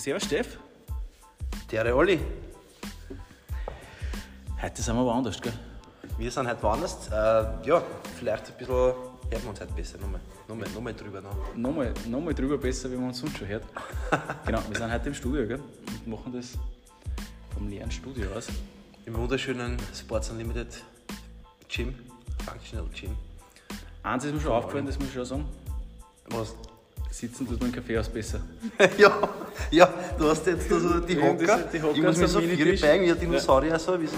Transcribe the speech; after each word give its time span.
servus 0.00 0.24
Steff. 0.24 0.58
Der 1.70 1.94
Olli. 1.94 2.18
Heute 4.62 4.82
sind 4.82 4.96
wir 4.96 5.04
woanders, 5.04 5.40
gell? 5.42 5.52
Wir 6.16 6.30
sind 6.30 6.48
heute 6.48 6.62
woanders. 6.62 7.08
Äh, 7.08 7.68
ja, 7.68 7.82
vielleicht 8.18 8.46
ein 8.46 8.56
bisschen 8.56 8.74
hören 8.74 8.96
wir 9.28 9.50
uns 9.50 9.60
heute 9.60 9.72
besser. 9.74 9.98
Nochmal, 9.98 10.20
nochmal, 10.48 10.68
nochmal 10.70 10.94
drüber 10.94 11.20
noch. 11.20 11.54
Nochmal, 11.54 11.92
nochmal 12.08 12.32
drüber 12.32 12.56
besser, 12.56 12.90
wie 12.90 12.96
man 12.96 13.08
uns 13.08 13.18
sonst 13.18 13.36
schon 13.36 13.48
hört. 13.48 13.64
genau, 14.46 14.62
wir 14.68 14.78
sind 14.78 14.90
heute 14.90 15.08
im 15.08 15.14
Studio, 15.14 15.46
gell? 15.46 15.60
Und 15.86 16.06
machen 16.06 16.32
das 16.32 16.52
vom 17.52 17.68
leeren 17.68 17.90
Studio 17.90 18.32
aus. 18.34 18.48
Im 19.04 19.14
wunderschönen 19.18 19.76
Sports 19.94 20.30
Unlimited 20.30 20.82
Gym, 21.68 21.94
Functional 22.46 22.86
Gym. 22.98 23.14
Eins 24.02 24.24
ist 24.24 24.32
mir 24.32 24.40
schon 24.40 24.52
aufgefallen, 24.52 24.86
das 24.86 24.98
muss 24.98 25.08
ich 25.08 25.14
schon 25.14 25.26
sagen. 25.26 25.48
Was? 26.30 26.54
Sitzen 27.10 27.46
tut 27.46 27.60
man 27.60 27.68
im 27.68 27.74
Kaffeehaus 27.74 28.08
besser. 28.08 28.40
ja, 28.98 29.10
ja, 29.78 29.88
du 30.18 30.28
hast 30.28 30.46
jetzt 30.46 30.70
also 30.70 31.00
die 31.00 31.20
Hocker. 31.20 31.46
das 31.46 31.60
sind 31.60 31.72
die 31.72 31.82
Hocker 31.82 31.96
ich 31.96 32.02
muss 32.02 32.16
mir 32.16 32.28
so 32.28 32.40
Minitisch. 32.40 32.80
beigen 32.80 33.04
wie 33.04 33.10
ein 33.10 33.20
Dinosaurier, 33.20 33.78
so 33.78 34.00
wie 34.00 34.06
so. 34.06 34.16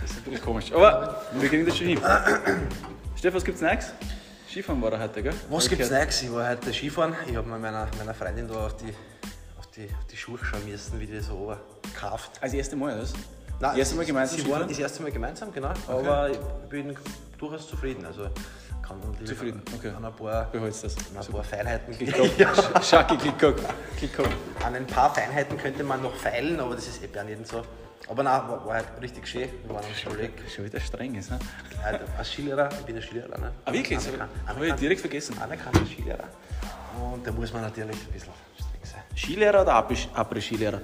Das 0.00 0.10
ist 0.10 0.16
natürlich 0.18 0.42
komisch. 0.42 0.72
Aber 0.72 1.22
wir 1.32 1.48
kriegen 1.48 1.66
das 1.66 1.76
schon 1.76 1.86
hin. 1.88 2.00
Steff, 3.16 3.34
was 3.34 3.44
gibt's 3.44 3.60
Neues? 3.60 3.92
Skifahren 4.48 4.80
war 4.82 4.92
er 4.92 5.00
heute, 5.00 5.22
gell? 5.22 5.34
Was 5.50 5.64
Hab 5.64 5.70
gibt's. 5.70 5.90
Neues? 5.90 6.22
Ich 6.22 6.32
war 6.32 6.48
heute 6.48 6.72
Skifahren. 6.72 7.14
Ich 7.26 7.36
habe 7.36 7.48
mir 7.48 7.58
meiner, 7.58 7.88
meiner 7.98 8.14
Freundin 8.14 8.46
da 8.46 8.66
auf 8.66 8.76
die, 8.76 8.92
auf, 9.58 9.66
die, 9.68 9.84
auf 9.84 10.04
die 10.10 10.16
Schuhe 10.16 10.38
schauen 10.42 10.68
müssen, 10.68 11.00
wie 11.00 11.06
die 11.06 11.20
so 11.20 11.34
oben 11.34 11.56
gekauft. 11.82 12.32
Also 12.40 12.52
das 12.52 12.54
erste 12.54 12.76
Mal, 12.76 12.98
das? 12.98 13.12
Nein, 13.58 13.70
das 13.70 13.78
erste 13.78 13.96
Mal 13.96 14.04
gemeinsam 14.04 14.38
sie 14.38 14.50
waren 14.50 14.68
das 14.68 14.78
erste 14.78 15.02
Mal 15.02 15.12
gemeinsam, 15.12 15.52
genau. 15.52 15.72
Aber 15.88 16.30
ich 16.30 16.38
bin 16.68 16.94
durchaus 17.38 17.68
zufrieden. 17.68 18.04
Also 18.04 18.28
kann 18.86 19.00
natürlich 19.00 19.28
Zufrieden, 19.28 19.62
okay. 19.76 19.90
an 19.96 20.04
ein 20.04 20.12
paar, 20.12 20.44
Behalt's 20.52 20.80
das. 20.82 20.96
an 20.96 21.16
ein 21.18 21.32
paar 21.32 21.44
Feinheiten 21.44 21.94
Klick 21.96 22.14
Schacki, 22.82 23.16
klick, 23.16 23.38
klick, 23.38 23.56
klick. 23.98 24.18
An 24.64 24.74
ein 24.74 24.86
paar 24.86 25.14
Feinheiten 25.14 25.56
könnte 25.58 25.82
man 25.84 26.02
noch 26.02 26.14
feilen, 26.14 26.58
aber 26.60 26.74
das 26.74 26.86
ist 26.88 27.02
eh 27.02 27.06
bei 27.06 27.24
jedem 27.24 27.44
so. 27.44 27.62
Aber 28.08 28.22
nein, 28.22 28.40
war, 28.48 28.64
war 28.66 28.74
halt 28.74 28.86
richtig 29.02 29.26
schön. 29.26 29.48
Wir 29.64 29.74
waren 29.74 29.84
am 29.84 30.10
Kolleg. 30.10 30.32
Schon 30.54 30.64
wieder 30.64 30.78
streng 30.78 31.14
ist, 31.16 31.30
ne? 31.30 31.38
Halt 31.82 32.00
als 32.16 32.30
Skilehrer, 32.30 32.68
ich 32.70 32.84
bin 32.86 32.96
ein 32.96 33.02
Skilehrer. 33.02 33.38
Ne? 33.38 33.52
Ah, 33.64 33.72
wirklich? 33.72 33.98
Habe 34.46 34.66
ich 34.68 34.74
direkt 34.74 35.00
vergessen. 35.00 35.36
Anerkannter 35.40 35.84
Skilehrer. 35.86 36.24
Und 37.02 37.26
da 37.26 37.32
muss 37.32 37.52
man 37.52 37.62
natürlich 37.62 37.96
ein 37.96 38.12
bisschen 38.12 38.32
streng 38.54 38.80
sein. 38.84 39.02
Skilehrer 39.16 39.62
oder 39.62 39.72
Après- 39.74 40.08
Après-Skilehrer? 40.14 40.80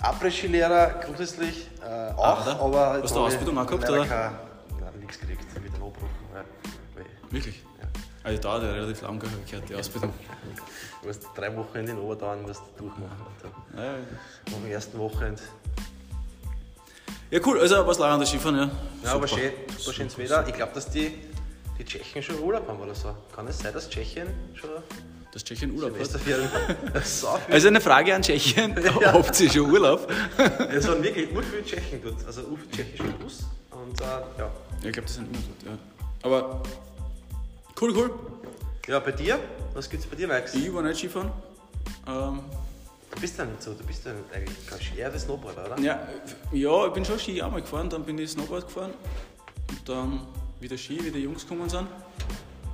Après-Skilehrer 0.00 1.00
grundsätzlich 1.04 1.68
äh, 1.82 2.12
auch, 2.14 2.42
oder? 2.44 2.60
aber 2.60 3.00
Hast 3.02 3.14
du 3.14 3.20
Ausbildung 3.20 3.58
auch 3.58 3.66
gehabt, 3.66 3.88
oder? 3.88 4.04
kein- 4.06 4.32
Nein, 4.80 4.92
nichts 5.00 5.18
gekriegt, 5.20 5.44
Wirklich? 7.34 7.62
Ja. 7.80 7.88
Also 8.22 8.40
dauert 8.40 8.62
ja 8.62 8.72
relativ 8.72 9.02
lang, 9.02 9.18
gehört, 9.18 9.68
die 9.68 9.74
Ausbildung. 9.74 10.12
du 11.02 11.08
musst 11.08 11.26
drei 11.34 11.54
Wochen 11.56 11.78
in 11.78 11.86
den 11.86 11.98
Oberdauern 11.98 12.42
musst 12.42 12.62
du 12.76 12.84
durchmachen. 12.84 13.10
Ja, 13.76 13.94
nach 14.46 14.52
dem 14.52 14.70
ersten 14.70 14.98
Wochenende. 14.98 15.42
ja 17.30 17.40
cool, 17.44 17.60
also 17.60 17.84
was 17.86 17.98
lag 17.98 18.12
an 18.12 18.20
der 18.20 18.26
Skifahren, 18.28 18.56
ja? 18.56 18.70
Ja, 19.02 19.14
aber 19.14 19.26
Super. 19.26 19.40
schön, 19.40 19.52
super 19.76 19.96
schönes 19.96 20.16
Wetter. 20.16 20.46
Ich 20.46 20.54
glaube, 20.54 20.72
dass 20.74 20.88
die, 20.88 21.18
die 21.76 21.84
Tschechen 21.84 22.22
schon 22.22 22.38
Urlaub 22.38 22.68
haben 22.68 22.80
oder 22.80 22.94
so. 22.94 23.14
Kann 23.34 23.48
es 23.48 23.58
sein, 23.58 23.74
dass 23.74 23.90
Tschechien 23.90 24.28
schon 24.54 24.70
Dass 25.32 25.42
Tschechien 25.42 25.72
Urlaub 25.72 25.98
hat. 25.98 26.06
Viel 26.20 26.48
Also 27.50 27.68
eine 27.68 27.80
Frage 27.80 28.14
an 28.14 28.22
Tschechien, 28.22 28.76
habt 29.04 29.40
ihr 29.40 29.50
schon 29.50 29.70
Urlaub? 29.72 30.08
Es 30.70 30.86
waren 30.86 31.02
wirklich 31.02 31.34
ur 31.34 31.42
viele 31.42 31.64
Tschechen 31.64 32.00
dort, 32.00 32.24
also 32.24 32.42
ur 32.42 32.58
viele 32.58 32.70
tschechische 32.70 33.12
Bus. 33.14 33.40
Und 33.72 34.00
äh, 34.00 34.04
ja. 34.04 34.22
Ja, 34.38 34.50
ich 34.84 34.92
glaube, 34.92 35.06
das 35.06 35.14
sind 35.16 35.26
immer 35.28 35.42
dort, 35.42 35.72
ja. 35.74 35.78
Aber 36.22 36.62
cool, 37.84 37.96
cool. 37.96 38.10
ja, 38.88 38.98
bei 39.00 39.12
dir, 39.12 39.38
was 39.74 39.88
gibt's 39.90 40.06
bei 40.06 40.16
dir 40.16 40.26
Neues? 40.28 40.54
Ich 40.54 40.72
war 40.72 40.82
nicht 40.82 40.98
Skifahren. 40.98 41.30
Ähm, 42.06 42.40
Du 43.14 43.20
bist 43.20 43.38
ja 43.38 43.44
nicht 43.44 43.62
so, 43.62 43.72
du 43.74 43.84
bist 43.84 44.04
ja 44.04 44.12
eigentlich 44.34 44.66
kein 44.66 44.80
Ski, 44.80 44.98
eher 44.98 45.08
der 45.08 45.20
Snowboarder, 45.20 45.66
oder? 45.66 45.78
ja, 45.80 46.00
ja, 46.50 46.86
ich 46.88 46.92
bin 46.92 47.04
schon 47.04 47.16
Ski 47.16 47.40
einmal 47.40 47.60
gefahren, 47.62 47.88
dann 47.88 48.02
bin 48.04 48.18
ich 48.18 48.30
Snowboard 48.32 48.66
gefahren 48.66 48.90
und 49.68 49.88
dann 49.88 50.20
wieder 50.58 50.76
Ski, 50.76 50.98
wie 51.04 51.12
die 51.12 51.20
Jungs 51.20 51.42
gekommen 51.42 51.68
sind. 51.68 51.86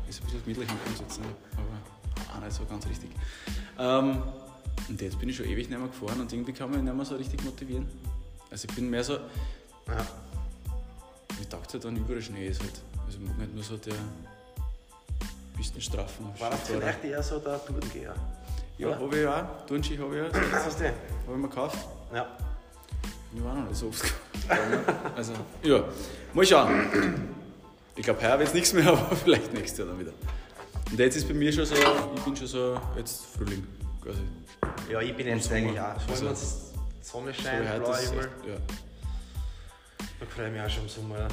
Ist 0.09 0.20
ein 0.22 0.25
bisschen 0.25 0.43
gemütlich 0.43 0.69
am 0.70 0.78
Boden 0.78 0.97
sitzen, 0.97 1.25
aber 1.59 2.34
auch 2.38 2.43
nicht 2.43 2.56
so 2.56 2.65
ganz 2.65 2.87
richtig. 2.88 3.10
Ähm, 3.78 4.22
und 4.88 5.00
jetzt 5.03 5.19
bin 5.20 5.28
ich 5.28 5.37
schon 5.37 5.44
ewig 5.44 5.69
nicht 5.69 5.78
mehr 5.78 5.88
gefahren 5.88 6.22
und 6.22 6.32
irgendwie 6.32 6.54
kann 6.54 6.70
man 6.70 6.78
mich 6.81 6.87
nicht 6.88 6.97
mehr 6.97 7.04
so 7.04 7.16
richtig 7.16 7.44
motivieren. 7.44 7.87
Also 8.50 8.66
ich 8.66 8.75
bin 8.75 8.88
mehr 8.88 9.04
so, 9.04 9.15
Ja. 9.88 10.06
ich 11.38 11.49
dachte 11.49 11.75
halt, 11.75 11.84
dann 11.84 11.97
überall 11.97 12.22
Schnee 12.22 12.47
ist 12.47 12.62
halt. 12.62 12.81
Also 13.06 13.19
ich 13.20 13.26
mag 13.28 13.38
nicht 13.41 13.54
nur 13.54 13.62
so 13.62 13.76
der 13.76 13.93
Pistenstrafen. 15.60 16.26
War 16.38 16.48
das 16.50 16.60
vielleicht 16.60 17.04
eher 17.04 17.22
so 17.22 17.38
der 17.38 17.62
Tourengeher? 17.62 18.15
Ja, 18.78 18.98
habe 18.98 19.21
ich 19.21 19.26
auch. 19.26 19.66
Turnski 19.66 19.98
habe 19.98 20.16
ich 20.16 20.22
auch. 20.34 20.53
Hast 20.53 20.81
du? 20.81 20.84
Habe 20.87 20.94
ich 21.26 21.37
mir 21.37 21.48
gekauft. 21.48 21.78
Ja. 22.15 22.26
Ich 23.34 23.44
war 23.44 23.54
noch 23.54 23.69
nicht 23.69 23.76
so 23.76 23.88
oft. 23.88 24.15
Also, 25.15 25.34
ja, 25.62 25.84
mal 26.32 26.47
schauen. 26.47 27.28
Ich 27.94 28.03
glaube, 28.03 28.22
heuer 28.22 28.38
wird 28.38 28.49
es 28.49 28.54
nichts 28.54 28.72
mehr, 28.72 28.88
aber 28.88 29.15
vielleicht 29.15 29.53
nächstes 29.53 29.78
Jahr 29.81 29.88
dann 29.88 30.00
wieder. 30.00 30.12
Und 30.91 30.99
jetzt 30.99 31.16
ist 31.16 31.28
bei 31.28 31.34
mir 31.34 31.53
schon 31.53 31.66
so, 31.66 31.75
ich 31.75 32.22
bin 32.22 32.34
schon 32.34 32.47
so, 32.47 32.81
jetzt 32.97 33.26
Frühling 33.26 33.66
quasi. 34.03 34.20
Ja, 34.91 35.03
ich 35.03 35.15
bin 35.15 35.26
jetzt 35.26 35.44
Sommer. 35.44 35.56
eigentlich 35.59 35.78
auch. 35.78 36.00
Vor 36.00 36.16
allem, 36.16 36.28
Also, 36.28 36.47
Sonne 37.03 37.34
So 37.34 37.43
scheint, 37.43 37.69
Himmel, 37.69 37.82
echt, 37.91 38.15
ja. 38.15 38.54
da 40.20 40.26
freue 40.26 40.47
ich 40.47 40.53
mich 40.53 40.62
auch 40.62 40.70
schon 40.70 40.82
im 40.84 40.88
Sommer. 40.88 41.19
Ja. 41.19 41.28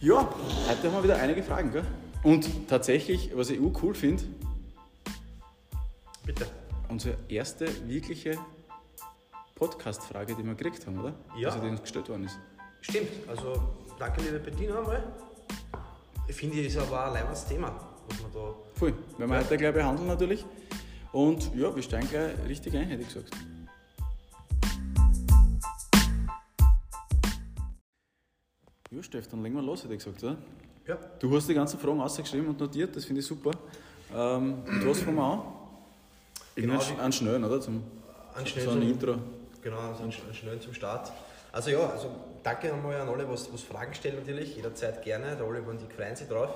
ja, 0.00 0.28
heute 0.68 0.82
haben 0.86 0.92
wir 0.92 1.02
wieder 1.04 1.16
einige 1.16 1.42
Fragen, 1.42 1.72
gell? 1.72 1.84
Und 2.24 2.68
tatsächlich, 2.68 3.36
was 3.36 3.50
ich 3.50 3.60
auch 3.60 3.82
cool 3.82 3.94
finde, 3.94 4.22
Bitte. 6.24 6.46
unsere 6.88 7.18
erste 7.28 7.66
wirkliche 7.86 8.38
Podcast-Frage, 9.54 10.34
die 10.34 10.42
wir 10.42 10.54
gekriegt 10.54 10.86
haben, 10.86 10.98
oder? 11.00 11.14
Ja. 11.36 11.50
Also 11.50 11.60
die 11.60 11.68
uns 11.68 11.82
gestellt 11.82 12.08
worden 12.08 12.24
ist. 12.24 12.38
Stimmt, 12.80 13.10
also 13.28 13.62
danke 13.98 14.22
liebe 14.22 14.38
Bettina 14.38 14.78
einmal. 14.78 15.04
Ich 16.26 16.34
finde, 16.34 16.60
es 16.62 16.74
ist 16.74 16.78
aber 16.78 17.02
auch 17.02 17.06
ein 17.08 17.12
leibendes 17.12 17.44
Thema, 17.44 17.78
was 18.08 18.22
man 18.22 18.32
da. 18.32 18.54
Voll. 18.72 18.94
Werden 19.18 19.30
wir 19.30 19.38
heute 19.38 19.58
gleich 19.58 19.74
behandeln 19.74 20.08
natürlich. 20.08 20.46
Und 21.12 21.54
ja, 21.54 21.76
wir 21.76 21.82
steigen 21.82 22.08
gleich 22.08 22.32
richtig 22.48 22.74
ein, 22.74 22.88
hätte 22.88 23.02
ich 23.02 23.08
gesagt. 23.08 23.30
Ja, 28.90 29.02
Steff, 29.02 29.28
dann 29.28 29.42
legen 29.42 29.56
wir 29.56 29.62
los, 29.62 29.84
hätte 29.84 29.92
ich 29.92 30.02
gesagt, 30.02 30.24
oder? 30.24 30.38
Ja. 30.86 30.98
Du 31.18 31.34
hast 31.34 31.48
die 31.48 31.54
ganzen 31.54 31.78
Fragen 31.78 32.00
ausgeschrieben 32.00 32.48
und 32.48 32.60
notiert, 32.60 32.94
das 32.94 33.04
finde 33.04 33.20
ich 33.20 33.26
super. 33.26 33.52
Ähm, 34.14 34.62
und 34.66 34.86
was 34.86 35.00
fangen 35.00 35.16
wir 35.16 35.22
an? 35.24 35.42
Genau, 36.54 36.80
einen 37.00 37.12
schnellen, 37.12 37.44
oder? 37.44 37.60
Zum, 37.60 37.82
Ein 38.34 38.46
so 38.46 38.70
ein 38.70 38.82
Intro. 38.82 39.16
Genau, 39.62 39.78
also 39.78 40.02
ein 40.04 40.10
sch- 40.12 40.32
schnell 40.34 40.60
zum 40.60 40.74
Start. 40.74 41.10
Also 41.52 41.70
ja, 41.70 41.88
also 41.88 42.10
danke 42.42 42.68
nochmal 42.68 43.00
an 43.00 43.08
alle, 43.08 43.28
was, 43.30 43.50
was 43.52 43.62
Fragen 43.62 43.94
stellen 43.94 44.16
natürlich, 44.16 44.56
jederzeit 44.56 45.02
gerne, 45.02 45.36
der 45.36 45.46
Oliver 45.46 45.70
und 45.70 45.80
ich 45.80 45.92
freuen 45.94 46.14
sich 46.14 46.28
drauf. 46.28 46.50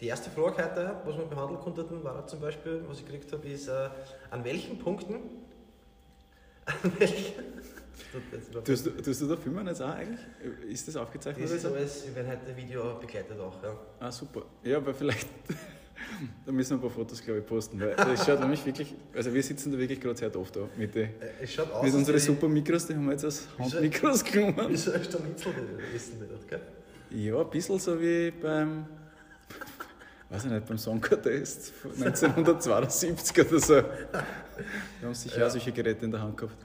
Die 0.00 0.06
erste 0.08 0.30
Frage 0.30 0.56
heute, 0.64 0.96
was 1.04 1.16
wir 1.16 1.24
behandeln 1.26 1.60
konnten, 1.60 2.02
war 2.02 2.26
zum 2.26 2.40
Beispiel, 2.40 2.82
was 2.88 2.98
ich 2.98 3.06
gekriegt 3.06 3.32
habe, 3.32 3.46
ist, 3.48 3.68
äh, 3.68 3.88
an 4.30 4.42
welchen 4.44 4.78
Punkten, 4.80 5.14
an 6.66 6.92
welchen, 6.98 7.34
Tust 8.64 8.86
du, 8.86 8.90
tust 8.90 9.20
du 9.22 9.26
da 9.26 9.36
filmen 9.36 9.66
jetzt 9.66 9.80
auch 9.82 9.90
eigentlich? 9.94 10.20
Ist 10.68 10.86
das 10.88 10.96
aufgezeichnet? 10.96 11.44
das 11.44 11.52
ist 11.52 11.64
alles, 11.66 12.06
wir 12.06 12.14
werden 12.16 12.30
heute 12.30 12.56
Video 12.56 12.98
begleitet 13.00 13.38
auch, 13.40 13.62
ja. 13.62 13.76
Ah, 14.00 14.10
super. 14.12 14.42
Ja, 14.62 14.76
aber 14.78 14.92
vielleicht, 14.94 15.28
da 16.46 16.52
müssen 16.52 16.70
wir 16.70 16.76
ein 16.76 16.80
paar 16.80 16.90
Fotos, 16.90 17.22
glaube 17.22 17.40
ich, 17.40 17.46
posten. 17.46 17.80
Weil 17.80 17.94
es 18.12 18.24
schaut 18.24 18.40
nämlich 18.40 18.64
wirklich, 18.66 18.94
also 19.14 19.32
wir 19.32 19.42
sitzen 19.42 19.72
da 19.72 19.78
wirklich 19.78 20.00
gerade 20.00 20.16
sehr 20.18 20.34
oft 20.36 20.54
da 20.56 20.68
mit, 20.76 20.94
den- 20.94 21.04
Äh, 21.20 21.42
Es 21.42 21.52
schaut 21.52 21.72
aus, 21.72 21.82
mit 21.84 21.94
unseren 21.94 22.18
super 22.18 22.48
Mikros, 22.48 22.86
die 22.86 22.94
haben 22.94 23.04
wir 23.06 23.12
jetzt 23.12 23.24
als 23.24 23.46
Handmikros 23.58 24.24
genommen. 24.30 24.66
Wieso 24.68 24.90
du 24.92 24.96
ein 24.98 25.04
Schnitzel 25.04 25.52
essen 25.94 26.26
dort, 26.28 26.48
gell? 26.48 26.60
Ja, 27.10 27.40
ein 27.40 27.50
bisschen 27.50 27.78
so 27.78 28.00
wie 28.00 28.30
beim, 28.30 28.86
weiß 30.30 30.44
ich 30.46 30.50
nicht, 30.50 30.66
beim 30.66 30.78
Song 30.78 31.00
Contest 31.00 31.70
von 31.72 31.90
1972 31.92 33.46
oder 33.46 33.58
so. 33.60 33.74
Wir 33.74 33.84
haben 35.02 35.14
sicher 35.14 35.40
Ja. 35.40 35.46
auch 35.46 35.50
solche 35.50 35.72
Geräte 35.72 36.04
in 36.04 36.10
der 36.10 36.22
Hand 36.22 36.36
gehabt. 36.36 36.56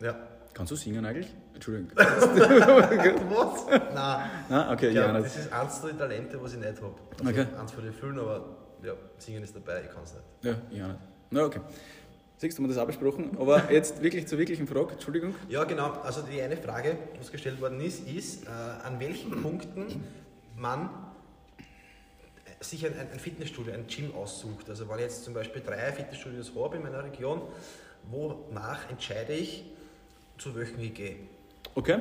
Ja. 0.00 0.16
Kannst 0.54 0.70
du 0.72 0.76
singen 0.76 1.04
eigentlich? 1.04 1.34
Entschuldigung. 1.52 1.90
Was? 1.96 3.66
Nein. 3.66 4.30
Ah, 4.48 4.72
okay, 4.72 4.90
Ja, 4.90 5.06
ja, 5.06 5.12
nicht. 5.12 5.26
das 5.26 5.36
ist 5.36 5.52
eins 5.52 5.80
der 5.82 5.98
Talente, 5.98 6.40
was 6.42 6.52
ich 6.54 6.60
nicht 6.60 6.80
habe. 6.80 6.94
Also 7.18 7.30
Okay. 7.30 7.46
Eins 7.60 7.72
von 7.72 7.84
den 7.84 7.92
vielen, 7.92 8.18
aber 8.20 8.56
ja, 8.82 8.92
singen 9.18 9.42
ist 9.42 9.54
dabei, 9.56 9.82
ich 9.82 9.90
kann 9.90 10.04
es 10.04 10.12
nicht. 10.14 10.24
Ja, 10.42 10.54
ich 10.70 10.82
auch 10.82 10.86
nicht. 10.88 11.00
Na, 11.30 11.44
okay. 11.44 11.60
Siehst 12.36 12.56
du, 12.58 12.62
haben 12.62 12.68
wir 12.68 12.74
das 12.74 12.82
auch 12.82 12.86
besprochen. 12.86 13.36
Aber 13.38 13.70
jetzt 13.72 14.00
wirklich 14.02 14.26
zur 14.28 14.38
wirklichen 14.38 14.66
Frage, 14.66 14.92
Entschuldigung. 14.92 15.34
Ja, 15.48 15.64
genau. 15.64 15.92
Also 16.02 16.22
die 16.22 16.40
eine 16.40 16.56
Frage, 16.56 16.98
was 17.18 17.32
gestellt 17.32 17.60
worden 17.60 17.80
ist, 17.80 18.06
ist, 18.08 18.44
äh, 18.46 18.48
an 18.84 19.00
welchen 19.00 19.42
Punkten 19.42 20.04
man 20.56 20.88
sich 22.60 22.86
ein, 22.86 22.92
ein 23.12 23.18
Fitnessstudio, 23.18 23.72
ein 23.74 23.86
Gym 23.86 24.14
aussucht. 24.14 24.68
Also 24.70 24.88
wenn 24.88 24.96
ich 24.96 25.02
jetzt 25.02 25.24
zum 25.24 25.34
Beispiel 25.34 25.62
drei 25.64 25.92
Fitnessstudios 25.92 26.52
habe 26.56 26.76
in 26.76 26.82
meiner 26.82 27.02
Region, 27.04 27.42
wonach 28.10 28.88
entscheide 28.90 29.32
ich, 29.32 29.64
zu 30.38 30.54
welchen 30.54 30.80
ich 30.80 30.94
gehe? 30.94 31.16
Okay. 31.74 31.98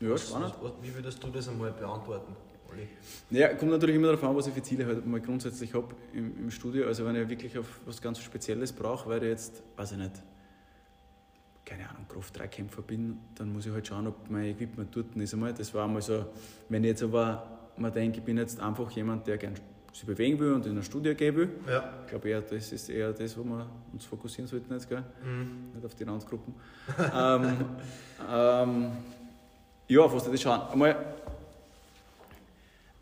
Ja, 0.00 0.10
Was, 0.10 0.28
spannend. 0.28 0.54
wie 0.82 0.94
würdest 0.94 1.22
du 1.22 1.28
das 1.28 1.48
einmal 1.48 1.72
beantworten? 1.72 2.34
Olli? 2.70 2.88
Ja, 3.30 3.48
kommt 3.54 3.70
natürlich 3.72 3.96
immer 3.96 4.08
darauf 4.08 4.24
an, 4.24 4.34
was 4.36 4.46
ich 4.46 4.54
für 4.54 4.62
Ziele 4.62 4.86
halt 4.86 5.06
mal 5.06 5.20
grundsätzlich 5.20 5.74
habe 5.74 5.94
im, 6.12 6.38
im 6.38 6.50
Studio. 6.50 6.86
Also 6.86 7.04
wenn 7.04 7.16
ich 7.16 7.28
wirklich 7.28 7.58
auf 7.58 7.66
was 7.84 8.00
ganz 8.00 8.18
Spezielles 8.20 8.72
brauche, 8.72 9.08
weil 9.08 9.22
ich 9.22 9.28
jetzt, 9.28 9.62
weiß 9.76 9.92
ich 9.92 9.98
nicht, 9.98 10.12
keine 11.64 11.88
Ahnung, 11.88 12.06
Kraft-3-Kämpfer 12.08 12.82
bin, 12.82 13.18
dann 13.34 13.52
muss 13.52 13.66
ich 13.66 13.72
halt 13.72 13.86
schauen, 13.86 14.06
ob 14.06 14.28
mein 14.30 14.46
Equipment 14.46 14.94
dort 14.94 15.14
ist 15.16 15.34
einmal. 15.34 15.52
Das 15.54 15.72
war 15.74 15.84
einmal 15.84 16.02
so, 16.02 16.26
wenn 16.68 16.82
ich 16.84 16.88
jetzt 16.88 17.02
aber 17.02 17.70
mal 17.76 17.90
denke, 17.90 18.18
ich 18.18 18.24
bin 18.24 18.38
jetzt 18.38 18.58
einfach 18.60 18.90
jemand, 18.92 19.26
der 19.26 19.38
gerne 19.38 19.56
sich 19.92 20.06
bewegen 20.06 20.38
will 20.38 20.52
und 20.52 20.66
in 20.66 20.76
ein 20.76 20.82
Studio 20.82 21.14
gehen 21.14 21.36
will. 21.36 21.50
Ja. 21.66 21.92
Ich 22.04 22.10
glaube 22.10 22.28
eher, 22.28 22.40
das 22.40 22.72
ist 22.72 22.88
eher 22.88 23.12
das, 23.12 23.36
wo 23.36 23.44
wir 23.44 23.66
uns 23.92 24.04
fokussieren 24.04 24.46
sollten 24.46 24.72
jetzt, 24.72 24.88
gell? 24.88 25.02
Mhm. 25.24 25.72
Nicht 25.74 25.84
auf 25.84 25.94
die 25.94 26.04
Ranzgruppen. 26.04 26.54
ähm, 27.14 27.56
ähm, 28.30 28.90
ja, 29.88 30.00
auf 30.00 30.14
was 30.14 30.24
das 30.24 30.40
schauen? 30.40 30.60
Einmal, 30.70 30.96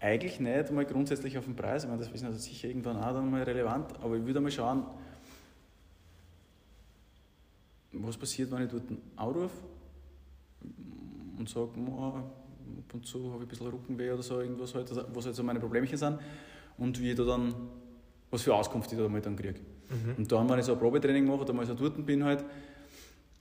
eigentlich 0.00 0.40
nicht 0.40 0.70
mal 0.70 0.85
grundsätzlich 0.85 1.37
auf 1.37 1.44
den 1.44 1.56
Preis, 1.56 1.85
ich 1.85 1.90
meine, 1.90 2.02
das 2.02 2.11
ist 2.11 2.25
also 2.25 2.38
sicher 2.38 2.69
irgendwann 2.69 2.96
auch 2.96 3.12
dann 3.12 3.31
mal 3.31 3.43
relevant, 3.43 3.93
aber 4.00 4.17
ich 4.17 4.25
würde 4.25 4.41
mal 4.41 4.50
schauen, 4.50 4.84
was 7.93 8.17
passiert, 8.17 8.50
wenn 8.50 8.62
ich 8.62 8.70
dort 8.70 8.84
anrufe 9.17 9.50
und 11.38 11.49
sage, 11.49 11.69
ab 11.69 12.94
und 12.94 13.06
zu 13.06 13.32
habe 13.32 13.43
ich 13.43 13.43
ein 13.43 13.49
bisschen 13.49 13.67
Rückenweh 13.67 14.12
oder 14.12 14.23
so, 14.23 14.41
irgendwas 14.41 14.75
halt, 14.75 14.91
was 15.14 15.26
halt 15.26 15.34
so 15.34 15.43
meine 15.43 15.58
Problemchen 15.58 15.99
sind 15.99 16.19
und 16.78 17.00
wie 17.00 17.10
ich 17.10 17.16
da 17.16 17.25
dann, 17.25 17.54
was 18.30 18.42
für 18.42 18.54
Auskunft 18.54 18.90
ich 18.92 18.98
da 18.98 19.08
mal 19.08 19.20
dann 19.20 19.36
kriege. 19.36 19.60
Mhm. 19.90 20.14
Und 20.16 20.32
dann, 20.32 20.48
wenn 20.48 20.58
ich 20.58 20.64
so 20.64 20.72
ein 20.72 20.78
Probetraining 20.78 21.26
mache 21.26 21.40
oder 21.40 21.52
mal 21.52 21.66
so 21.66 21.75
dort 21.75 22.04
bin 22.04 22.25
halt, 22.25 22.44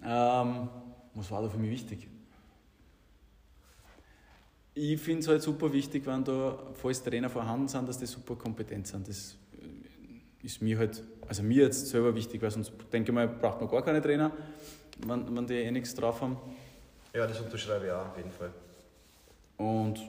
ähm, 0.03 0.69
was 1.13 1.31
war 1.31 1.41
da 1.41 1.49
für 1.49 1.57
mich 1.57 1.71
wichtig? 1.71 2.07
Ich 4.73 5.01
finde 5.01 5.21
es 5.21 5.27
halt 5.27 5.41
super 5.41 5.71
wichtig, 5.73 6.05
wenn 6.05 6.23
da, 6.23 6.57
falls 6.73 7.01
Trainer 7.01 7.29
vorhanden 7.29 7.67
sind, 7.67 7.89
dass 7.89 7.97
die 7.97 8.05
super 8.05 8.35
kompetent 8.35 8.85
sind. 8.87 9.07
Das 9.07 9.35
äh, 9.53 10.45
ist 10.45 10.61
mir 10.61 10.77
halt, 10.77 11.03
also 11.27 11.41
mir 11.41 11.63
jetzt 11.63 11.87
selber 11.87 12.13
wichtig, 12.13 12.41
weil 12.41 12.51
sonst 12.51 12.71
denke 12.93 13.11
ich 13.11 13.15
mal, 13.15 13.27
braucht 13.27 13.59
man 13.59 13.69
gar 13.69 13.83
keine 13.83 14.01
Trainer, 14.01 14.31
wenn, 15.05 15.35
wenn 15.35 15.47
die 15.47 15.55
eh 15.55 15.71
nichts 15.71 15.95
drauf 15.95 16.21
haben. 16.21 16.37
Ja, 17.13 17.25
das 17.25 17.41
unterschreibe 17.41 17.85
ich 17.87 17.91
auch 17.91 18.09
auf 18.09 18.17
jeden 18.17 18.31
Fall. 18.31 18.51
Und 19.57 19.99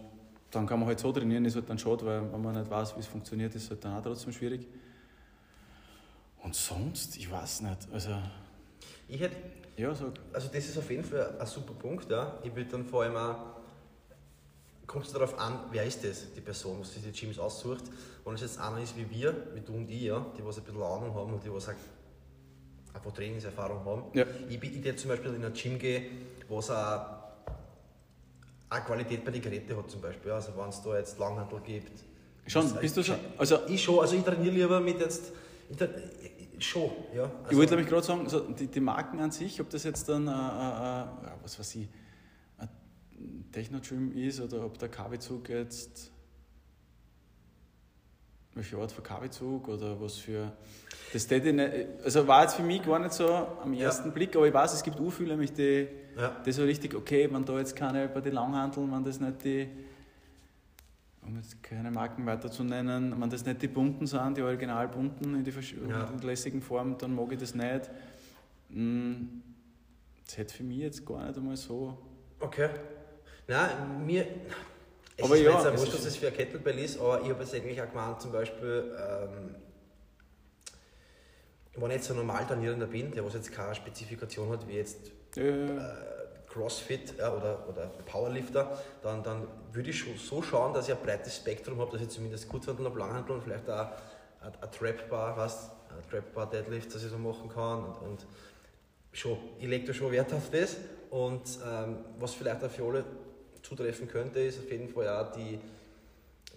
dann 0.51 0.67
kann 0.67 0.79
man 0.79 0.89
halt 0.89 0.99
so 0.99 1.13
trainieren, 1.13 1.45
ist 1.45 1.57
halt 1.57 1.69
dann 1.69 1.79
schade, 1.79 2.05
weil 2.07 2.33
wenn 2.33 2.43
man 2.43 2.55
nicht 2.55 2.71
weiß, 2.71 2.97
wie 2.97 3.01
es 3.01 3.07
funktioniert, 3.07 3.55
ist 3.55 3.65
es 3.65 3.71
halt 3.71 3.85
dann 3.85 3.97
auch 3.99 4.03
trotzdem 4.03 4.33
schwierig. 4.33 4.67
Und 6.43 6.55
sonst, 6.55 7.17
ich 7.17 7.31
weiß 7.31 7.63
nicht, 7.63 7.89
also, 7.93 8.11
Ich 9.09 9.21
hätte, 9.21 9.37
ja, 9.77 9.95
sag. 9.95 10.13
also 10.33 10.49
das 10.53 10.67
ist 10.67 10.79
auf 10.79 10.91
jeden 10.91 11.05
Fall 11.05 11.37
ein 11.39 11.47
super 11.47 11.75
Punkt, 11.75 12.11
ja. 12.11 12.39
Ich 12.43 12.55
würde 12.55 12.71
dann 12.71 12.87
vor 12.87 13.03
allem 13.03 13.17
auch, 13.17 13.37
kommt 14.87 15.07
es 15.07 15.13
darauf 15.13 15.39
an, 15.39 15.61
wer 15.71 15.85
ist 15.85 16.03
das, 16.05 16.33
die 16.33 16.41
Person, 16.41 16.81
was 16.81 16.95
sich 16.95 17.03
die 17.03 17.13
Gyms 17.13 17.39
aussucht. 17.39 17.85
Wenn 18.25 18.35
es 18.35 18.41
jetzt 18.41 18.59
einer 18.59 18.81
ist 18.81 18.97
wie 18.97 19.09
wir, 19.11 19.35
wie 19.55 19.61
du 19.61 19.75
und 19.75 19.91
ich, 19.91 20.03
ja, 20.03 20.25
die 20.37 20.45
was 20.45 20.59
ein 20.59 20.65
bisschen 20.65 20.83
Ahnung 20.83 21.15
haben 21.15 21.35
und 21.35 21.45
die 21.45 21.53
was 21.53 21.69
auch 21.69 21.75
einfach 22.95 23.13
Trainingserfahrung 23.13 23.85
haben. 23.85 24.03
Ja. 24.15 24.25
Ich 24.49 24.63
jetzt 24.63 25.03
zum 25.03 25.11
Beispiel 25.11 25.35
in 25.35 25.45
ein 25.45 25.53
Gym 25.53 25.79
gehe, 25.79 26.03
wo 26.49 26.59
es 26.59 26.71
auch, 26.71 27.18
auch 28.71 28.85
Qualität 28.85 29.25
bei 29.25 29.31
den 29.31 29.43
Geräten 29.43 29.77
hat 29.77 29.91
zum 29.91 30.01
Beispiel. 30.01 30.31
Also 30.33 30.53
wenn 30.57 30.69
es 30.69 30.83
da 30.83 30.97
jetzt 30.99 31.19
Langhandel 31.19 31.61
gibt. 31.61 32.05
Schon, 32.47 32.73
bist 32.81 32.97
du 32.97 33.03
schon, 33.03 33.17
also, 33.37 33.59
Ich 33.69 33.83
schon, 33.83 33.99
also 34.01 34.17
ich 34.17 34.23
trainiere 34.23 34.55
lieber 34.55 34.81
mit 34.81 35.01
jetzt, 35.01 35.33
schon, 36.59 36.91
ja. 37.15 37.25
Also, 37.25 37.35
Ich 37.51 37.57
wollte 37.57 37.73
nämlich 37.75 37.89
gerade 37.91 38.03
sagen, 38.07 38.29
so 38.29 38.41
die, 38.41 38.67
die 38.69 38.81
Marken 38.81 39.21
an 39.21 39.31
sich, 39.31 39.61
ob 39.61 39.69
das 39.71 39.85
jetzt 39.85 40.09
dann, 40.09 40.27
äh, 40.27 40.31
äh, 40.31 40.35
äh, 40.35 40.37
ja, 40.37 41.39
was 41.43 41.59
weiß 41.59 41.75
ich, 41.77 41.89
ein 42.59 42.69
Techno-Gym 43.53 44.13
ist 44.17 44.41
oder 44.41 44.65
ob 44.65 44.79
der 44.79 44.89
KW-Zug 44.89 45.49
jetzt, 45.51 46.11
welche 48.55 48.77
Art 48.79 48.93
für 48.93 49.03
KW-Zug 49.03 49.69
oder 49.69 50.01
was 50.01 50.17
für. 50.17 50.53
Das 51.13 51.27
täte 51.27 51.49
ich 51.51 51.55
nicht, 51.55 51.73
also 52.05 52.27
war 52.27 52.43
jetzt 52.43 52.55
für 52.55 52.63
mich 52.63 52.83
gar 52.83 52.99
nicht 52.99 53.13
so 53.13 53.29
am 53.29 53.73
Ja. 53.75 53.87
ersten 53.87 54.13
Blick, 54.13 54.35
aber 54.37 54.47
ich 54.49 54.55
weiß, 54.55 54.73
es 54.75 54.83
gibt 54.83 54.99
viele, 55.13 55.31
nämlich 55.31 55.53
die, 55.53 55.87
ja. 56.19 56.37
die 56.45 56.53
so 56.53 56.65
richtig, 56.65 56.95
okay, 56.95 57.29
wenn 57.33 57.45
da 57.45 57.59
jetzt 57.59 57.75
keine 57.77 58.09
bei 58.09 58.21
den 58.21 58.35
Langhandeln, 58.35 58.91
wenn 58.93 59.05
das 59.05 59.21
nicht 59.21 59.45
die, 59.45 59.69
um 61.23 61.37
jetzt 61.37 61.63
keine 61.63 61.91
Marken 61.91 62.27
weiter 62.27 62.51
zu 62.51 62.65
nennen, 62.65 63.15
wenn 63.21 63.31
das 63.31 63.45
nicht 63.45 63.63
die 63.63 63.69
bunten 63.69 64.07
sind, 64.07 64.37
die 64.37 64.43
original 64.43 64.89
bunten 64.89 65.35
in 65.35 65.45
die, 65.45 65.51
Ja. 65.89 66.05
in 66.07 66.19
der 66.19 66.27
lässigen 66.27 66.61
Form, 66.63 66.97
dann 66.99 67.15
mag 67.15 67.33
ich 67.33 67.39
das 67.39 67.55
nicht. 67.55 67.91
Mm, 68.71 69.25
Das 70.27 70.37
hätte 70.37 70.55
für 70.55 70.63
mich 70.63 70.79
jetzt 70.79 71.07
gar 71.07 71.25
nicht 71.27 71.39
einmal 71.39 71.57
so. 71.57 71.97
Okay. 72.41 72.69
Nein, 73.47 74.05
mir. 74.05 74.27
Es 75.17 75.25
Aber 75.25 75.35
ist 75.37 75.41
mir 75.43 75.51
ja, 75.51 75.57
jetzt 75.57 75.67
auch 75.67 75.79
wurscht, 75.79 75.95
dass 75.95 76.05
es 76.05 76.17
für 76.17 76.27
ein 76.29 76.35
Kettlebell 76.35 76.79
ist, 76.79 77.01
aber 77.01 77.23
ich 77.23 77.31
habe 77.31 77.43
es 77.43 77.53
eigentlich 77.55 77.81
auch 77.81 77.89
gemeint, 77.89 78.21
zum 78.21 78.31
Beispiel, 78.33 78.95
ähm, 78.97 79.55
wenn 81.77 81.91
ich 81.91 81.97
jetzt 81.97 82.07
so 82.09 82.13
ein 82.15 82.19
normal 82.19 82.45
trainierender 82.47 82.87
bin, 82.87 83.11
der 83.11 83.25
was 83.25 83.35
jetzt 83.35 83.51
keine 83.53 83.75
Spezifikation 83.75 84.49
hat, 84.51 84.67
wie 84.69 84.75
jetzt 84.75 85.11
Crossfit 86.49 87.19
ja, 87.19 87.33
oder, 87.35 87.69
oder 87.69 87.87
Powerlifter, 88.07 88.79
dann, 89.03 89.23
dann 89.23 89.47
würde 89.73 89.91
ich 89.91 89.99
schon 89.99 90.17
so 90.17 90.43
schauen, 90.43 90.73
dass 90.75 90.89
ich 90.89 90.95
ein 90.95 91.01
breites 91.03 91.37
Spektrum 91.37 91.79
habe, 91.79 91.93
dass 91.93 92.03
ich 92.03 92.09
zumindest 92.09 92.49
Kurzhandel 92.49 92.87
und 92.87 92.97
Langhandel 92.97 93.37
und 93.37 93.43
vielleicht 93.43 93.69
auch 93.69 93.89
eine, 94.41 94.53
eine 94.61 94.71
Trap-Bar, 94.71 95.37
eine 95.39 95.51
Trap-Bar 96.11 96.51
Deadlift, 96.51 96.95
dass 96.95 97.05
ich 97.05 97.11
so 97.11 97.19
machen 97.19 97.49
kann 97.49 97.85
und, 97.85 98.03
und 98.03 98.27
schon, 99.13 99.39
ich 99.59 99.69
lege 99.69 99.87
da 99.87 99.93
schon 99.93 100.11
Wert 100.11 100.33
auf 100.33 100.51
das 100.51 100.77
und 101.11 101.43
ähm, 101.67 101.99
was 102.19 102.35
vielleicht 102.35 102.65
auch 102.65 102.71
für 102.71 102.85
alle 102.85 103.05
zutreffen 103.63 104.09
könnte, 104.09 104.41
ist 104.41 104.59
auf 104.59 104.71
jeden 104.71 104.89
Fall 104.89 105.09
auch 105.09 105.33
die, 105.33 105.59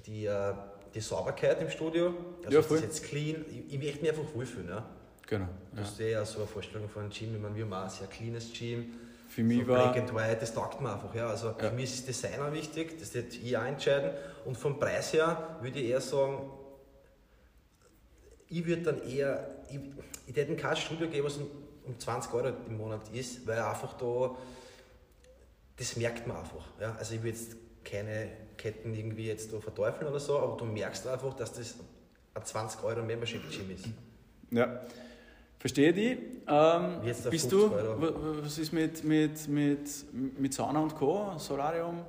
die, 0.06 0.25
äh, 0.25 0.54
die 0.94 1.01
Sauberkeit 1.01 1.62
im 1.62 1.69
Studio. 1.69 2.13
Also 2.45 2.51
Ja, 2.51 2.60
ist 2.60 2.72
das 2.72 2.81
jetzt 2.81 3.04
clean, 3.04 3.45
ich, 3.50 3.74
ich 3.74 3.80
möchte 3.80 4.01
mich 4.01 4.10
einfach 4.10 4.34
wohlfühlen. 4.34 4.69
Ja. 4.69 4.86
Genau. 5.27 5.47
Du 5.71 5.77
Ja. 5.77 5.83
hast 5.83 6.00
ja 6.00 6.06
ja 6.07 6.25
so 6.25 6.39
eine 6.39 6.47
Vorstellung 6.47 6.89
von 6.89 7.03
einem 7.03 7.12
Gym, 7.12 7.35
ich 7.35 7.41
meine, 7.41 7.56
wir 7.56 7.63
haben 7.65 7.73
auch 7.73 7.83
ein 7.83 7.89
sehr 7.89 8.07
cleanes 8.07 8.51
Gym. 8.53 8.94
Für 9.29 9.44
mich 9.44 9.62
so 9.62 9.68
war. 9.69 9.94
Black 9.94 10.03
and 10.09 10.13
White, 10.15 10.38
das 10.41 10.53
taugt 10.53 10.81
mir 10.81 10.91
einfach. 10.94 11.13
Ja. 11.15 11.29
Also 11.29 11.47
Ja. 11.47 11.53
für 11.53 11.71
mich 11.71 11.85
ist 11.94 12.07
das 12.09 12.21
Design 12.21 12.41
auch 12.41 12.51
wichtig, 12.53 13.00
das 13.00 13.13
wird 13.13 13.33
ich 13.33 13.57
auch 13.57 13.63
entscheiden. 13.63 14.12
Und 14.45 14.57
vom 14.57 14.77
Preis 14.79 15.13
her 15.13 15.57
würde 15.62 15.79
ich 15.79 15.89
eher 15.89 16.01
sagen, 16.01 16.50
ich 18.50 18.65
würde 18.65 18.81
dann 18.81 19.01
eher, 19.07 19.47
ich, 19.69 19.79
ich 20.27 20.35
hätte 20.35 20.56
kein 20.56 20.75
Studio 20.75 21.07
geben, 21.07 21.25
was 21.25 21.38
um, 21.38 21.47
um 21.85 21.97
20 21.97 22.33
Euro 22.33 22.50
im 22.67 22.77
Monat 22.77 23.01
ist, 23.13 23.47
weil 23.47 23.59
einfach 23.59 23.94
da, 23.94 24.35
das 25.77 25.95
merkt 25.95 26.27
man 26.27 26.38
einfach. 26.38 26.65
Ja. 26.79 26.95
Also 26.97 27.15
ich 27.15 27.24
will 27.24 27.31
jetzt 27.31 27.56
keine 27.85 28.29
Ketten 28.57 28.94
irgendwie 28.94 29.27
jetzt 29.27 29.51
da 29.53 29.59
verteufeln 29.59 30.07
oder 30.09 30.19
so, 30.19 30.38
aber 30.39 30.57
du 30.57 30.65
merkst 30.65 31.07
einfach, 31.07 31.33
dass 31.35 31.53
das 31.53 31.75
ein 32.34 32.43
20 32.46 32.84
Euro 32.84 33.01
Membership 33.01 33.50
Gym 33.50 33.72
ist. 33.72 33.86
Ja. 34.51 34.81
Verstehe 35.62 35.94
die. 35.94 36.18
Ähm, 36.48 36.98
jetzt 37.06 37.24
der 37.24 37.30
bist 37.30 37.51
du, 37.51 37.70
50 37.70 37.88
Euro. 37.88 38.01
wa- 38.01 38.13
was 38.44 38.58
ist 38.58 38.74
mit, 38.74 39.03
mit, 39.03 39.48
mit, 39.48 39.89
mit 40.39 40.53
Sauna 40.56 40.80
und 40.80 40.96
Co., 40.96 41.34
Solarium? 41.38 42.00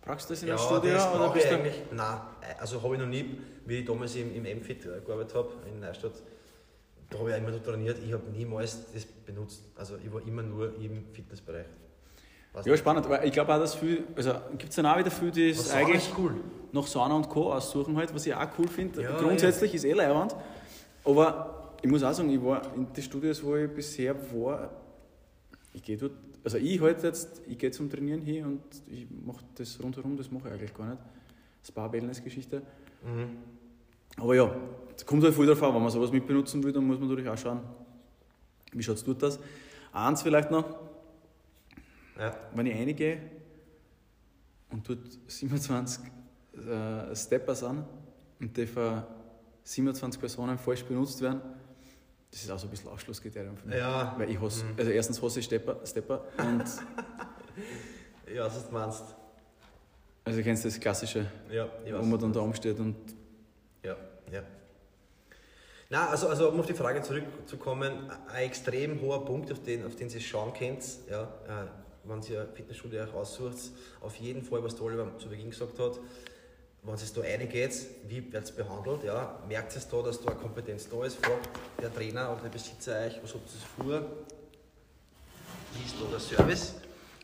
Brauchst 0.00 0.30
du 0.30 0.32
das 0.32 0.42
in 0.42 0.48
einem 0.48 0.58
Studio? 0.58 0.94
das 0.94 1.14
Oder 1.14 1.28
bist 1.28 1.46
ich 1.46 1.52
eigentlich, 1.52 1.82
nein, 1.92 2.20
also 2.58 2.82
habe 2.82 2.94
ich 2.94 3.00
noch 3.00 3.06
nie, 3.06 3.38
wie 3.66 3.76
ich 3.80 3.84
damals 3.84 4.16
im, 4.16 4.34
im 4.34 4.46
M-Fit 4.46 4.86
äh, 4.86 5.00
gearbeitet 5.04 5.34
habe, 5.34 5.50
in 5.70 5.78
Neustadt, 5.80 6.12
da 7.10 7.18
habe 7.18 7.30
ich 7.32 7.36
immer 7.36 7.50
noch 7.50 7.62
trainiert, 7.62 7.98
ich 8.04 8.12
habe 8.14 8.22
niemals 8.34 8.78
das 8.94 9.04
benutzt. 9.04 9.62
Also 9.76 9.96
ich 10.02 10.10
war 10.12 10.22
immer 10.26 10.42
nur 10.42 10.74
im 10.80 11.04
Fitnessbereich. 11.12 11.66
Weiß 12.54 12.64
ja, 12.64 12.76
spannend, 12.78 13.06
weil 13.10 13.26
ich 13.26 13.32
glaube 13.32 13.54
auch, 13.54 13.58
dass 13.58 13.74
viel, 13.74 14.04
also 14.16 14.32
gibt 14.56 14.70
es 14.70 14.76
dann 14.76 14.86
auch 14.86 14.96
wieder 14.98 15.10
viel, 15.10 15.30
die 15.30 15.50
es 15.50 15.58
Was 15.58 15.70
eigentlich 15.74 16.10
cool. 16.16 16.36
nach 16.72 16.86
Sauna 16.86 17.14
und 17.14 17.28
Co. 17.28 17.52
aussuchen, 17.52 17.94
halt, 17.98 18.14
was 18.14 18.24
ich 18.26 18.34
auch 18.34 18.48
cool 18.58 18.68
finde. 18.68 19.02
Ja, 19.02 19.18
Grundsätzlich 19.18 19.74
ist 19.74 19.84
eh 19.84 19.92
leibend. 19.92 20.34
Aber 21.04 21.61
ich 21.82 21.90
muss 21.90 22.02
auch 22.02 22.12
sagen, 22.12 22.30
ich 22.30 22.42
war 22.42 22.74
in 22.74 22.92
den 22.92 23.02
Studios, 23.02 23.42
wo 23.42 23.56
ich 23.56 23.68
bisher 23.70 24.14
war, 24.32 24.70
ich 25.74 25.82
gehe 25.82 25.96
dort, 25.96 26.12
also 26.44 26.58
ich 26.58 26.80
halt 26.80 27.02
jetzt, 27.02 27.42
ich 27.48 27.58
gehe 27.58 27.70
zum 27.70 27.90
Trainieren 27.90 28.20
hin 28.22 28.44
und 28.46 28.62
ich 28.88 29.06
mache 29.10 29.44
das 29.56 29.78
rundherum, 29.82 30.16
das 30.16 30.30
mache 30.30 30.48
ich 30.48 30.54
eigentlich 30.54 30.74
gar 30.74 30.90
nicht. 30.90 31.02
Spa-Wellness-Geschichte. 31.66 32.62
Mhm. 33.04 33.36
Aber 34.16 34.34
ja, 34.34 34.54
es 34.96 35.06
kommt 35.06 35.22
halt 35.24 35.34
viel 35.34 35.46
darauf 35.46 35.62
an, 35.62 35.74
wenn 35.74 35.82
man 35.82 35.90
sowas 35.90 36.12
mitbenutzen 36.12 36.62
will, 36.62 36.72
dann 36.72 36.84
muss 36.86 36.98
man 36.98 37.08
natürlich 37.08 37.28
auch 37.28 37.38
schauen, 37.38 37.60
wie 38.72 38.82
schaut 38.82 38.96
es 38.96 39.04
dort 39.04 39.22
aus. 39.24 39.38
Eins 39.92 40.22
vielleicht 40.22 40.50
noch, 40.50 40.64
Ja. 42.18 42.34
wenn 42.54 42.66
ich 42.66 42.74
reingehe 42.76 43.18
und 44.70 44.88
dort 44.88 45.00
27 45.26 46.02
äh, 46.54 47.14
Stepper 47.16 47.54
sind 47.54 47.84
und 48.40 48.56
die 48.56 48.66
von 48.66 49.02
27 49.64 50.20
Personen 50.20 50.58
falsch 50.58 50.84
benutzt 50.84 51.20
werden, 51.22 51.40
das 52.32 52.42
ist 52.42 52.50
auch 52.50 52.58
so 52.58 52.66
ein 52.66 52.70
bisschen 52.70 52.88
Ausschlusskriterium 52.88 53.56
für 53.56 53.68
mich. 53.68 53.76
Ja. 53.78 54.14
Weil 54.18 54.30
ich 54.30 54.40
hasse, 54.40 54.64
Mhm. 54.64 54.74
also 54.78 54.90
erstens 54.90 55.22
hasse 55.22 55.38
ich 55.40 55.44
Stepper, 55.44 55.76
Stepper 55.86 56.24
und 56.38 56.64
Ja, 58.34 58.46
was 58.46 58.66
du 58.66 58.72
meinst. 58.72 59.04
also 60.24 60.38
du 60.38 60.42
kennst 60.42 60.64
das 60.64 60.80
Klassische, 60.80 61.26
Ja, 61.50 61.68
wo 61.98 62.02
man 62.02 62.18
dann 62.18 62.32
da 62.32 62.40
umsteht 62.40 62.78
und 62.80 62.96
Ja, 63.84 63.96
ja. 64.32 64.42
Na, 65.90 66.08
also, 66.08 66.28
also 66.28 66.48
um 66.48 66.58
auf 66.58 66.64
die 66.66 66.72
Frage 66.72 67.02
zurückzukommen, 67.02 68.10
ein 68.32 68.44
extrem 68.46 68.98
hoher 69.02 69.26
Punkt, 69.26 69.52
auf 69.52 69.62
den, 69.62 69.84
auf 69.84 69.94
den 69.94 70.08
Sie 70.08 70.20
schauen 70.22 70.54
könnt, 70.54 70.82
ja, 71.10 71.24
äh, 71.46 71.66
wenn 72.08 72.22
Sie 72.22 72.36
ein 72.38 72.46
Fitnessstudio 72.54 73.02
euch 73.02 73.12
aussucht, 73.12 73.58
auf 74.00 74.16
jeden 74.16 74.42
Fall, 74.42 74.64
was 74.64 74.74
der 74.74 74.84
Oliver 74.86 75.18
zu 75.18 75.28
Beginn 75.28 75.50
gesagt 75.50 75.78
hat, 75.78 76.00
wenn 76.82 76.94
es 76.94 77.12
da 77.12 77.20
reingeht, 77.20 77.86
wie 78.08 78.32
wird 78.32 78.44
es 78.44 78.50
behandelt, 78.50 79.04
ja, 79.04 79.38
merkt 79.48 79.74
es 79.76 79.88
da, 79.88 80.02
dass 80.02 80.20
da 80.20 80.32
eine 80.32 80.40
Kompetenz 80.40 80.88
da 80.88 81.04
ist, 81.04 81.24
fragt 81.24 81.48
der 81.80 81.94
Trainer 81.94 82.32
oder 82.32 82.42
der 82.42 82.48
Besitzer 82.48 82.98
euch, 83.06 83.20
was 83.22 83.34
habt 83.34 83.48
ihr 83.48 83.84
vor, 83.84 84.02
wie 85.74 85.84
ist 85.84 85.94
da 86.00 86.10
der 86.10 86.20
Service, 86.20 86.74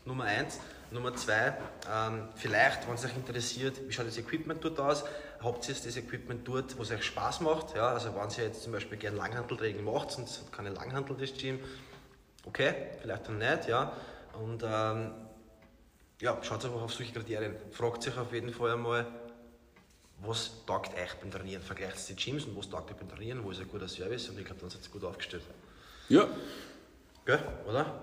Nummer 0.05 0.23
eins. 0.23 0.59
Nummer 0.91 1.15
zwei, 1.15 1.55
ähm, 1.87 2.29
vielleicht, 2.35 2.87
wenn 2.87 2.95
es 2.95 3.05
euch 3.05 3.15
interessiert, 3.15 3.79
wie 3.87 3.91
schaut 3.91 4.07
das 4.07 4.17
Equipment 4.17 4.63
dort 4.63 4.79
aus, 4.79 5.03
habt 5.39 5.69
ihr 5.69 5.75
das 5.75 5.97
Equipment 5.97 6.47
dort, 6.47 6.79
was 6.79 6.89
euch 6.89 7.03
Spaß 7.03 7.41
macht, 7.41 7.75
ja, 7.75 7.89
also 7.89 8.15
wenn 8.15 8.27
ihr 8.37 8.45
jetzt 8.45 8.63
zum 8.63 8.71
Beispiel 8.71 8.97
gerne 8.97 9.17
Langhanteltraining 9.17 9.83
macht 9.83 10.17
es 10.17 10.39
hat 10.39 10.51
keine 10.51 10.69
Langhantel, 10.69 11.15
das 11.15 11.31
Gym, 11.37 11.59
okay, 12.43 12.73
vielleicht 13.01 13.27
dann 13.27 13.37
nicht, 13.37 13.67
ja, 13.67 13.93
und 14.41 14.63
ähm, 14.63 15.11
ja, 16.21 16.35
schaut 16.41 16.65
einfach 16.65 16.81
auf 16.81 16.93
solche 16.93 17.13
Kriterien, 17.13 17.55
fragt 17.71 18.01
sich 18.01 18.17
auf 18.17 18.33
jeden 18.33 18.51
Fall 18.51 18.71
einmal, 18.71 19.05
was 20.21 20.51
taugt 20.65 20.93
euch 20.95 21.13
beim 21.21 21.31
Trainieren? 21.31 21.61
Vergleicht 21.61 22.07
die 22.09 22.15
Gyms 22.15 22.45
und 22.45 22.57
was 22.57 22.69
taugt 22.69 22.91
euch 22.91 22.97
beim 22.97 23.09
Trainieren? 23.09 23.43
Wo 23.43 23.51
ist 23.51 23.59
ein 23.61 23.67
guter 23.69 23.87
Service? 23.87 24.29
Und 24.29 24.37
ich 24.39 24.45
glaube, 24.45 24.61
dann 24.61 24.69
seid 24.69 24.81
ihr 24.83 24.89
gut 24.91 25.03
aufgestellt. 25.03 25.43
Ja. 26.09 26.27
Gell, 27.25 27.39
oder? 27.67 28.01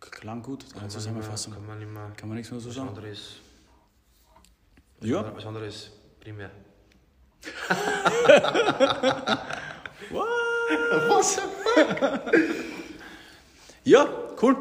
Klang 0.00 0.42
gut, 0.42 0.64
eine 0.78 0.88
Zusammenfassung. 0.88 1.54
Kann 1.54 1.66
man, 1.66 1.78
nicht 1.78 1.90
mehr, 1.90 2.10
Kann 2.16 2.28
man 2.28 2.36
nichts 2.36 2.50
mehr 2.50 2.60
so 2.60 2.68
was 2.68 2.74
sagen. 2.76 2.88
anderes, 2.88 3.36
was 5.00 5.08
Ja. 5.08 5.18
anderes- 5.18 5.36
Was 5.36 5.46
anderes 5.46 5.90
primär. 6.20 6.50
Was? 10.10 11.38
ja, 13.84 14.08
cool. 14.42 14.56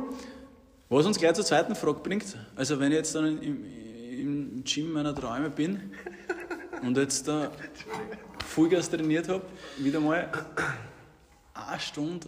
Was 0.89 1.05
uns 1.05 1.17
gleich 1.17 1.33
zur 1.33 1.45
zweiten 1.45 1.75
Frage 1.75 1.99
bringt, 2.01 2.37
also 2.55 2.79
wenn 2.79 2.91
ich 2.91 2.97
jetzt 2.97 3.15
dann 3.15 3.41
im, 3.41 3.63
im 4.23 4.63
Gym 4.63 4.91
meiner 4.93 5.13
Träume 5.15 5.49
bin 5.49 5.91
und 6.81 6.97
jetzt 6.97 7.27
da 7.27 7.51
Vollgas 8.45 8.89
trainiert 8.89 9.27
habe, 9.29 9.45
wieder 9.77 9.99
mal 9.99 10.31
eine 11.53 11.79
Stunde 11.79 12.27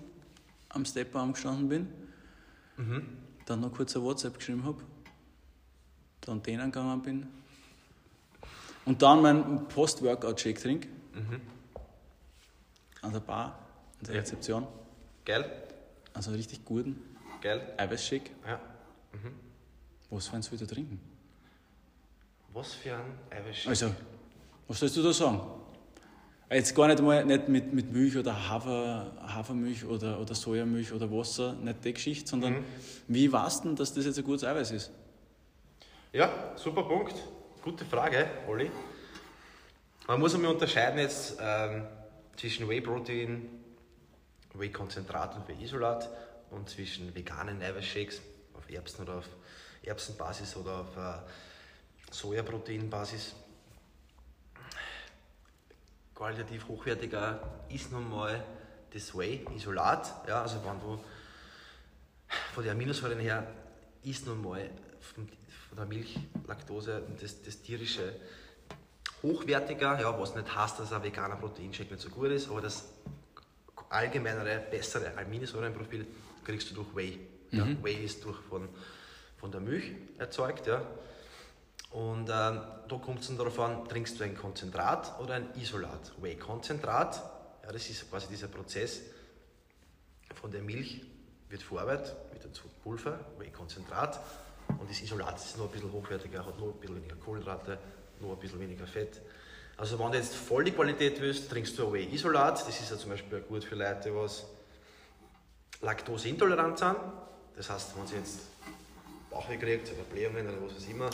am 0.70 0.86
Stepperarm 0.86 1.34
gestanden 1.34 1.70
bin, 1.70 1.88
dann 3.46 3.60
noch 3.62 3.74
kurz 3.74 3.96
eine 3.96 4.06
WhatsApp 4.06 4.38
geschrieben 4.38 4.64
habe, 4.64 4.84
dann 6.22 6.42
denen 6.44 6.72
gegangen 6.72 7.02
bin 7.02 7.28
und 8.86 9.02
dann 9.02 9.22
meinen 9.22 9.68
Post-Workout-Shake 9.68 10.60
trinke 10.62 10.88
an 13.02 13.14
der 13.14 13.20
Bar, 13.20 13.60
an 14.00 14.06
der 14.08 14.16
Ja. 14.16 14.22
Rezeption, 14.22 14.68
Geil? 15.26 15.50
also 16.14 16.30
einen 16.32 16.38
richtig 16.38 16.66
guten 16.66 17.00
Geil? 17.42 17.74
Eiweißshake. 17.78 18.32
Ja. 18.48 18.60
Was 20.10 20.28
für 20.28 20.36
eins 20.36 20.52
will 20.52 20.60
ich 20.62 20.68
da 20.68 20.74
trinken? 20.74 21.00
Was 22.56 22.74
für 22.74 22.96
ein 22.96 23.20
Eiweiß. 23.30 23.68
Also, 23.68 23.94
was 24.66 24.80
sollst 24.80 24.96
du 24.96 25.04
da 25.04 25.12
sagen? 25.12 25.42
Jetzt 26.50 26.74
gar 26.74 26.88
nicht 26.88 27.02
mal 27.02 27.26
nicht 27.26 27.50
mit, 27.50 27.74
mit 27.74 27.92
Milch 27.92 28.16
oder 28.16 28.50
Hafer, 28.50 29.12
Hafermilch 29.28 29.84
oder, 29.84 30.22
oder 30.22 30.34
Sojamilch 30.34 30.94
oder 30.94 31.12
Wasser, 31.12 31.52
nicht 31.56 31.84
die 31.84 31.94
Geschichte, 31.94 32.30
sondern 32.30 32.64
wie 33.10 33.30
weißt 33.30 33.66
du 33.66 33.68
denn, 33.68 33.76
dass 33.76 33.94
das 33.94 34.06
jetzt 34.06 34.18
ein 34.20 34.24
gutes 34.24 34.46
Eiweiß 34.46 34.72
ist? 34.72 34.92
Ja, 36.14 36.54
super 36.56 36.84
Punkt. 36.84 37.16
Gute 37.62 37.84
Frage, 37.84 38.26
Olli. 38.48 38.72
Man 40.08 40.22
muss 40.22 40.34
einmal 40.34 40.54
unterscheiden 40.54 41.00
jetzt 41.00 41.38
ähm, 41.42 41.86
zwischen 42.38 42.70
Whey-Protein, 42.70 43.50
Whey-Konzentrat 44.54 45.36
und 45.36 45.46
Whey-Isolat 45.50 46.10
und 46.52 46.70
zwischen 46.70 47.14
veganen 47.14 47.62
Eiweißshakes 47.62 48.22
auf 48.54 48.70
Erbsen 48.70 49.04
oder 49.04 49.18
auf 49.18 49.28
Erbsenbasis 49.84 50.56
oder 50.56 50.80
auf 50.80 50.96
äh, 50.96 51.20
Sojaproteinbasis. 52.12 53.36
Qualitativ 56.14 56.68
hochwertiger 56.68 57.66
ist 57.70 57.92
nun 57.92 58.10
mal 58.10 58.44
das 58.94 59.16
Whey-Isolat. 59.16 60.28
Ja, 60.28 60.42
also 60.42 60.64
wenn 60.64 60.80
du 60.80 61.00
von 62.54 62.64
den 62.64 62.72
Aminosäuren 62.72 63.20
her 63.20 63.46
ist 64.04 64.26
nun 64.26 64.42
mal 64.42 64.70
von, 65.02 65.28
der 65.78 65.86
Milch, 65.86 66.18
Laktose 66.48 67.02
und 67.02 67.22
das, 67.22 67.42
das 67.42 67.62
tierische 67.62 68.16
hochwertiger, 69.22 70.00
ja, 70.00 70.18
was 70.18 70.36
nicht 70.36 70.56
heißt, 70.56 70.80
dass 70.80 70.94
ein 70.94 71.04
veganer 71.04 71.36
Proteinshake 71.36 71.92
nicht 71.92 72.02
so 72.02 72.10
gut 72.10 72.30
ist, 72.30 72.50
aber 72.50 72.62
das 72.62 72.86
allgemeinere, 73.90 74.64
bessere 74.72 75.18
Aminosäurenprofil 75.18 76.06
kriegst 76.44 76.72
du 76.72 76.76
durch 76.76 76.96
Whey. 76.96 77.20
Ja, 77.52 77.66
Whey 77.84 78.06
ist 78.06 78.24
durch 78.24 78.38
von, 78.50 78.70
von 79.38 79.52
der 79.52 79.62
Milch 79.62 79.92
erzeugt. 80.18 80.68
Ja. 80.68 80.82
Und 81.96 82.30
ähm, 82.30 82.60
da 82.90 82.98
kommt 83.02 83.22
es 83.22 83.28
dann 83.28 83.38
darauf 83.38 83.58
an, 83.58 83.88
trinkst 83.88 84.20
du 84.20 84.26
ein 84.26 84.36
Konzentrat 84.36 85.18
oder 85.22 85.36
ein 85.36 85.48
Isolat. 85.56 86.12
Whey-Konzentrat, 86.22 87.16
ja, 87.64 87.72
das 87.72 87.90
ist 87.90 88.10
quasi 88.10 88.28
dieser 88.28 88.50
Prozess, 88.50 89.00
von 90.34 90.52
der 90.52 90.62
Milch 90.62 91.06
wird 91.48 91.64
verarbeitet, 91.64 92.14
wieder 92.34 92.52
zu 92.52 92.64
Pulver, 92.84 93.18
Whey-Konzentrat. 93.38 94.20
Und 94.78 94.90
das 94.90 95.02
Isolat 95.04 95.38
ist 95.38 95.58
noch 95.58 95.68
ein 95.68 95.72
bisschen 95.72 95.94
hochwertiger, 95.94 96.46
hat 96.46 96.60
noch 96.60 96.68
ein 96.68 96.80
bisschen 96.82 96.98
weniger 96.98 97.16
Kohlenhydrate, 97.16 97.80
noch 98.20 98.34
ein 98.34 98.40
bisschen 98.40 98.60
weniger 98.60 98.88
Fett. 98.88 99.22
Also 99.78 99.98
wenn 99.98 100.12
du 100.12 100.18
jetzt 100.18 100.36
voll 100.36 100.66
die 100.66 100.74
Qualität 100.74 101.22
willst, 101.22 101.50
trinkst 101.50 101.80
du 101.80 101.88
ein 101.88 101.94
Whey-Isolat. 101.94 102.60
Das 102.60 102.78
ist 102.78 102.92
ja 102.92 102.98
zum 102.98 103.12
Beispiel 103.12 103.40
gut 103.40 103.64
für 103.64 103.76
Leute, 103.76 104.14
was 104.14 104.44
laktoseintolerant 105.80 106.78
sind. 106.78 106.98
Das 107.56 107.70
heißt, 107.70 107.98
wenn 107.98 108.06
sie 108.06 108.16
jetzt 108.16 108.42
Bauchweh 109.32 109.56
kriegt 109.56 109.94
oder 109.94 110.04
Blähungen 110.04 110.46
oder 110.46 110.58
was 110.62 110.84
auch 110.84 110.90
immer, 110.90 111.10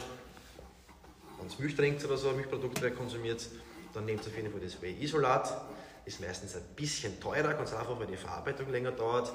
wenn 1.42 1.48
es 1.48 1.60
Milch 1.60 1.76
trinkt 1.76 2.04
oder 2.06 2.18
so, 2.18 2.32
Milchprodukte 2.32 2.92
konsumiert, 2.92 3.48
dann 3.94 4.06
nehmt 4.06 4.22
auf 4.22 4.36
jeden 4.36 4.52
Fall 4.52 4.62
das 4.62 4.82
Whey-Isolat. 4.82 5.62
Ist 6.06 6.22
meistens 6.22 6.56
ein 6.56 6.64
bisschen 6.76 7.20
teurer, 7.20 7.54
ganz 7.54 7.74
einfach, 7.74 8.00
weil 8.00 8.08
die 8.08 8.18
Verarbeitung 8.18 8.72
länger 8.72 8.92
dauert. 8.92 9.32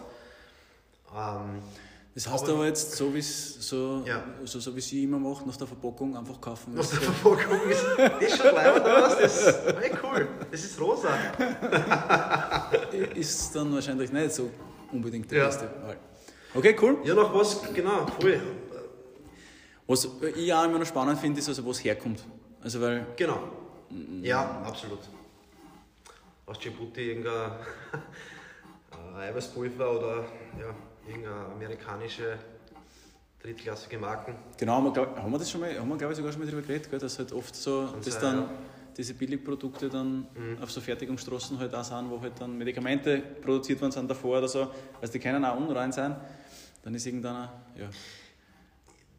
Ähm, 1.14 1.62
Das 2.14 2.26
heißt 2.30 2.44
Aber- 2.44 2.52
aber 2.54 2.64
jetzt, 2.66 2.92
so 2.92 3.12
wie 3.14 3.20
so, 3.20 4.02
Ja. 4.06 4.24
so, 4.44 4.58
so 4.58 4.74
wie 4.74 4.80
sie 4.80 5.04
immer 5.04 5.18
macht, 5.18 5.46
nach 5.46 5.56
der 5.58 5.66
Verpackung 5.66 6.16
einfach 6.16 6.40
kaufen. 6.40 6.72
was 6.74 6.88
der 6.88 7.00
Verpackung 7.02 7.60
ist, 7.68 7.84
das 7.98 8.22
ist 8.22 8.36
schon 8.38 8.50
gleich 8.52 8.74
oder 8.74 9.02
was? 9.02 9.18
Das 9.18 9.46
hey, 9.78 9.90
cool, 10.02 10.26
das 10.50 10.64
ist 10.64 10.80
rosa. 10.80 11.10
ist 13.14 13.54
dann 13.54 13.74
wahrscheinlich 13.74 14.10
nicht 14.10 14.32
so 14.32 14.48
unbedingt 14.92 15.30
der 15.30 15.38
Ja. 15.40 15.46
beste. 15.46 15.68
Okay, 16.54 16.74
cool. 16.80 16.96
Ja, 17.04 17.12
noch 17.14 17.34
was, 17.34 17.60
genau, 17.74 18.06
voll. 18.18 18.40
Was 19.86 20.08
ich 20.36 20.52
auch 20.52 20.64
immer 20.64 20.78
noch 20.78 20.86
spannend 20.86 21.18
finde, 21.20 21.38
ist 21.40 21.48
also, 21.48 21.64
wo 21.64 21.70
es 21.70 21.82
herkommt. 21.84 22.24
Also, 22.62 22.80
weil, 22.80 23.06
Genau. 23.16 23.38
Ja, 24.22 24.62
absolut. 24.64 24.98
Aus 26.44 26.58
Djibouti 26.58 27.10
irgendein 27.10 27.52
Eiweißpulver 29.16 29.90
oder 29.98 30.24
ja, 30.58 30.74
irgendeine 31.06 31.46
amerikanische 31.46 32.38
drittklassige 33.40 33.98
Marken. 33.98 34.34
genau, 34.58 34.74
haben 34.76 34.84
wir, 34.86 34.92
glaub, 34.92 35.16
haben 35.16 35.30
wir 35.30 35.38
das 35.38 35.50
schon 35.50 35.60
mal, 35.60 35.78
haben 35.78 35.88
wir 35.88 35.96
glaube 35.96 36.12
ich 36.12 36.16
sogar 36.16 36.32
schon 36.32 36.42
mal 36.42 36.48
drüber 36.50 36.62
geredet, 36.62 36.90
gell, 36.90 36.98
dass 36.98 37.18
halt 37.18 37.32
oft 37.32 37.54
so, 37.54 37.86
dass 38.04 38.18
dann 38.18 38.38
ja. 38.38 38.48
diese 38.96 39.14
Billigprodukte 39.14 39.88
dann 39.88 40.26
Mhm. 40.34 40.62
auf 40.62 40.70
so 40.70 40.80
Fertigungsstraßen 40.80 41.58
halt 41.58 41.74
auch 41.74 41.84
sind, 41.84 42.10
wo 42.10 42.20
halt 42.20 42.40
dann 42.40 42.58
Medikamente 42.58 43.18
produziert 43.42 43.80
worden 43.80 43.92
sind 43.92 44.10
davor 44.10 44.38
oder 44.38 44.48
so, 44.48 44.68
also 45.00 45.12
die 45.12 45.18
können 45.20 45.44
auch 45.44 45.56
unrein 45.56 45.92
sein. 45.92 46.16
Dann 46.82 46.94
ist 46.94 47.06
irgendeiner, 47.06 47.52
ja, 47.76 47.88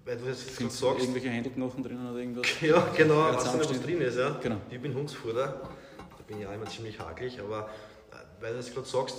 Weil 0.08 0.16
du 0.16 0.26
das 0.26 0.46
jetzt 0.46 0.58
gerade 0.58 0.72
sagst. 0.72 1.02
irgendwelche 1.02 1.30
Händelknochen 1.30 1.84
drinnen 1.84 2.10
oder 2.10 2.20
irgendwas. 2.20 2.48
Ja, 2.62 2.88
genau, 2.96 3.30
du 3.30 3.58
nicht, 3.58 3.70
was 3.70 3.82
drin 3.82 4.00
ist, 4.00 4.18
ja? 4.18 4.40
Genau. 4.42 4.56
Ich 4.70 4.80
bin 4.80 4.96
Hundsfutter, 4.96 5.62
da 5.98 6.24
bin 6.26 6.40
ich 6.40 6.48
auch 6.48 6.54
immer 6.54 6.66
ziemlich 6.66 6.98
hakelig, 6.98 7.38
aber 7.42 7.70
äh, 8.14 8.16
weil 8.42 8.52
du 8.52 8.58
das 8.60 8.74
gerade 8.74 8.88
sagst, 8.88 9.18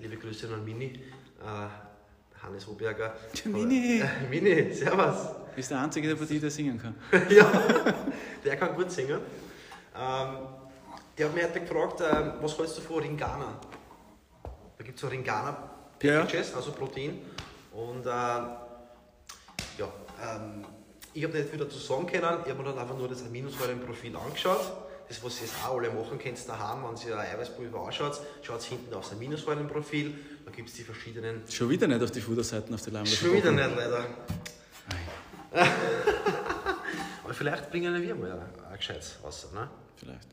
liebe 0.00 0.16
Grüße 0.16 0.48
an 0.48 0.64
Mini, 0.64 0.98
äh, 1.42 2.42
Hannes 2.42 2.66
Hoberger. 2.66 3.14
Mini. 3.44 4.00
Äh, 4.00 4.06
Mini, 4.30 4.72
servus. 4.72 5.28
Ist 5.56 5.70
der 5.70 5.82
einzige 5.82 6.08
der 6.08 6.14
Partie, 6.14 6.40
der 6.40 6.50
singen 6.50 6.80
kann. 6.80 6.94
ja, 7.28 7.52
der 8.42 8.56
kann 8.56 8.74
gut 8.74 8.90
singen. 8.90 9.20
Ähm, 9.94 10.36
der 11.18 11.26
hat 11.26 11.34
mich 11.34 11.44
heute 11.44 11.60
gefragt, 11.60 12.00
äh, 12.00 12.32
was 12.40 12.56
hältst 12.56 12.78
du 12.78 12.80
von 12.80 13.02
Ringana? 13.02 13.60
Da 14.42 14.84
gibt 14.84 14.96
es 14.96 15.02
so 15.02 15.08
Ringana 15.08 15.70
Ja, 16.00 16.22
also 16.22 16.72
Protein. 16.72 17.18
Und 17.74 18.06
äh, 18.06 18.71
ja, 19.78 19.88
ähm, 20.22 20.64
ich 21.14 21.24
habe 21.24 21.36
nicht 21.36 21.50
viel 21.50 21.58
dazu 21.58 21.78
sagen 21.78 22.06
können, 22.06 22.40
ich 22.44 22.50
habe 22.50 22.62
mir 22.62 22.70
dann 22.70 22.78
einfach 22.78 22.96
nur 22.96 23.08
das 23.08 23.22
Aminosäurenprofil 23.22 24.16
angeschaut. 24.16 24.72
Das, 25.08 25.22
was 25.22 25.40
ihr 25.40 25.46
jetzt 25.46 25.56
auch 25.66 25.76
alle 25.76 25.90
machen 25.90 26.18
könnt 26.18 26.48
daheim, 26.48 26.84
wenn 26.84 27.08
ihr 27.08 27.18
ein 27.18 27.26
Eiweißpulver 27.34 27.86
anschaut, 27.86 28.20
schaut 28.40 28.62
hinten 28.62 28.94
aufs 28.94 29.12
Aminosäurenprofil, 29.12 30.14
da 30.44 30.50
gibt 30.50 30.70
es 30.70 30.74
die 30.76 30.84
verschiedenen. 30.84 31.42
Schon 31.50 31.68
wieder 31.68 31.86
nicht 31.86 32.02
auf 32.02 32.10
die 32.10 32.20
Futterseiten 32.20 32.74
auf 32.74 32.82
der 32.82 32.94
Leim. 32.94 33.06
Schon 33.06 33.34
wieder 33.34 33.52
nicht, 33.52 33.76
leider. 33.76 34.06
Aber 37.24 37.34
vielleicht 37.34 37.70
bringen 37.70 38.02
wir 38.02 38.14
mal 38.14 38.48
ein, 38.70 38.76
gescheites 38.76 39.18
raus, 39.22 39.48
ne? 39.52 39.68
Vielleicht. 39.96 40.28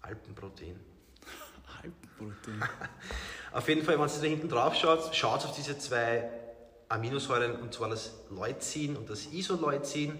Alpenprotein. 0.00 0.80
Halbprotein. 1.82 2.62
Auf 3.52 3.68
jeden 3.68 3.84
Fall, 3.84 3.98
wenn 3.98 4.08
ihr 4.08 4.20
da 4.20 4.26
hinten 4.26 4.48
drauf 4.48 4.74
schaut, 4.74 5.14
schaut 5.14 5.44
auf 5.44 5.54
diese 5.54 5.78
zwei 5.78 6.28
Aminosäuren, 6.92 7.56
und 7.56 7.72
zwar 7.72 7.88
das 7.88 8.12
Leucin 8.30 8.96
und 8.96 9.08
das 9.08 9.32
Isoleucin. 9.32 10.18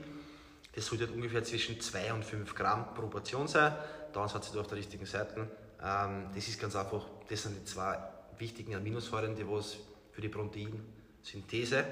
Das 0.74 0.86
sollte 0.86 1.06
halt 1.06 1.14
ungefähr 1.14 1.44
zwischen 1.44 1.80
2 1.80 2.12
und 2.14 2.24
5 2.24 2.54
Gramm 2.54 2.94
pro 2.94 3.06
Portion 3.08 3.46
sein. 3.46 3.74
Dann 4.12 4.28
seid 4.28 4.42
ihr 4.54 4.60
auf 4.60 4.66
der 4.66 4.78
richtigen 4.78 5.04
Seite. 5.04 5.48
Ähm, 5.82 6.28
das 6.34 6.48
ist 6.48 6.60
ganz 6.60 6.74
einfach, 6.76 7.04
das 7.28 7.42
sind 7.42 7.56
die 7.56 7.64
zwei 7.64 7.98
wichtigen 8.38 8.74
Aminosäuren, 8.74 9.34
die 9.34 9.46
was 9.48 9.76
für 10.12 10.20
die 10.20 10.28
Proteinsynthese 10.28 11.84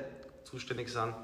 zuständig 0.45 0.89
sind, 0.89 1.15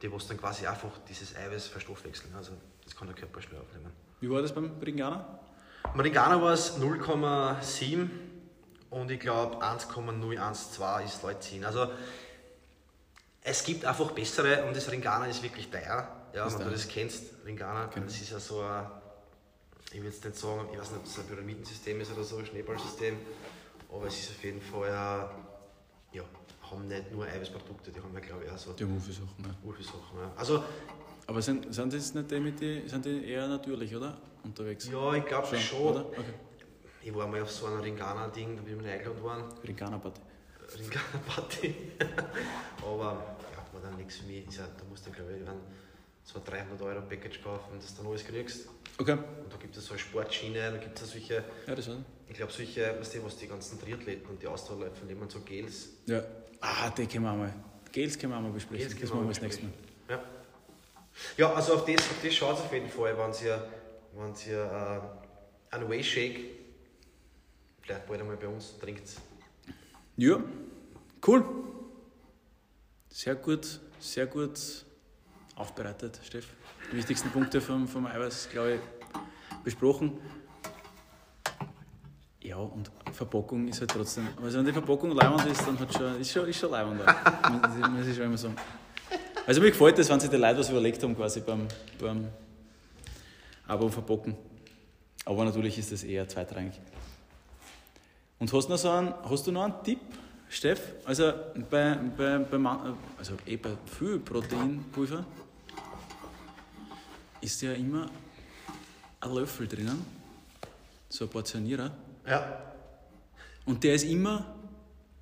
die 0.00 0.12
was 0.12 0.26
dann 0.28 0.36
quasi 0.36 0.66
einfach 0.66 0.90
dieses 1.08 1.34
Eiweiß 1.34 1.68
verstoffwechseln. 1.68 2.34
Also 2.36 2.52
das 2.84 2.94
kann 2.94 3.08
der 3.08 3.16
Körper 3.16 3.40
schnell 3.42 3.60
aufnehmen. 3.60 3.92
Wie 4.20 4.30
war 4.30 4.42
das 4.42 4.54
beim 4.54 4.70
Ringana? 4.80 5.40
Am 5.82 6.00
Ringana 6.00 6.40
war 6.40 6.52
es 6.52 6.78
0,7 6.78 8.08
und 8.90 9.10
ich 9.10 9.20
glaube 9.20 9.60
1,012 9.62 11.04
ist 11.04 11.22
Leucin. 11.22 11.64
Also 11.64 11.88
es 13.46 13.62
gibt 13.62 13.84
einfach 13.84 14.10
bessere 14.12 14.64
und 14.64 14.74
das 14.74 14.90
Ringana 14.90 15.26
ist 15.26 15.42
wirklich 15.42 15.70
teuer. 15.70 16.08
Ja, 16.34 16.52
wenn 16.52 16.64
du 16.64 16.70
das 16.70 16.88
kennst, 16.88 17.26
Ringana, 17.44 17.86
genau. 17.86 18.06
das 18.06 18.20
ist 18.20 18.30
ja 18.30 18.40
so 18.40 18.60
ein, 18.62 18.86
ich 19.92 20.00
will 20.00 20.06
jetzt 20.06 20.24
nicht 20.24 20.36
sagen, 20.36 20.66
ich 20.72 20.78
weiß 20.78 20.90
nicht, 20.90 21.00
ob 21.00 21.06
es 21.06 21.18
ein 21.18 21.26
Pyramidensystem 21.26 22.00
ist 22.00 22.10
oder 22.10 22.24
so, 22.24 22.38
ein 22.38 22.46
Schneeballsystem, 22.46 23.18
aber 23.92 24.06
es 24.06 24.18
ist 24.18 24.30
auf 24.30 24.42
jeden 24.42 24.60
Fall 24.60 24.88
ja, 24.88 25.30
ja 26.12 26.22
haben 26.70 26.88
nicht 26.88 27.12
nur 27.12 27.26
Eiweißprodukte, 27.26 27.92
die 27.92 28.00
haben 28.00 28.14
ja 28.14 28.20
glaube 28.20 28.44
ich 28.44 28.50
auch 28.50 28.58
so. 28.58 28.72
Die 28.72 28.82
haben 28.82 28.98
Sachen, 28.98 29.44
ja. 29.44 29.84
Sachen, 29.84 30.18
ja. 30.18 30.32
Also, 30.36 30.64
aber 31.26 31.42
sind, 31.42 31.72
sind 31.72 31.92
das 31.92 32.14
nicht 32.14 32.30
die 32.30 32.40
mit 32.40 32.58
die, 32.58 32.88
sind 32.88 33.04
die 33.04 33.30
eher 33.30 33.46
natürlich, 33.46 33.94
oder? 33.94 34.16
Unterwegs? 34.42 34.88
Ja, 34.90 35.14
ich 35.14 35.24
glaube 35.26 35.46
schon. 35.46 35.58
schon. 35.58 35.96
Okay. 36.06 36.34
Ich 37.02 37.14
war 37.14 37.28
mal 37.28 37.42
auf 37.42 37.50
so 37.50 37.66
einem 37.66 37.80
Ringana-Ding, 37.80 38.56
da 38.56 38.62
bin 38.62 38.80
ich 38.80 38.86
eingeladen 38.86 39.22
worden. 39.22 39.44
Ringana-Party. 39.62 40.20
Ringana-Party. 40.78 41.74
aber 42.82 43.33
dann 43.94 44.04
nichts 44.04 44.16
für 44.16 44.26
mich. 44.26 44.44
Ja, 44.56 44.66
da 44.66 44.84
musst 44.84 45.06
du 45.06 45.10
glaube 45.10 45.32
ich 45.32 45.48
so 46.24 46.38
ein 46.38 46.44
300 46.44 46.80
Euro 46.80 47.02
Package 47.02 47.42
kaufen, 47.42 47.76
das 47.78 47.94
du 47.94 48.02
dann 48.02 48.10
alles 48.10 48.24
kriegst. 48.24 48.68
Okay. 48.98 49.12
Und 49.12 49.52
da 49.52 49.56
gibt 49.58 49.76
es 49.76 49.84
so 49.84 49.92
eine 49.92 49.98
Sportschiene, 49.98 50.70
da 50.70 50.76
gibt 50.78 51.00
es 51.00 51.10
solche. 51.10 51.44
Ja, 51.66 51.74
das 51.74 51.88
auch. 51.88 51.96
Ich 52.28 52.36
glaube, 52.36 52.52
solche, 52.52 52.98
weißt 52.98 53.16
du, 53.16 53.24
was 53.24 53.36
die 53.36 53.46
ganzen 53.46 53.78
Triathleten 53.80 54.26
und 54.30 54.40
die 54.40 54.46
Ausdauerläufer 54.46 55.04
nehmen, 55.04 55.28
so 55.28 55.40
Gels. 55.40 55.88
Ja. 56.06 56.22
Ah, 56.60 56.88
die 56.90 57.06
können 57.06 57.24
wir 57.24 57.34
mal. 57.34 57.54
Gels 57.92 58.18
können 58.18 58.32
wir 58.32 58.40
mal 58.40 58.50
besprechen. 58.50 58.88
Gels 58.88 59.00
das 59.00 59.10
machen 59.10 59.24
wir 59.24 59.28
das 59.28 59.42
nächste 59.42 59.64
Mal. 59.64 59.72
Ja. 60.08 60.24
Ja, 61.36 61.52
also 61.52 61.74
auf 61.74 61.84
das, 61.84 62.00
auf 62.00 62.16
das 62.22 62.34
schaut 62.34 62.58
es 62.58 62.64
auf 62.64 62.72
jeden 62.72 62.88
Fall, 62.88 63.16
wenn 63.16 63.46
ihr, 63.46 63.70
wenn 64.14 64.34
ihr 64.50 65.12
äh, 65.70 65.74
einen 65.74 65.90
Whey 65.90 66.02
Shake 66.02 66.40
vielleicht 67.82 68.06
bald 68.06 68.20
einmal 68.20 68.36
bei 68.36 68.48
uns 68.48 68.78
trinkt. 68.78 69.08
Ja, 70.16 70.42
cool. 71.26 71.44
Sehr 73.10 73.36
gut, 73.36 73.80
sehr 74.04 74.26
gut 74.26 74.60
aufbereitet, 75.56 76.20
Steff. 76.22 76.46
Die 76.92 76.96
wichtigsten 76.96 77.30
Punkte 77.30 77.60
vom, 77.60 77.88
vom 77.88 78.06
Eiweiß, 78.06 78.50
glaube 78.50 78.74
ich, 78.74 78.80
besprochen. 79.64 80.18
Ja, 82.42 82.56
und 82.56 82.90
Verpackung 83.12 83.66
ist 83.68 83.80
halt 83.80 83.90
trotzdem. 83.90 84.28
Also, 84.42 84.58
wenn 84.58 84.66
die 84.66 84.72
Verpackung 84.72 85.12
leibend 85.12 85.46
ist, 85.46 85.66
dann 85.66 85.78
hat 85.78 85.92
schon, 85.94 86.20
ist 86.20 86.30
schon, 86.30 86.46
ist 86.46 86.58
schon 86.58 86.70
leibend. 86.70 87.00
muss 87.00 88.06
ich 88.06 88.14
schon 88.14 88.26
immer 88.26 88.36
sagen. 88.36 88.56
Also, 89.46 89.60
mir 89.62 89.70
gefällt 89.70 89.98
das, 89.98 90.10
wenn 90.10 90.20
sich 90.20 90.28
die 90.28 90.36
Leute 90.36 90.58
was 90.58 90.68
überlegt 90.68 91.02
haben, 91.02 91.16
quasi 91.16 91.40
beim, 91.40 91.66
beim 91.98 92.28
Abo 93.66 93.88
verpacken. 93.88 94.36
Aber 95.24 95.46
natürlich 95.46 95.78
ist 95.78 95.90
das 95.90 96.04
eher 96.04 96.28
zweitrangig. 96.28 96.78
Und 98.38 98.52
hast, 98.52 98.68
noch 98.68 98.76
so 98.76 98.90
einen, 98.90 99.14
hast 99.24 99.46
du 99.46 99.52
noch 99.52 99.64
einen 99.64 99.82
Tipp, 99.82 100.00
Steff? 100.54 100.80
Also, 101.04 101.32
bei, 101.68 101.98
bei, 102.16 102.38
bei, 102.38 102.70
also 103.18 103.34
bei 103.44 103.70
viel 103.98 104.20
Proteinpulver 104.20 105.26
ist 107.40 107.60
ja 107.60 107.72
immer 107.72 108.08
ein 109.20 109.34
Löffel 109.34 109.66
drinnen, 109.66 110.06
so 111.08 111.24
ein 111.24 111.30
Portionierer. 111.30 111.90
Ja. 112.24 112.62
Und 113.66 113.82
der 113.82 113.94
ist 113.94 114.04
immer 114.04 114.54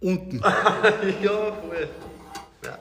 unten. 0.00 0.38
ja, 1.22 1.52
voll. 1.52 1.88
Ja. 2.62 2.78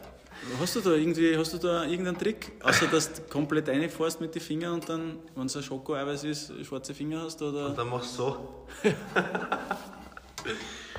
Hast 0.59 0.75
du 0.75 0.81
da 0.81 0.91
irgendwie, 0.91 1.37
hast 1.37 1.53
du 1.53 1.57
da 1.57 1.85
irgendeinen 1.85 2.17
Trick? 2.17 2.51
Außer 2.61 2.87
dass 2.87 3.13
du 3.13 3.21
komplett 3.29 3.69
reinfährst 3.69 4.19
mit 4.19 4.35
den 4.35 4.41
Fingern 4.41 4.73
und 4.73 4.89
dann, 4.89 5.19
wenn 5.35 5.45
es 5.45 5.55
ein 5.55 5.63
Schoko-Eiweiß 5.63 6.25
ist, 6.25 6.51
schwarze 6.65 6.93
Finger 6.93 7.21
hast? 7.21 7.41
Oder? 7.41 7.67
Und 7.67 7.77
dann 7.77 7.87
machst 7.87 8.19
du 8.19 8.23
so. 8.23 8.67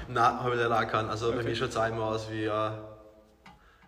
Nein, 0.08 0.40
habe 0.40 0.54
ich 0.54 0.60
leider 0.60 0.78
auch 0.78 0.88
keinen. 0.88 1.08
Also 1.08 1.28
okay. 1.28 1.38
bei 1.38 1.42
mir 1.44 1.56
schaut 1.56 1.70
es 1.70 1.76
auch 1.76 1.86
immer 1.86 2.04
aus 2.04 2.30
wie, 2.30 2.48
uh, 2.48 2.70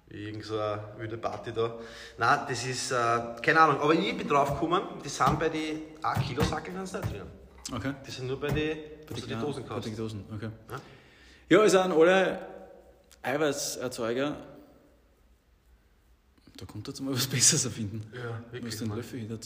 wie 0.09 0.29
irgend 0.29 0.44
so 0.44 0.59
eine 0.59 0.83
wilde 0.98 1.18
Party 1.18 1.53
da. 1.53 1.79
Nein, 2.18 2.40
das 2.48 2.64
ist, 2.66 2.92
uh, 2.92 3.40
keine 3.42 3.61
Ahnung, 3.61 3.81
aber 3.81 3.94
ich 3.94 4.16
bin 4.16 4.29
drauf 4.29 4.55
gekommen, 4.55 4.83
die 5.05 5.09
sind 5.09 5.38
bei 5.38 5.48
den 5.48 5.81
1 6.03 6.27
Kilo 6.27 6.42
Sackeln 6.42 6.81
nicht 6.81 6.92
drin. 6.92 7.22
Okay. 7.72 7.94
Die 8.07 8.11
sind 8.11 8.29
nur 8.29 8.38
bei 8.38 8.48
den, 8.48 8.79
bei 9.09 9.14
die, 9.14 9.35
Dosen 9.35 9.66
kaufst. 9.66 9.85
Bei 9.85 9.90
den 9.90 9.96
Dosen, 9.96 10.24
okay. 10.35 10.50
Ja, 10.70 10.81
ja 11.48 11.61
also 11.61 11.81
an 11.81 11.92
alle 11.92 12.38
Eiweißerzeuger, 13.22 14.37
da 16.57 16.66
kommt 16.66 16.87
jetzt 16.87 17.00
mal 17.00 17.14
was 17.14 17.27
Besseres 17.27 17.64
erfinden. 17.64 18.07
Ja, 18.14 18.53
wirklich. 18.53 18.74
Was 18.74 18.81
den 18.81 18.94
Löffel 18.94 19.18
hinter. 19.20 19.38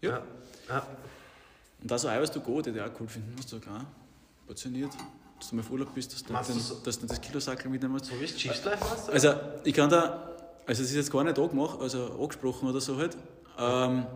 Ja. 0.00 0.10
ja. 0.10 0.22
ja. 0.68 0.86
Und 1.80 1.90
da 1.90 1.98
so 1.98 2.08
Eiweiß 2.08 2.32
to 2.32 2.40
go, 2.40 2.60
die 2.60 2.70
ich 2.70 2.80
auch 2.80 2.90
cool 2.98 3.08
finden, 3.08 3.34
hast 3.38 3.52
du 3.52 3.58
auch 3.58 3.60
portioniert, 4.46 4.92
dass 5.38 5.50
du 5.50 5.56
mal 5.56 5.62
auf 5.62 5.70
Urlaub 5.70 5.94
bist, 5.94 6.12
dass 6.12 6.22
du, 6.22 6.32
den, 6.32 6.60
so? 6.60 6.74
dass 6.76 6.98
du 6.98 7.06
das 7.06 7.20
Kilosackel 7.20 7.70
mitnimmst. 7.70 8.06
So 8.06 8.20
wie 8.20 8.24
es 8.24 8.36
Chiefs 8.36 8.64
Life 8.64 8.84
machst? 8.84 9.10
Also, 9.10 9.34
ich 9.64 9.74
kann 9.74 9.90
da, 9.90 10.30
also 10.66 10.82
es 10.82 10.90
ist 10.90 10.96
jetzt 10.96 11.10
gar 11.10 11.24
nicht 11.24 11.38
angemacht, 11.38 11.80
also 11.80 12.18
angesprochen 12.20 12.68
oder 12.68 12.80
so 12.80 12.96
halt, 12.96 13.16
ähm, 13.58 14.06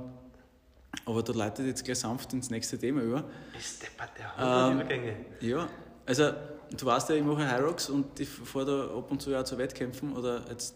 aber 1.05 1.23
da 1.23 1.33
leitet 1.33 1.67
jetzt 1.67 1.85
gleich 1.85 1.99
sanft 1.99 2.33
ins 2.33 2.51
nächste 2.51 2.79
Thema 2.79 3.03
über. 3.03 3.25
Ist 3.59 3.83
der 3.83 3.88
der 4.19 4.69
ähm, 4.71 4.81
Übergänge. 4.81 5.17
Ja, 5.41 5.69
also 6.07 6.33
du 6.77 6.87
weißt 6.87 7.11
ja, 7.11 7.17
ich 7.17 7.25
mache 7.25 7.62
Rocks 7.62 7.88
und 7.88 8.19
ich 8.21 8.29
fahre 8.29 8.67
da 8.67 8.99
ab 8.99 9.11
und 9.11 9.23
zu 9.23 9.31
ja 9.31 9.45
zu 9.45 9.59
Wettkämpfen 9.59 10.17
oder, 10.17 10.45
jetzt, 10.49 10.75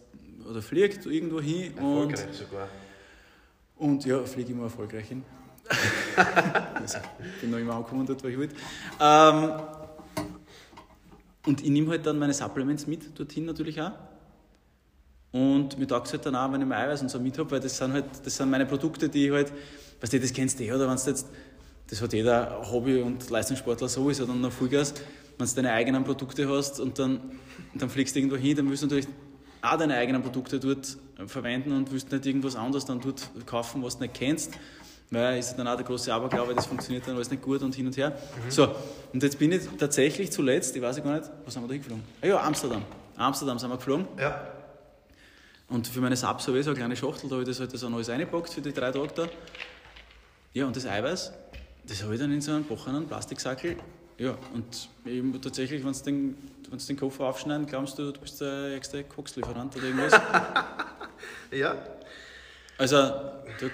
oder 0.48 0.62
fliegt 0.62 1.06
irgendwo 1.06 1.40
hin. 1.40 1.76
Erfolgreich 1.76 2.26
und, 2.26 2.34
sogar. 2.34 2.68
Und 3.76 4.04
ja, 4.04 4.22
fliege 4.24 4.52
immer 4.52 4.64
erfolgreich 4.64 5.08
hin. 5.08 5.24
Ich 5.70 7.40
bin 7.40 7.50
noch 7.50 7.58
immer 7.58 7.74
angekommen 7.74 8.06
dort, 8.06 8.22
wo 8.22 8.28
ich 8.28 8.38
wollte. 8.38 8.54
Ähm, 9.00 9.52
und 11.46 11.62
ich 11.62 11.70
nehme 11.70 11.90
halt 11.90 12.06
dann 12.06 12.18
meine 12.18 12.34
Supplements 12.34 12.86
mit 12.86 13.18
dorthin 13.18 13.46
natürlich 13.46 13.80
auch. 13.80 13.92
Und 15.32 15.78
mir 15.78 15.86
taugt 15.86 16.06
es 16.06 16.12
halt 16.12 16.26
dann 16.26 16.36
auch, 16.36 16.52
wenn 16.52 16.60
ich 16.60 16.66
mein 16.66 16.78
Eiweiß 16.78 17.02
und 17.02 17.10
so 17.10 17.18
mit 17.18 17.36
habe, 17.38 17.50
weil 17.50 17.60
das 17.60 17.76
sind 17.76 17.92
halt, 17.92 18.04
das 18.24 18.36
sind 18.36 18.50
meine 18.50 18.66
Produkte, 18.66 19.08
die 19.08 19.26
ich 19.26 19.32
halt, 19.32 19.52
weißt 20.00 20.12
du, 20.12 20.20
das 20.20 20.32
kennst 20.32 20.60
du 20.60 20.64
eh, 20.64 20.72
oder 20.72 20.88
wenn 20.88 20.96
du 20.96 21.02
jetzt, 21.02 21.26
das 21.88 22.02
hat 22.02 22.12
jeder 22.12 22.70
Hobby- 22.70 23.00
und 23.00 23.28
Leistungssportler 23.30 23.88
sowieso 23.88 24.26
dann 24.26 24.40
noch 24.40 24.52
Vollgas, 24.52 24.94
wenn 25.38 25.46
du 25.46 25.54
deine 25.54 25.72
eigenen 25.72 26.04
Produkte 26.04 26.48
hast 26.48 26.80
und 26.80 26.98
dann, 26.98 27.20
dann 27.74 27.88
fliegst 27.88 28.14
du 28.14 28.20
irgendwo 28.20 28.36
hin, 28.36 28.56
dann 28.56 28.68
willst 28.68 28.82
du 28.82 28.86
natürlich 28.86 29.08
auch 29.62 29.78
deine 29.78 29.96
eigenen 29.96 30.22
Produkte 30.22 30.60
dort 30.60 30.98
verwenden 31.26 31.72
und 31.72 31.90
willst 31.92 32.12
nicht 32.12 32.26
irgendwas 32.26 32.56
anderes 32.56 32.84
dann 32.84 33.00
dort 33.00 33.30
kaufen, 33.46 33.82
was 33.82 33.96
du 33.96 34.04
nicht 34.04 34.14
kennst. 34.14 34.52
Weil 35.12 35.38
ist 35.38 35.54
dann 35.56 35.68
auch 35.68 35.76
der 35.76 35.84
große 35.84 36.12
Aberglaube, 36.12 36.54
das 36.54 36.64
funktioniert 36.64 37.06
dann 37.06 37.16
alles 37.16 37.30
nicht 37.30 37.42
gut 37.42 37.60
und 37.62 37.74
hin 37.74 37.86
und 37.86 37.94
her. 37.98 38.10
Mhm. 38.10 38.50
So, 38.50 38.74
und 39.12 39.22
jetzt 39.22 39.38
bin 39.38 39.52
ich 39.52 39.60
tatsächlich 39.78 40.32
zuletzt, 40.32 40.74
ich 40.74 40.80
weiß 40.80 41.02
gar 41.04 41.18
nicht, 41.18 41.30
was 41.44 41.54
haben 41.54 41.64
wir 41.64 41.68
da 41.68 41.74
hingeflogen? 41.74 42.02
Ah 42.22 42.26
ja, 42.26 42.40
Amsterdam. 42.42 42.82
Amsterdam 43.18 43.58
sind 43.58 43.68
wir 43.68 43.76
geflogen. 43.76 44.08
Ja. 44.18 44.40
Und 45.68 45.86
für 45.86 46.00
meine 46.00 46.16
Subs 46.16 46.48
habe 46.48 46.58
ich 46.58 46.64
so 46.64 46.70
eine 46.70 46.78
kleine 46.78 46.96
Schachtel, 46.96 47.28
da 47.28 47.34
habe 47.34 47.42
ich 47.42 47.48
das 47.48 47.60
halt 47.60 47.70
so 47.70 47.86
alles 47.86 48.08
reingepackt 48.08 48.54
für 48.54 48.62
die 48.62 48.72
drei 48.72 48.90
Tage 48.90 49.08
da. 49.14 49.28
Ja, 50.54 50.66
und 50.66 50.74
das 50.74 50.86
Eiweiß, 50.86 51.32
das 51.86 52.02
habe 52.02 52.14
ich 52.14 52.20
dann 52.20 52.32
in 52.32 52.40
so 52.40 52.52
einen 52.52 52.64
bochenen 52.64 53.06
Plastiksackel. 53.06 53.76
Ja, 54.16 54.34
und 54.54 54.88
eben 55.04 55.38
tatsächlich, 55.42 55.84
wenn 55.84 55.92
du 55.92 56.00
den, 56.00 56.36
den 56.88 56.96
Koffer 56.96 57.24
aufschneiden, 57.24 57.66
glaubst 57.66 57.98
du, 57.98 58.12
du 58.12 58.20
bist 58.20 58.40
der 58.40 58.72
ärgste 58.72 59.04
Kokslieferant 59.04 59.76
oder 59.76 59.84
irgendwas. 59.84 60.12
ja. 61.50 61.74
Also, 62.78 62.96
da 62.96 63.68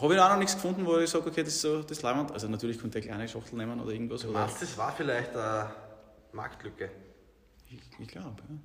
habe 0.00 0.14
ich 0.14 0.20
auch 0.20 0.30
noch 0.30 0.38
nichts 0.38 0.54
gefunden, 0.54 0.86
wo 0.86 0.98
ich 0.98 1.10
sage, 1.10 1.28
okay, 1.28 1.42
das 1.42 1.54
ist 1.54 1.62
so 1.62 1.82
das 1.82 2.02
Leimand. 2.02 2.32
Also 2.32 2.48
natürlich 2.48 2.78
könnte 2.78 2.98
ich 2.98 3.04
eine 3.06 3.26
kleine 3.26 3.28
Schachtel 3.28 3.56
nehmen 3.56 3.80
oder 3.80 3.92
irgendwas. 3.92 4.22
Du 4.22 4.30
meinst, 4.30 4.62
das 4.62 4.76
war 4.78 4.92
vielleicht 4.92 5.36
eine 5.36 5.70
Marktlücke? 6.32 6.90
Ich, 7.68 7.80
ich 7.98 8.08
glaube, 8.08 8.42
ja. 8.48 8.56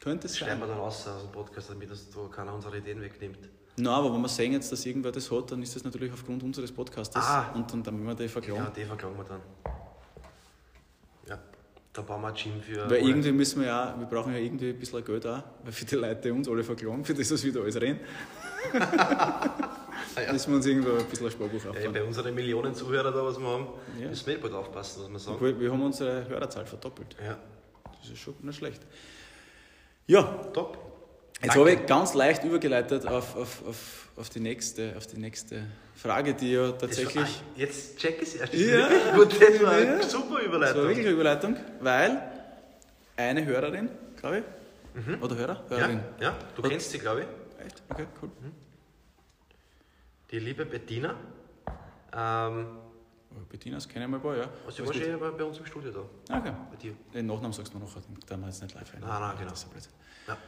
Könnte 0.00 0.26
es 0.26 0.34
sein. 0.34 0.48
Schneiden 0.48 0.60
wir 0.60 0.66
dann 0.68 0.78
raus 0.78 1.06
aus 1.08 1.22
dem 1.22 1.32
Podcast, 1.32 1.70
damit 1.70 1.90
das 1.90 2.10
so 2.12 2.28
keiner 2.28 2.54
unsere 2.54 2.78
Ideen 2.78 3.00
wegnimmt. 3.00 3.48
Nein, 3.78 3.92
aber 3.92 4.12
wenn 4.14 4.22
wir 4.22 4.28
sehen 4.28 4.52
jetzt, 4.52 4.72
dass 4.72 4.86
irgendwer 4.86 5.12
das 5.12 5.30
hat, 5.30 5.50
dann 5.50 5.62
ist 5.62 5.76
das 5.76 5.84
natürlich 5.84 6.12
aufgrund 6.12 6.42
unseres 6.42 6.72
Podcasts. 6.72 7.16
Ah. 7.16 7.50
Und, 7.54 7.70
und 7.72 7.86
dann 7.86 7.96
müssen 7.96 8.06
wir 8.06 8.14
die 8.14 8.28
verklagen. 8.28 8.64
Ja, 8.64 8.70
die 8.70 8.84
verklagen 8.84 9.16
wir 9.16 9.24
dann. 9.24 9.40
Ja, 11.28 11.38
da 11.92 12.02
bauen 12.02 12.22
wir 12.22 12.28
ein 12.28 12.34
Gym 12.34 12.60
für... 12.62 12.88
Weil 12.88 13.00
alle. 13.00 13.00
irgendwie 13.00 13.32
müssen 13.32 13.60
wir 13.60 13.66
ja, 13.66 13.94
wir 13.98 14.06
brauchen 14.06 14.32
ja 14.32 14.38
irgendwie 14.38 14.70
ein 14.70 14.78
bisschen 14.78 15.04
Geld 15.04 15.26
auch, 15.26 15.42
weil 15.62 15.72
für 15.72 15.84
die 15.84 15.94
Leute, 15.96 16.22
die 16.22 16.30
uns 16.30 16.48
alle 16.48 16.64
verklagen, 16.64 17.04
für 17.04 17.14
das, 17.14 17.30
was 17.30 17.44
wir 17.44 17.52
da 17.52 17.60
alles 17.60 17.78
reden. 17.78 18.00
Ah, 20.14 20.22
ja. 20.22 20.32
Müssen 20.32 20.50
wir 20.50 20.56
uns 20.56 20.66
irgendwo 20.66 20.92
ein 20.96 21.04
bisschen 21.06 21.26
ein 21.26 21.32
Sparbuch 21.32 21.56
aufbauen. 21.66 21.82
Ja, 21.82 21.90
bei 21.90 22.02
unseren 22.02 22.34
Millionen 22.34 22.74
Zuhörern 22.74 23.12
da, 23.12 23.22
was 23.22 23.38
wir 23.38 23.46
haben, 23.46 23.66
ja. 24.00 24.08
müssen 24.08 24.26
wir 24.26 24.40
bald 24.40 24.54
aufpassen, 24.54 25.02
was 25.04 25.10
wir 25.12 25.18
sagen. 25.18 25.34
Obwohl, 25.36 25.60
wir 25.60 25.70
haben 25.70 25.82
unsere 25.82 26.26
Hörerzahl 26.26 26.64
verdoppelt. 26.64 27.16
Ja. 27.22 27.36
Das 28.00 28.10
ist 28.10 28.18
schon 28.20 28.34
nicht 28.40 28.56
schlecht. 28.56 28.80
Ja. 30.06 30.22
Top. 30.54 30.78
Jetzt 31.42 31.48
Danke. 31.54 31.58
habe 31.60 31.72
ich 31.72 31.86
ganz 31.86 32.14
leicht 32.14 32.44
übergeleitet 32.44 33.06
auf, 33.06 33.36
auf, 33.36 33.62
auf, 33.68 34.08
auf, 34.16 34.28
die 34.30 34.40
nächste, 34.40 34.94
auf 34.96 35.06
die 35.06 35.18
nächste 35.18 35.64
Frage, 35.94 36.32
die 36.32 36.52
ja 36.52 36.72
tatsächlich. 36.72 37.16
War- 37.16 37.28
Jetzt 37.56 37.98
check 37.98 38.22
es 38.22 38.36
erst. 38.36 38.54
Ja. 38.54 38.88
Gut, 39.16 39.34
das 39.38 39.62
war 39.62 39.72
eine 39.72 39.96
Ja. 39.96 40.02
super 40.02 40.24
Das 40.28 40.30
war 40.36 40.40
Überleitung. 40.42 40.82
wirklich 40.82 40.98
eine 41.06 41.10
Überleitung, 41.14 41.56
weil 41.80 42.22
eine 43.16 43.44
Hörerin, 43.44 43.90
glaube 44.18 44.38
ich, 44.38 45.22
oder 45.22 45.36
Hörer? 45.36 45.62
ja, 45.68 45.76
Hörerin. 45.76 46.00
ja, 46.20 46.34
du 46.56 46.62
Hat- 46.62 46.70
kennst 46.70 46.90
sie, 46.90 46.98
glaube 46.98 47.20
ich. 47.20 47.26
Echt? 47.66 47.82
Okay, 47.88 48.06
cool. 48.22 48.30
Die 50.30 50.38
liebe 50.38 50.64
Bettina. 50.66 51.14
Ähm, 52.12 52.78
Oh, 53.38 53.44
Bettinas 53.50 53.86
kenne 53.86 54.06
ich 54.06 54.10
mal 54.10 54.16
ein 54.16 54.22
paar, 54.22 54.36
ja. 54.36 54.48
sie 54.70 54.86
war 54.86 54.94
schon 54.94 55.20
bei 55.20 55.30
bei 55.30 55.44
uns 55.44 55.58
im 55.58 55.66
Studio 55.66 55.90
da. 55.90 56.00
Ah, 56.34 56.38
Okay. 56.38 56.52
Bei 56.70 56.76
dir. 56.76 56.94
Den 57.12 57.26
Nachnamen 57.26 57.52
sagst 57.52 57.70
du 57.74 57.76
mir 57.78 57.84
noch, 57.84 57.92
da 58.26 58.36
wir 58.38 58.46
jetzt 58.46 58.62
nicht 58.62 58.74
live 58.74 58.94
ein. 58.94 59.00
Nein, 59.00 59.20
nein, 59.20 59.36
genau. 59.36 59.50
Das 59.50 59.58
ist 59.64 59.70
Blödsinn. 59.70 59.92
Ja. 60.26 60.38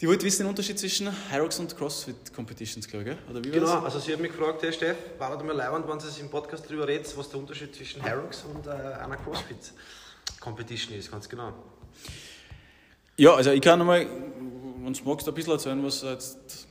Die 0.00 0.08
wollte 0.08 0.24
wissen 0.24 0.44
den 0.44 0.48
Unterschied 0.48 0.78
zwischen 0.78 1.08
Hyrox 1.30 1.58
und 1.58 1.76
CrossFit 1.76 2.32
Competitions, 2.32 2.86
glaube 2.88 3.10
ich, 3.10 3.16
oder 3.28 3.44
wie 3.44 3.50
war 3.52 3.60
Genau, 3.60 3.74
das? 3.74 3.84
also 3.84 3.98
sie 3.98 4.12
hat 4.14 4.20
mich 4.20 4.30
gefragt, 4.30 4.62
hey 4.62 4.72
Steff, 4.72 4.96
war 5.18 5.34
das 5.36 5.44
mal 5.44 5.52
leibend, 5.54 5.86
wenn 5.88 6.00
sie 6.00 6.20
im 6.22 6.30
Podcast 6.30 6.64
darüber 6.66 6.86
redet, 6.88 7.14
was 7.18 7.28
der 7.28 7.38
Unterschied 7.40 7.74
zwischen 7.74 8.02
Hyrox 8.02 8.44
und 8.44 8.66
äh, 8.66 8.70
einer 8.70 9.16
CrossFit 9.16 9.72
Competition 10.40 10.96
ist, 10.96 11.10
ganz 11.10 11.28
genau. 11.28 11.52
Ja, 13.18 13.34
also 13.34 13.50
ich 13.50 13.60
kann 13.60 13.78
nochmal, 13.80 14.06
du 14.92 15.04
magst, 15.04 15.28
ein 15.28 15.34
bisschen 15.34 15.52
erzählen, 15.52 15.82
was 15.84 16.02
jetzt 16.02 16.66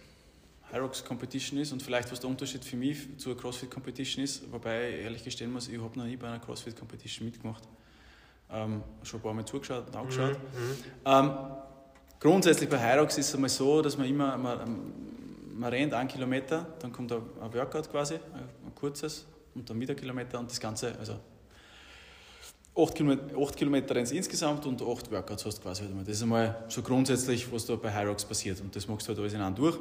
Hyrox 0.72 1.04
Competition 1.04 1.60
ist 1.60 1.72
und 1.72 1.82
vielleicht 1.82 2.12
was 2.12 2.20
der 2.20 2.30
Unterschied 2.30 2.64
für 2.64 2.76
mich 2.76 3.18
zur 3.18 3.38
CrossFit 3.38 3.72
Competition 3.72 4.24
ist. 4.24 4.52
Wobei 4.52 4.90
ich 4.90 5.04
ehrlich 5.04 5.24
gestehen 5.24 5.52
muss, 5.52 5.68
ich 5.68 5.80
habe 5.80 5.98
noch 5.98 6.06
nie 6.06 6.18
bei 6.18 6.28
einer 6.28 6.40
CrossFit 6.40 6.78
Competition 6.78 7.26
mitgemacht. 7.26 7.64
Ähm, 8.52 8.82
schon 9.04 9.20
ein 9.20 9.24
paar 9.24 9.34
Mal 9.34 9.46
zugeschaut 9.46 9.88
und 9.88 9.96
angeschaut. 9.96 10.38
Ähm, 11.06 11.32
grundsätzlich 12.20 12.70
bei 12.70 12.80
Hyrox 12.80 13.18
ist 13.18 13.30
es 13.30 13.36
einmal 13.36 13.50
so, 13.50 13.82
dass 13.82 13.98
man 13.98 14.08
immer, 14.08 14.38
man, 14.38 14.94
man 15.58 15.70
rennt 15.70 15.94
einen 15.94 16.08
Kilometer, 16.08 16.66
dann 16.80 16.92
kommt 16.92 17.12
ein, 17.12 17.22
ein 17.42 17.54
Workout 17.54 17.90
quasi, 17.90 18.16
ein, 18.16 18.44
ein 18.66 18.76
kurzes, 18.76 19.26
und 19.58 19.70
dann 19.70 19.80
wieder 19.80 19.94
ein 19.94 20.00
Kilometer 20.00 20.40
und 20.40 20.50
das 20.50 20.60
Ganze, 20.60 20.98
also 21.00 21.20
8 22.78 22.94
Kilometer, 22.94 23.38
8 23.38 23.58
Kilometer 23.58 23.96
rennst 23.96 24.12
insgesamt 24.12 24.66
und 24.66 24.82
8 24.82 25.12
Workouts 25.12 25.46
hast 25.46 25.58
du 25.58 25.62
quasi 25.64 25.82
halt 25.82 25.92
einmal. 25.92 26.06
Das 26.06 26.16
ist 26.16 26.22
einmal 26.22 26.64
so 26.68 26.82
grundsätzlich, 26.84 27.52
was 27.52 27.66
da 27.66 27.76
bei 27.76 27.92
Hyrox 27.92 28.24
passiert 28.24 28.62
und 28.62 28.76
das 28.76 28.88
machst 28.88 29.08
du 29.08 29.10
halt 29.10 29.20
alles 29.20 29.34
in 29.34 29.42
einem 29.42 29.56
durch. 29.56 29.78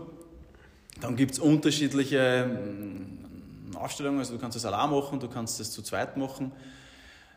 Dann 1.00 1.14
gibt 1.14 1.32
es 1.32 1.38
unterschiedliche 1.38 2.46
mm, 2.46 3.76
Aufstellungen, 3.76 4.18
also 4.18 4.34
du 4.34 4.40
kannst 4.40 4.56
das 4.56 4.64
allein 4.64 4.90
machen, 4.90 5.20
du 5.20 5.28
kannst 5.28 5.60
das 5.60 5.70
zu 5.70 5.82
zweit 5.82 6.16
machen. 6.16 6.52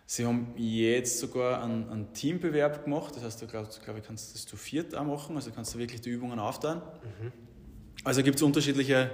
Sie 0.06 0.26
haben 0.26 0.54
jetzt 0.56 1.20
sogar 1.20 1.62
einen, 1.62 1.90
einen 1.90 2.14
Teambewerb 2.14 2.86
gemacht, 2.86 3.16
das 3.16 3.24
heißt, 3.24 3.42
du 3.42 3.48
glaubst, 3.48 3.84
glaube 3.84 4.00
ich, 4.00 4.06
kannst 4.06 4.34
das 4.34 4.46
zu 4.46 4.56
viert 4.56 4.96
auch 4.96 5.04
machen, 5.04 5.36
also 5.36 5.52
kannst 5.52 5.76
du 5.76 5.78
wirklich 5.78 6.02
die 6.02 6.10
Übungen 6.10 6.40
aufteilen. 6.40 6.82
Also 8.04 8.24
gibt 8.24 8.38
es 8.38 8.42
unterschiedliche 8.42 9.12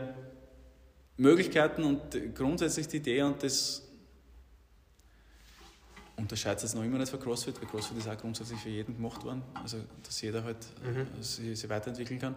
Möglichkeiten 1.18 1.84
und 1.84 2.02
grundsätzlich 2.36 2.88
die 2.88 2.98
Idee 2.98 3.24
und 3.24 3.42
das 3.42 3.85
unterscheidet 6.18 6.64
jetzt 6.64 6.76
noch 6.76 6.84
immer 6.84 6.98
nicht 6.98 7.10
von 7.10 7.20
CrossFit, 7.20 7.60
weil 7.62 7.68
CrossFit 7.70 7.98
ist 7.98 8.08
auch 8.08 8.18
grundsätzlich 8.18 8.60
für 8.60 8.70
jeden 8.70 8.96
gemacht 8.96 9.24
worden, 9.26 9.42
also 9.54 9.78
dass 10.04 10.22
jeder 10.22 10.44
halt 10.44 10.58
äh, 10.84 11.22
sich, 11.24 11.60
sich 11.60 11.70
weiterentwickeln 11.70 12.20
kann. 12.20 12.36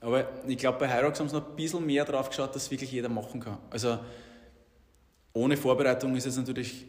Aber 0.00 0.28
ich 0.46 0.56
glaube, 0.58 0.78
bei 0.78 0.88
Hyrox 0.94 1.18
haben 1.18 1.28
sie 1.28 1.34
noch 1.34 1.48
ein 1.48 1.56
bisschen 1.56 1.84
mehr 1.84 2.04
drauf 2.04 2.28
geschaut, 2.28 2.54
dass 2.54 2.70
wirklich 2.70 2.92
jeder 2.92 3.08
machen 3.08 3.40
kann. 3.40 3.58
Also 3.70 3.98
ohne 5.32 5.56
Vorbereitung 5.56 6.14
ist 6.16 6.26
es 6.26 6.36
natürlich 6.36 6.86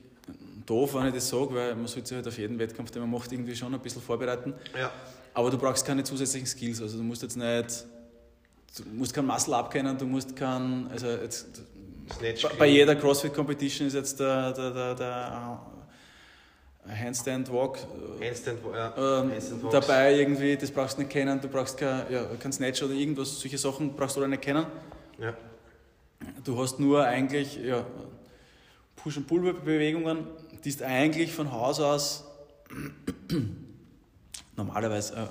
doof, 0.65 0.93
wenn 0.93 1.07
ich 1.07 1.13
das 1.15 1.29
sage, 1.29 1.53
weil 1.53 1.75
man 1.75 1.87
sollte 1.87 2.07
sich 2.09 2.15
halt 2.17 2.27
auf 2.27 2.37
jeden 2.37 2.59
Wettkampf, 2.59 2.91
den 2.91 3.01
man 3.01 3.09
macht, 3.11 3.31
irgendwie 3.31 3.55
schon 3.55 3.73
ein 3.73 3.79
bisschen 3.79 4.01
vorbereiten. 4.01 4.53
Ja. 4.77 4.91
Aber 5.33 5.49
du 5.49 5.57
brauchst 5.57 5.85
keine 5.85 6.03
zusätzlichen 6.03 6.47
Skills. 6.47 6.81
Also 6.81 6.97
du 6.97 7.03
musst 7.03 7.21
jetzt 7.23 7.37
nicht, 7.37 7.85
du 8.77 8.83
musst 8.93 9.13
kein 9.13 9.25
Muscle 9.25 9.53
abkennen, 9.55 9.97
du 9.97 10.05
musst 10.05 10.35
kein, 10.35 10.87
also 10.91 11.07
jetzt, 11.07 11.47
bei- 12.59 12.67
jeder 12.67 12.95
CrossFit 12.95 13.33
Competition 13.33 13.87
ist 13.87 13.93
jetzt 13.93 14.19
der, 14.19 14.51
der, 14.53 14.71
der, 14.71 14.95
der 14.95 15.59
äh, 15.75 15.78
Handstand 16.87 17.51
Walk 17.51 17.77
äh, 18.19 18.25
Handstand, 18.27 18.59
ja. 18.73 18.93
ähm, 19.21 19.31
Handstand 19.31 19.63
Walks. 19.63 19.73
dabei 19.87 20.15
irgendwie, 20.15 20.55
das 20.57 20.71
brauchst 20.71 20.97
du 20.97 21.01
nicht 21.01 21.11
kennen, 21.11 21.39
du 21.39 21.47
brauchst 21.47 21.77
kein, 21.77 22.11
ja, 22.11 22.23
kein 22.39 22.51
Snatch 22.51 22.81
oder 22.81 22.93
irgendwas, 22.93 23.39
solche 23.39 23.57
Sachen 23.57 23.93
brauchst 23.95 24.15
du 24.15 24.21
alle 24.21 24.29
nicht 24.29 24.41
kennen. 24.41 24.65
Ja. 25.19 25.33
Du 26.43 26.57
hast 26.61 26.79
nur 26.79 27.03
eigentlich 27.03 27.57
ja, 27.57 27.85
Push- 28.95 29.17
und 29.17 29.27
Pull-Bewegungen, 29.27 30.27
die 30.63 30.75
du 30.75 30.85
eigentlich 30.85 31.31
von 31.31 31.51
Haus 31.51 31.79
aus 31.79 32.23
normalerweise 34.55 35.13
äh, 35.15 35.25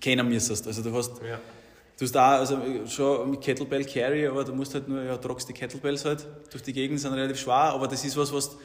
kennen 0.00 0.28
müsstest. 0.28 0.66
Also 0.66 0.82
du 0.82 0.92
hast, 0.94 1.12
Ja. 1.22 1.38
du 1.98 2.04
hast 2.04 2.14
da 2.14 2.38
also 2.38 2.58
schon 2.88 3.30
mit 3.30 3.40
Kettlebell 3.40 3.84
Carry, 3.84 4.26
aber 4.26 4.44
du 4.44 4.52
musst 4.54 4.74
halt 4.74 4.88
nur, 4.88 5.02
ja, 5.02 5.16
tragst 5.16 5.48
die 5.48 5.52
Kettlebells 5.52 6.04
halt 6.04 6.26
durch 6.50 6.62
die 6.62 6.72
Gegend, 6.72 6.98
sind 7.00 7.12
relativ 7.14 7.38
schwer, 7.38 7.54
aber 7.74 7.86
das 7.88 8.04
ist 8.04 8.16
was, 8.16 8.32
was 8.32 8.50
du- 8.50 8.56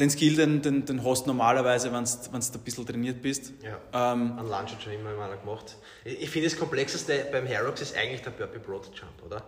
den 0.00 0.10
Skill, 0.10 0.34
den, 0.34 0.62
den, 0.62 0.84
den 0.84 1.04
hast 1.04 1.22
du 1.24 1.28
normalerweise, 1.28 1.92
wenn 1.92 2.04
du 2.04 2.10
ein 2.10 2.60
bisschen 2.64 2.86
trainiert 2.86 3.22
bist. 3.22 3.52
ja. 3.62 3.78
Ähm, 4.12 4.32
An 4.38 4.46
Lunge 4.46 4.52
hat 4.72 4.82
schon 4.82 4.92
immer 4.94 5.14
mal 5.14 5.36
gemacht. 5.36 5.76
Ich 6.04 6.22
ich 6.22 6.30
finde, 6.30 6.48
das 6.48 6.58
Komplexeste 6.58 7.26
beim 7.30 7.46
Herox 7.46 7.82
ist 7.82 7.96
eigentlich 7.96 8.22
der 8.22 8.30
Burpee 8.30 8.58
Broad 8.58 8.86
Jump, 8.94 9.22
oder? 9.24 9.44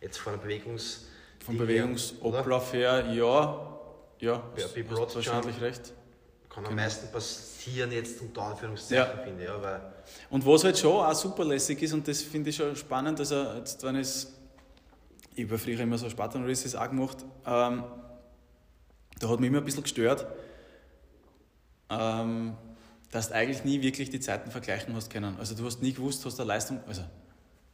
Jetzt 0.00 0.18
von 0.18 0.32
der 0.32 0.40
Bewegungs... 0.40 1.06
vom? 1.44 1.56
Bewegungsablauf 1.58 2.72
her, 2.72 3.06
ja, 3.12 3.78
ja, 4.18 4.36
Burpee 4.56 4.82
Broad 4.82 5.14
wahrscheinlich 5.14 5.54
Jump. 5.56 5.62
recht. 5.62 5.92
Kann 6.48 6.64
am 6.64 6.70
Genau. 6.70 6.82
meisten 6.82 7.12
passieren 7.12 7.92
jetzt 7.92 8.20
unter 8.22 8.42
Anführungszeichen, 8.42 8.96
Ja. 9.18 9.22
finde 9.22 9.42
ich. 9.44 9.48
Ja, 9.48 9.62
weil, 9.62 9.80
Und 10.30 10.44
was 10.44 10.64
halt 10.64 10.76
schon 10.78 10.92
auch 11.04 11.14
super 11.14 11.44
lässig 11.44 11.80
ist, 11.82 11.92
und 11.92 12.08
das 12.08 12.22
finde 12.22 12.50
ich 12.50 12.56
schon 12.56 12.74
spannend, 12.74 13.20
also 13.20 13.52
jetzt, 13.58 13.82
wenn 13.84 13.96
es, 13.96 14.32
ich 15.36 15.44
habe 15.44 15.58
früher 15.58 15.78
immer 15.80 15.96
so 15.98 16.08
Spartan 16.10 16.44
Races 16.44 16.74
auch 16.74 16.88
gemacht, 16.88 17.18
ähm, 17.46 17.84
da 19.20 19.28
hat 19.28 19.38
mich 19.38 19.48
immer 19.48 19.58
ein 19.58 19.64
bisschen 19.64 19.84
gestört, 19.84 20.26
ähm, 21.88 22.54
dass 23.12 23.28
du 23.28 23.34
eigentlich 23.34 23.64
nie 23.64 23.82
wirklich 23.82 24.10
die 24.10 24.20
Zeiten 24.20 24.50
vergleichen 24.50 24.94
hast 24.94 25.10
können. 25.10 25.36
Also 25.38 25.54
du 25.54 25.64
hast 25.64 25.82
nie 25.82 25.92
gewusst, 25.92 26.24
hast 26.24 26.38
du 26.38 26.42
eine 26.42 26.48
Leistung, 26.48 26.80
also 26.86 27.02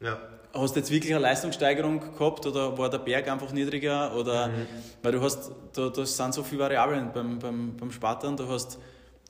ja. 0.01 0.19
hast 0.53 0.75
du 0.75 0.81
jetzt 0.81 0.91
wirklich 0.91 1.15
eine 1.15 1.23
Leistungssteigerung 1.23 2.01
gehabt 2.01 2.47
oder 2.47 2.77
war 2.77 2.91
der 2.91 2.99
Berg 2.99 3.29
einfach 3.31 3.53
niedriger 3.53 4.15
oder 4.15 4.51
weil 5.03 5.13
du 5.13 5.23
hast, 5.23 5.51
da, 5.73 5.89
da 5.89 6.05
sind 6.05 6.35
so 6.35 6.43
viele 6.43 6.63
Variablen 6.63 7.13
beim, 7.13 7.39
beim, 7.39 7.77
beim 7.77 7.91
Spartan, 7.91 8.37
du 8.37 8.49
hast 8.49 8.79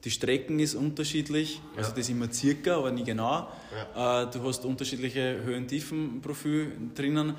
die 0.04 0.10
Strecken 0.10 0.60
ist 0.60 0.76
unterschiedlich, 0.76 1.60
also 1.76 1.90
Ja. 1.90 1.96
das 1.96 2.08
immer 2.08 2.32
circa, 2.32 2.76
aber 2.76 2.92
nie 2.92 3.02
genau. 3.02 3.48
Äh, 3.96 4.26
du 4.26 4.42
hast 4.44 4.64
unterschiedliche 4.64 5.42
Höhen-Tiefen-Profil 5.42 6.72
drinnen 6.94 7.34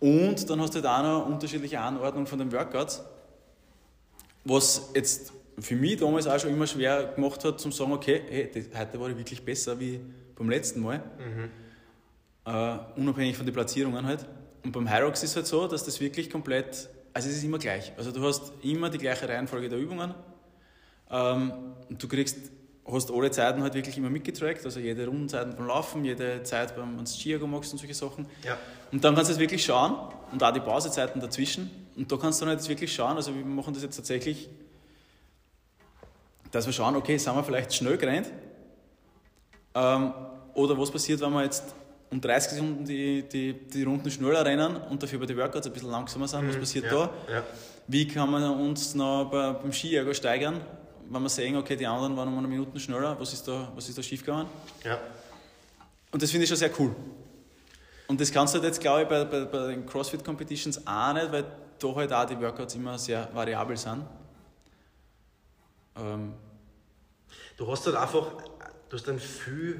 und 0.00 0.50
dann 0.50 0.60
hast 0.60 0.74
du 0.74 0.82
halt 0.82 0.86
auch 0.86 1.02
noch 1.02 1.26
unterschiedliche 1.26 1.78
Anordnung 1.78 2.26
von 2.26 2.40
den 2.40 2.50
Workouts, 2.50 3.04
was 4.44 4.90
jetzt 4.94 5.32
für 5.58 5.76
mich 5.76 5.98
damals 5.98 6.26
auch 6.26 6.38
schon 6.38 6.50
immer 6.50 6.66
schwer 6.66 7.12
gemacht 7.14 7.44
hat, 7.44 7.60
zum 7.60 7.72
sagen, 7.72 7.92
okay, 7.92 8.22
hey, 8.28 8.50
das, 8.52 8.78
heute 8.78 9.00
war 9.00 9.10
ich 9.10 9.16
wirklich 9.16 9.42
besser 9.44 9.78
wie 9.78 10.00
beim 10.36 10.48
letzten 10.48 10.80
Mal. 10.80 11.02
Äh, 12.46 12.98
unabhängig 12.98 13.36
von 13.36 13.44
den 13.44 13.54
Platzierungen 13.54 14.06
halt. 14.06 14.26
Und 14.64 14.72
beim 14.72 14.90
Hyrox 14.90 15.22
ist 15.22 15.30
es 15.30 15.36
halt 15.36 15.46
so, 15.46 15.66
dass 15.66 15.84
das 15.84 16.00
wirklich 16.00 16.30
komplett, 16.30 16.88
also 17.12 17.28
es 17.28 17.36
ist 17.36 17.44
immer 17.44 17.58
gleich. 17.58 17.92
Also 17.96 18.12
du 18.12 18.22
hast 18.22 18.52
immer 18.62 18.90
die 18.90 18.98
gleiche 18.98 19.28
Reihenfolge 19.28 19.68
der 19.68 19.78
Übungen. 19.78 20.14
Ähm, 21.10 21.52
und 21.88 22.02
du 22.02 22.08
kriegst, 22.08 22.36
hast 22.90 23.10
alle 23.10 23.30
Zeiten 23.30 23.62
halt 23.62 23.74
wirklich 23.74 23.96
immer 23.98 24.10
mitgetrackt, 24.10 24.64
also 24.64 24.80
jede 24.80 25.06
Rundenzeiten 25.06 25.54
beim 25.56 25.66
Laufen, 25.66 26.04
jede 26.04 26.42
Zeit 26.42 26.74
beim 26.74 26.96
du 26.96 27.04
Chiago 27.04 27.46
machst 27.46 27.72
und 27.72 27.78
solche 27.78 27.94
Sachen. 27.94 28.26
Ja. 28.44 28.56
Und 28.90 29.04
dann 29.04 29.14
kannst 29.14 29.30
du 29.30 29.34
es 29.34 29.38
wirklich 29.38 29.64
schauen 29.64 29.94
und 30.32 30.42
auch 30.42 30.52
die 30.52 30.60
Pausezeiten 30.60 31.20
dazwischen. 31.20 31.70
Und 32.00 32.10
da 32.10 32.16
kannst 32.16 32.40
du 32.40 32.46
dann 32.46 32.56
jetzt 32.56 32.66
wirklich 32.66 32.90
schauen, 32.94 33.16
also 33.16 33.34
wir 33.34 33.44
machen 33.44 33.74
das 33.74 33.82
jetzt 33.82 33.96
tatsächlich, 33.96 34.48
dass 36.50 36.64
wir 36.64 36.72
schauen, 36.72 36.96
okay, 36.96 37.18
sind 37.18 37.36
wir 37.36 37.44
vielleicht 37.44 37.74
schnell 37.74 37.98
gerannt? 37.98 38.32
Ähm, 39.74 40.14
oder 40.54 40.78
was 40.78 40.90
passiert, 40.90 41.20
wenn 41.20 41.30
wir 41.34 41.44
jetzt 41.44 41.62
um 42.10 42.18
30 42.18 42.52
Sekunden 42.52 42.86
die, 42.86 43.28
die, 43.28 43.52
die 43.52 43.82
Runden 43.82 44.10
schneller 44.10 44.42
rennen 44.46 44.76
und 44.76 45.02
dafür 45.02 45.18
bei 45.18 45.26
den 45.26 45.36
Workouts 45.36 45.66
ein 45.66 45.74
bisschen 45.74 45.90
langsamer 45.90 46.26
sind? 46.26 46.48
Was 46.48 46.56
passiert 46.56 46.86
ja. 46.86 46.90
da? 46.90 47.10
Ja. 47.30 47.42
Wie 47.86 48.08
kann 48.08 48.30
man 48.30 48.44
uns 48.44 48.94
noch 48.94 49.28
bei, 49.30 49.52
beim 49.52 49.70
Skijager 49.70 50.14
steigern, 50.14 50.58
wenn 51.10 51.22
wir 51.22 51.28
sehen, 51.28 51.54
okay, 51.56 51.76
die 51.76 51.86
anderen 51.86 52.16
waren 52.16 52.28
um 52.28 52.38
eine 52.38 52.48
Minute 52.48 52.80
schneller, 52.80 53.14
was 53.20 53.34
ist 53.34 53.46
da, 53.46 53.70
was 53.74 53.90
ist 53.90 53.98
da 53.98 54.02
schiefgegangen? 54.02 54.46
ja. 54.84 54.98
Und 56.12 56.22
das 56.22 56.30
finde 56.30 56.44
ich 56.44 56.48
schon 56.48 56.56
sehr 56.56 56.70
cool. 56.80 56.96
Und 58.08 58.18
das 58.20 58.32
kannst 58.32 58.54
du 58.54 58.58
halt 58.58 58.66
jetzt, 58.66 58.80
glaube 58.80 59.02
ich, 59.02 59.08
bei, 59.08 59.22
bei, 59.24 59.44
bei 59.44 59.66
den 59.68 59.84
CrossFit 59.84 60.24
Competitions 60.24 60.84
auch 60.86 61.12
nicht, 61.12 61.30
weil 61.30 61.44
da 61.82 61.94
halt 61.94 62.12
auch 62.12 62.24
die 62.26 62.40
Workouts 62.40 62.74
immer 62.74 62.98
sehr 62.98 63.28
variabel 63.34 63.76
sind. 63.76 64.04
Ähm, 65.96 66.32
Du 67.56 67.70
hast 67.70 67.86
dann 67.86 67.94
einfach, 67.96 68.26
du 68.88 68.96
hast 68.96 69.06
dann 69.06 69.18
viel, 69.18 69.74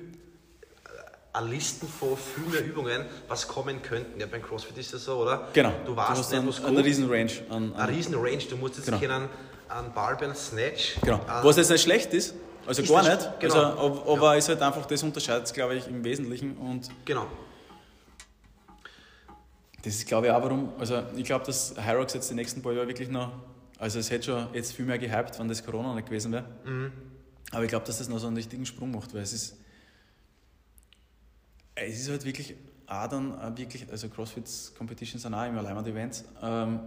äh, 0.85 0.89
eine 1.33 1.49
Listen 1.49 1.89
von 1.89 2.15
viel 2.15 2.45
mehr 2.45 2.63
Übungen, 2.65 3.07
was 3.27 3.49
kommen 3.49 3.81
könnten. 3.81 4.21
Ja, 4.21 4.27
beim 4.27 4.43
CrossFit 4.43 4.77
ist 4.77 4.93
das 4.93 5.05
so, 5.07 5.17
oder? 5.23 5.49
genau. 5.55 5.73
Du 5.87 5.97
weißt 5.97 6.11
hast 6.11 6.31
nicht, 6.31 6.33
dann 6.43 6.49
was 6.49 6.63
eine 6.63 6.85
riesen 6.85 7.09
Range 7.11 7.31
an, 7.49 7.73
Eine 7.73 7.83
an 7.85 7.89
riesen 7.89 8.15
Range. 8.17 8.43
Du 8.51 8.57
musst 8.59 8.77
jetzt 8.77 8.85
Genau. 8.87 8.99
kennen, 8.99 9.29
einen 9.71 9.93
Barbell 9.95 10.35
Snatch. 10.35 10.97
genau. 11.01 11.17
äh, 11.21 11.43
Was 11.43 11.57
jetzt 11.57 11.71
nicht 11.71 11.83
schlecht 11.83 12.13
ist, 12.13 12.35
Also 12.67 12.83
Ist 12.83 12.91
gar 12.91 13.03
nicht. 13.03 13.41
genau. 13.41 13.55
Also, 13.55 14.03
aber 14.03 14.13
aber 14.13 14.37
ist 14.37 14.49
halt 14.51 14.61
einfach, 14.61 14.85
das 14.85 15.03
unterscheidet 15.03 15.53
glaube 15.55 15.77
ich, 15.77 15.87
im 15.89 16.05
Wesentlichen. 16.05 16.59
Und 16.59 16.91
Genau. 17.07 17.27
Das 19.83 19.95
ist, 19.95 20.07
glaube 20.07 20.27
ich, 20.27 20.33
auch 20.33 20.43
warum. 20.43 20.73
Also, 20.79 21.03
ich 21.17 21.25
glaube, 21.25 21.45
dass 21.47 21.75
Hyrox 21.77 22.15
jetzt 22.15 22.31
die 22.31 22.35
nächsten 22.35 22.63
paar 22.63 22.73
Jahre 22.73 22.87
wirklich 22.87 23.09
noch. 23.09 23.33
Also, 23.79 23.99
es 23.99 24.11
hätte 24.11 24.25
schon 24.25 24.55
jetzt 24.55 24.73
viel 24.73 24.85
mehr 24.85 24.99
gehypt, 24.99 25.39
wenn 25.39 25.49
das 25.49 25.65
Corona 25.65 25.95
nicht 25.95 26.07
gewesen 26.07 26.33
wäre. 26.33 26.45
Mhm. 26.65 26.93
Aber 27.53 27.65
ich 27.65 27.69
glaube, 27.69 27.87
dass 27.87 27.99
das 27.99 28.09
noch 28.09 28.19
so 28.19 28.27
einen 28.27 28.37
richtigen 28.37 28.67
Sprung 28.67 28.91
macht, 28.91 29.15
weil 29.15 29.23
es 29.23 29.33
ist. 29.33 29.57
Es 31.75 31.99
ist 31.99 32.11
halt 32.11 32.25
wirklich 32.25 32.55
auch 32.87 33.07
dann 33.07 33.39
auch 33.39 33.57
wirklich, 33.57 33.89
also 33.91 34.09
CrossFit 34.09 34.45
Competitions 34.77 35.23
sind 35.23 35.33
auch 35.33 35.47
immer 35.47 35.63
leimend 35.63 35.87
Events. 35.87 36.25
Ähm, 36.43 36.81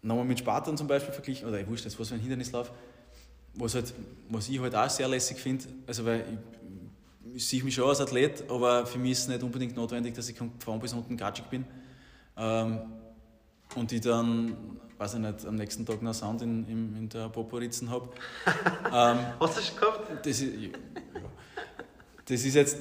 nochmal 0.00 0.24
mit 0.24 0.38
Spartan 0.38 0.76
zum 0.76 0.86
Beispiel 0.86 1.12
verglichen, 1.12 1.48
oder 1.48 1.60
ich 1.60 1.66
wusste 1.66 1.88
jetzt, 1.88 1.98
was 1.98 2.08
für 2.08 2.14
ein 2.14 2.20
Hindernislauf, 2.20 2.70
was, 3.54 3.74
halt, 3.74 3.92
was 4.28 4.48
ich 4.48 4.60
halt 4.60 4.74
auch 4.74 4.88
sehr 4.88 5.08
lässig 5.08 5.38
finde, 5.38 5.64
also 5.86 6.04
weil 6.04 6.24
ich, 7.34 7.46
sehe 7.46 7.62
mich 7.64 7.74
schon 7.74 7.88
als 7.88 8.00
Athlet, 8.00 8.44
aber 8.48 8.86
für 8.86 8.98
mich 8.98 9.12
ist 9.12 9.20
es 9.20 9.28
nicht 9.28 9.42
unbedingt 9.42 9.76
notwendig, 9.76 10.14
dass 10.14 10.28
ich 10.28 10.36
von 10.36 10.80
bis 10.80 10.92
unten 10.92 11.16
gatschig 11.16 11.46
bin. 11.46 11.64
Ähm, 12.36 12.80
und 13.74 13.92
ich 13.92 14.00
dann, 14.00 14.56
weiß 14.98 15.14
ich 15.14 15.20
nicht, 15.20 15.46
am 15.46 15.56
nächsten 15.56 15.84
Tag 15.84 16.02
noch 16.02 16.14
Sound 16.14 16.42
in, 16.42 16.66
in, 16.68 16.96
in 16.96 17.08
der 17.08 17.28
Poporitzen 17.28 17.90
habe. 17.90 18.08
ähm, 18.86 19.18
Hast 19.40 19.56
du 19.56 19.60
das 19.60 19.68
schon 19.68 19.78
gehabt? 19.78 20.26
das 20.26 20.40
ist, 20.40 20.54
ja. 20.60 20.68
das 22.26 22.44
ist 22.44 22.54
jetzt 22.54 22.78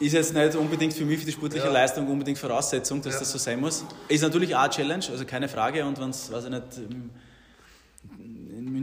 ist 0.00 0.12
jetzt 0.12 0.34
nicht 0.34 0.56
unbedingt 0.56 0.92
für 0.92 1.04
mich, 1.04 1.20
für 1.20 1.24
die 1.26 1.32
sportliche 1.32 1.66
Ja. 1.66 1.72
Leistung, 1.72 2.06
unbedingt 2.08 2.36
Voraussetzung, 2.36 3.00
dass 3.00 3.14
Ja. 3.14 3.20
das 3.20 3.30
so 3.30 3.38
sein 3.38 3.60
muss. 3.60 3.84
Ist 4.08 4.22
natürlich 4.22 4.54
auch 4.54 4.62
eine 4.62 4.70
Challenge, 4.70 5.04
also 5.10 5.24
keine 5.24 5.48
Frage. 5.48 5.84
Und 5.86 5.98
wenn 6.00 6.10
es, 6.10 6.30
weiß 6.32 6.44
ich 6.44 6.50
nicht, 6.50 6.64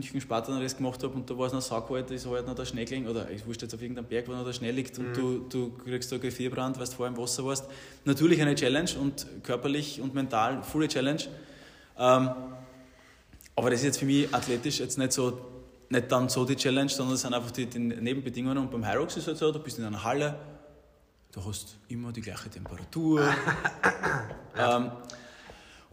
München 0.02 0.22
Spartan 0.22 0.62
das 0.62 0.76
gemacht 0.76 1.04
habe 1.04 1.14
und 1.14 1.30
da 1.30 1.38
war 1.38 1.48
es 1.48 1.54
noch 1.54 1.62
saukalt, 1.62 2.10
ist 2.10 2.26
halt 2.26 2.48
noch 2.48 2.56
der 2.56 2.66
Schnee 2.66 2.86
gelegen, 2.86 3.08
oder 3.08 3.30
ich 3.30 3.46
wusste 3.46 3.66
jetzt 3.66 3.74
auf 3.76 3.82
irgendeinem 3.82 4.08
Berg, 4.08 4.28
wo 4.28 4.32
noch 4.32 4.44
der 4.44 4.54
Schnee 4.54 4.72
liegt 4.72 4.98
und 4.98 5.16
du, 5.16 5.46
du 5.48 5.72
kriegst 5.78 6.12
da 6.12 6.18
Gefrierbrand, 6.18 6.80
weil 6.80 6.86
du 6.86 6.92
vorher 6.92 7.16
im 7.16 7.22
Wasser 7.22 7.46
warst. 7.46 7.66
Natürlich 8.06 8.42
eine 8.42 8.56
Challenge 8.56 8.90
und 9.00 9.28
körperlich 9.44 10.02
und 10.02 10.16
mental 10.16 10.64
volle 10.64 10.88
Challenge. 10.88 11.22
Ähm, 11.98 12.30
aber 13.56 13.70
das 13.70 13.82
ist 13.82 13.86
jetzt 13.86 14.00
für 14.00 14.06
mich 14.06 14.34
athletisch 14.34 14.80
jetzt 14.80 14.98
nicht 14.98 15.12
so, 15.12 15.40
nicht 15.90 16.12
dann 16.12 16.30
so 16.30 16.46
die 16.46 16.56
Challenge, 16.56 16.90
sondern 16.90 17.16
es 17.16 17.22
sind 17.22 17.34
einfach 17.34 17.52
die, 17.52 17.68
die 17.68 17.80
Nebenbedingungen. 17.80 18.58
Und 18.58 18.72
beim 18.72 18.88
Hyrox 18.88 19.18
ist 19.18 19.24
es 19.24 19.28
halt 19.28 19.38
so, 19.38 19.52
du 19.52 19.60
bist 19.60 19.78
in 19.78 19.86
einer 19.86 20.04
Halle, 20.04 20.36
du 21.32 21.46
hast 21.46 21.78
immer 21.90 22.12
die 22.12 22.22
gleiche 22.22 22.50
Temperatur. 22.50 23.22
ähm, 24.58 24.92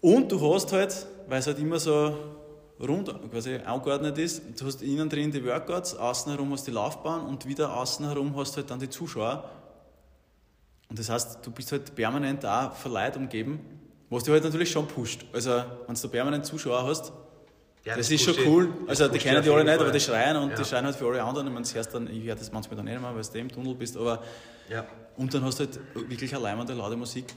und 0.01 0.33
du 0.33 0.55
hast 0.55 0.73
halt, 0.73 1.07
weil 1.29 1.41
es 1.41 1.47
halt 1.47 1.59
immer 1.59 1.79
so 1.79 2.38
rund 2.81 3.13
quasi 3.31 3.57
angeordnet 3.57 4.19
ist, 4.19 4.43
du 4.61 4.67
hast 4.67 4.83
innen 4.83 5.09
drin 5.09 5.31
die 5.33 5.45
Workouts, 5.45 5.95
außen 5.97 6.31
herum 6.33 6.53
hast 6.53 6.67
du 6.67 6.71
die 6.71 6.75
Laufbahn 6.77 7.27
und 7.27 7.47
wieder 7.47 7.77
außen 7.77 8.07
herum 8.07 8.37
hast 8.37 8.53
du 8.53 8.57
halt 8.59 8.71
dann 8.71 8.79
die 8.79 8.89
Zuschauer. 8.89 9.45
Und 10.89 10.99
das 10.99 11.11
heißt, 11.11 11.45
du 11.45 11.51
bist 11.51 11.73
halt 11.73 11.95
permanent 11.95 12.45
auch 12.47 12.73
von 12.73 12.93
Leuten 12.93 13.25
umgeben, 13.25 13.61
was 14.11 14.25
dich 14.25 14.33
halt 14.33 14.45
natürlich 14.45 14.71
schon 14.71 14.87
pusht. 14.87 15.25
Also, 15.33 15.63
wenn 15.87 15.95
du 15.95 16.09
permanent 16.09 16.47
Zuschauer 16.47 16.85
hast, 16.85 17.13
Ja, 17.85 17.97
das, 17.97 18.11
ist 18.11 18.23
schon 18.23 18.35
cool. 18.47 18.69
das 18.87 19.01
Also, 19.01 19.13
die 19.13 19.19
kennen 19.19 19.43
die 19.43 19.51
alle 19.51 19.65
nicht, 19.65 19.79
aber 19.81 19.91
die 19.91 20.01
schreien 20.01 20.37
und 20.37 20.51
Ja. 20.51 20.57
die 20.57 20.65
schreien 20.65 20.85
halt 20.85 20.97
für 20.97 21.07
alle 21.09 21.23
anderen. 21.23 21.47
Ich 21.49 21.53
meine, 21.53 21.65
zuerst 21.65 21.93
dann, 21.95 22.07
ich 22.09 22.25
höre 22.25 22.35
das 22.37 22.51
manchmal 22.53 22.77
dann 22.77 22.87
nicht 22.87 23.01
mehr, 23.01 23.15
weil 23.15 23.23
du 23.23 23.39
im 23.39 23.49
Tunnel 23.51 23.75
bist, 23.75 23.97
aber 23.97 24.23
Ja. 24.69 24.85
und 25.17 25.33
dann 25.35 25.45
hast 25.45 25.59
du 25.61 25.65
halt 25.65 25.79
wirklich 26.09 26.35
eine 26.35 26.43
leimende, 26.45 26.73
laute 26.75 26.97
Musik. 26.97 27.35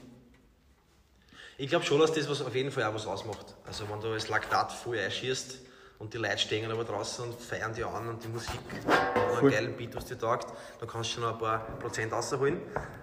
Ich 1.58 1.68
glaube 1.68 1.84
schon, 1.84 2.00
dass 2.00 2.12
das 2.12 2.28
was 2.28 2.40
auf 2.42 2.54
jeden 2.54 2.70
Fall 2.70 2.84
auch 2.84 2.94
was 2.94 3.06
ausmacht. 3.06 3.54
Also 3.66 3.88
wenn 3.88 4.00
du 4.00 4.12
das 4.12 4.28
Laktat 4.28 4.72
voll 4.72 4.98
einschießt 4.98 5.58
und 5.98 6.12
die 6.12 6.18
Leute 6.18 6.38
stehen 6.38 6.70
aber 6.70 6.84
draußen 6.84 7.24
und 7.24 7.40
feiern 7.40 7.72
die 7.74 7.84
an 7.84 8.08
und 8.08 8.24
die 8.24 8.28
Musik 8.28 8.50
und 8.84 9.38
einen 9.38 9.50
geilen 9.50 9.76
Beat, 9.76 9.94
was 9.94 10.06
dir 10.06 10.18
taugt, 10.18 10.46
dann 10.80 10.88
kannst 10.88 11.10
du 11.10 11.20
schon 11.20 11.24
ein 11.32 11.38
paar 11.38 11.58
Prozent 11.78 12.12
rausholen. 12.12 12.60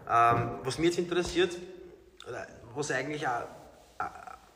Ähm, 0.10 0.52
was 0.64 0.78
mich 0.78 0.88
jetzt 0.90 1.00
interessiert, 1.00 1.56
oder 2.28 2.48
was 2.76 2.92
eigentlich 2.92 3.26
auch 3.28 3.44
ein- 4.00 4.10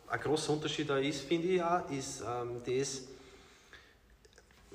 ein 0.10 0.19
großer 0.19 0.51
Unterschied 0.53 0.89
da 0.89 0.97
ist, 0.97 1.21
finde 1.21 1.47
ich 1.47 1.63
auch, 1.63 1.89
ist 1.89 2.21
ähm, 2.21 2.62
das, 2.65 3.01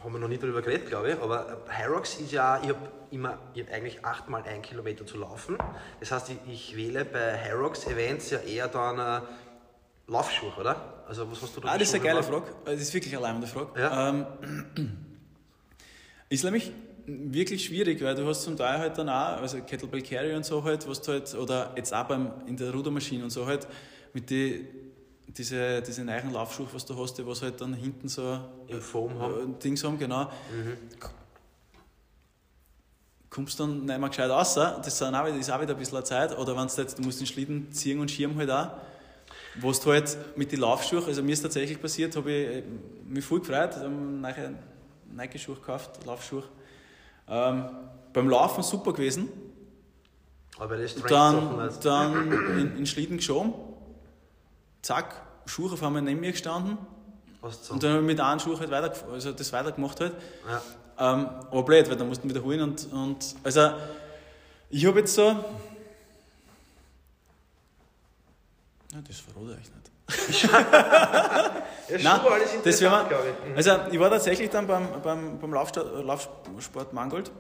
haben 0.03 0.13
wir 0.13 0.19
noch 0.21 0.29
nicht 0.29 0.43
darüber 0.43 0.63
geredet, 0.63 0.87
glaube 0.89 1.11
ich, 1.11 1.19
aber 1.21 1.59
Hyrox 1.69 2.21
ist 2.21 2.33
ja, 2.33 2.61
ich 2.63 2.69
habe 2.69 2.79
immer, 3.11 3.39
ich 3.55 3.63
habe 3.63 3.73
eigentlich 3.75 4.05
achtmal 4.05 4.43
ein 4.45 4.63
Kilometer 4.63 5.05
zu 5.07 5.19
laufen. 5.19 5.59
Das 6.01 6.13
heißt, 6.13 6.31
ich, 6.31 6.53
ich 6.53 6.77
wähle 6.77 7.05
bei 7.05 7.39
Hyrox 7.45 7.87
Events 7.87 8.31
ja 8.31 8.39
eher 8.39 8.69
dann 8.69 8.99
äh, 8.99 9.27
Laufschuhe, 10.07 10.53
oder? 10.59 11.05
Also 11.09 11.31
was 11.31 11.43
hast 11.43 11.57
du 11.57 11.61
da 11.61 11.69
Ah, 11.69 11.79
das 11.79 11.89
ist 11.89 11.95
eine 11.95 12.05
geile? 12.05 12.23
Frage. 12.23 12.47
Das 12.65 12.81
ist 12.81 12.93
wirklich 12.95 13.15
eine 13.15 13.23
leimende 13.23 13.47
Frage. 13.47 13.81
Ja. 13.81 14.09
Ähm, 14.11 14.27
ist 16.29 16.45
nämlich 16.45 16.73
wirklich 17.07 17.65
schwierig, 17.65 18.03
weil 18.03 18.15
du 18.15 18.27
hast 18.27 18.43
zum 18.43 18.57
Teil 18.57 18.79
halt 18.79 18.99
dann 18.99 19.09
auch, 19.09 19.41
also 19.41 19.61
Kettlebell 19.63 20.03
Carry 20.03 20.35
und 20.35 20.45
so 20.45 20.63
halt, 20.63 20.87
was 20.87 21.01
du 21.01 21.13
halt, 21.13 21.35
oder 21.35 21.73
jetzt 21.77 21.95
auch 21.95 22.05
beim, 22.05 22.31
in 22.47 22.57
der 22.57 22.73
Rudermaschine 22.73 23.25
und 23.25 23.31
so 23.31 23.47
halt, 23.47 23.67
mit 24.13 24.29
die, 24.29 24.67
diese, 25.29 25.83
diese 25.83 26.05
neuen 26.05 26.33
Laufschuhe, 26.33 26.67
was 26.73 26.85
du 26.87 27.01
hast, 27.01 27.15
die 27.19 27.27
was 27.27 27.43
halt 27.43 27.61
dann 27.61 27.75
hinten 27.75 28.09
so 28.09 28.39
Im 28.67 28.81
Foam 28.81 29.19
haben. 29.19 29.45
Mhm. 29.49 29.55
äh, 29.55 29.59
Dings 29.63 29.85
haben, 29.85 29.99
genau. 29.99 30.31
Kommst 33.31 33.61
dann 33.61 33.85
nicht 33.85 33.99
mehr 34.01 34.09
gescheit 34.09 34.31
raus, 34.31 34.55
das 34.55 34.99
sind 34.99 35.15
auch, 35.15 35.27
wieder- 35.27 35.37
ist 35.37 35.51
auch 35.51 35.61
wieder 35.61 35.75
ein 35.75 35.79
bisschen 35.79 36.05
Zeit. 36.05 36.37
Oder 36.37 36.57
wenn 36.57 36.67
du 36.67 36.75
jetzt, 36.81 36.99
du 36.99 37.03
musst 37.03 37.21
den 37.21 37.27
Schlitten 37.27 37.71
ziehen 37.73 38.01
und 38.01 38.11
schirmen 38.11 38.39
halt 38.39 38.51
auch. 38.51 38.71
Wo 39.61 39.71
du 39.73 39.91
halt 39.93 40.17
mit 40.37 40.51
den 40.53 40.61
Laufschuhen, 40.61 41.05
also 41.05 41.23
mir 41.23 41.33
ist 41.33 41.43
tatsächlich 41.43 41.81
passiert, 41.81 42.17
habe 42.17 42.33
ich 42.33 42.49
äh, 42.59 42.63
mich 43.07 43.25
voll 43.25 43.41
gefreut, 43.41 43.77
habe 43.77 43.89
neue 43.91 44.55
Nike-Schuhe 45.15 45.57
gekauft, 45.57 46.05
Laufschuhe. 46.07 46.43
Ähm, 47.29 47.65
beim 48.13 48.29
Laufen 48.31 48.63
super 48.63 48.93
gewesen. 48.93 49.29
Aber 50.59 50.77
das 50.79 50.95
Dann, 50.95 51.37
Strength-Sachen, 51.37 51.83
dann 51.83 52.33
in, 52.33 52.59
in 52.71 52.77
den 52.77 52.87
Schlitten 52.87 53.19
geschoben. 53.19 53.53
Zack, 54.89 55.21
Schuhe 55.45 55.71
auf 55.71 55.83
einmal 55.83 56.01
neben 56.01 56.19
mir 56.19 56.33
gestanden. 56.33 56.79
du 57.43 57.75
Und 57.75 57.83
dann 57.83 57.91
habe 57.91 58.01
ich 58.01 58.07
mit 58.07 58.21
einem 58.21 58.41
Schuh 58.41 58.59
halt 58.59 58.71
weiter, 58.71 58.91
also 59.13 59.33
das 59.33 59.53
weitergemacht 59.53 60.01
halt. 60.01 60.15
ja. 60.49 60.63
Ähm, 61.13 61.27
aber 61.51 61.63
blöd, 61.63 61.91
weil 61.91 61.97
dann 61.97 62.09
mussten 62.09 62.27
wir 62.27 62.35
wiederholen 62.35 62.63
und, 62.63 62.91
und 62.91 63.37
also 63.45 63.73
ich 64.71 64.87
habe 64.87 65.01
jetzt 65.01 65.15
so. 65.15 65.25
Ja, 65.25 65.43
das 69.07 69.21
verrate 69.21 69.59
ich 69.61 69.69
nicht. 70.31 70.43
ja, 70.53 70.59
Nein, 71.91 72.03
das 72.65 72.79
glaube 72.79 73.01
ich. 73.05 73.51
Mhm. 73.51 73.57
Also 73.57 73.71
ich 73.93 74.01
war 74.01 74.09
tatsächlich 74.09 74.49
dann 74.49 74.67
beim, 74.67 74.89
beim, 75.03 75.39
beim 75.39 75.53
Laufsport, 75.53 76.03
Laufsport 76.03 76.95
Mangold. 76.95 77.31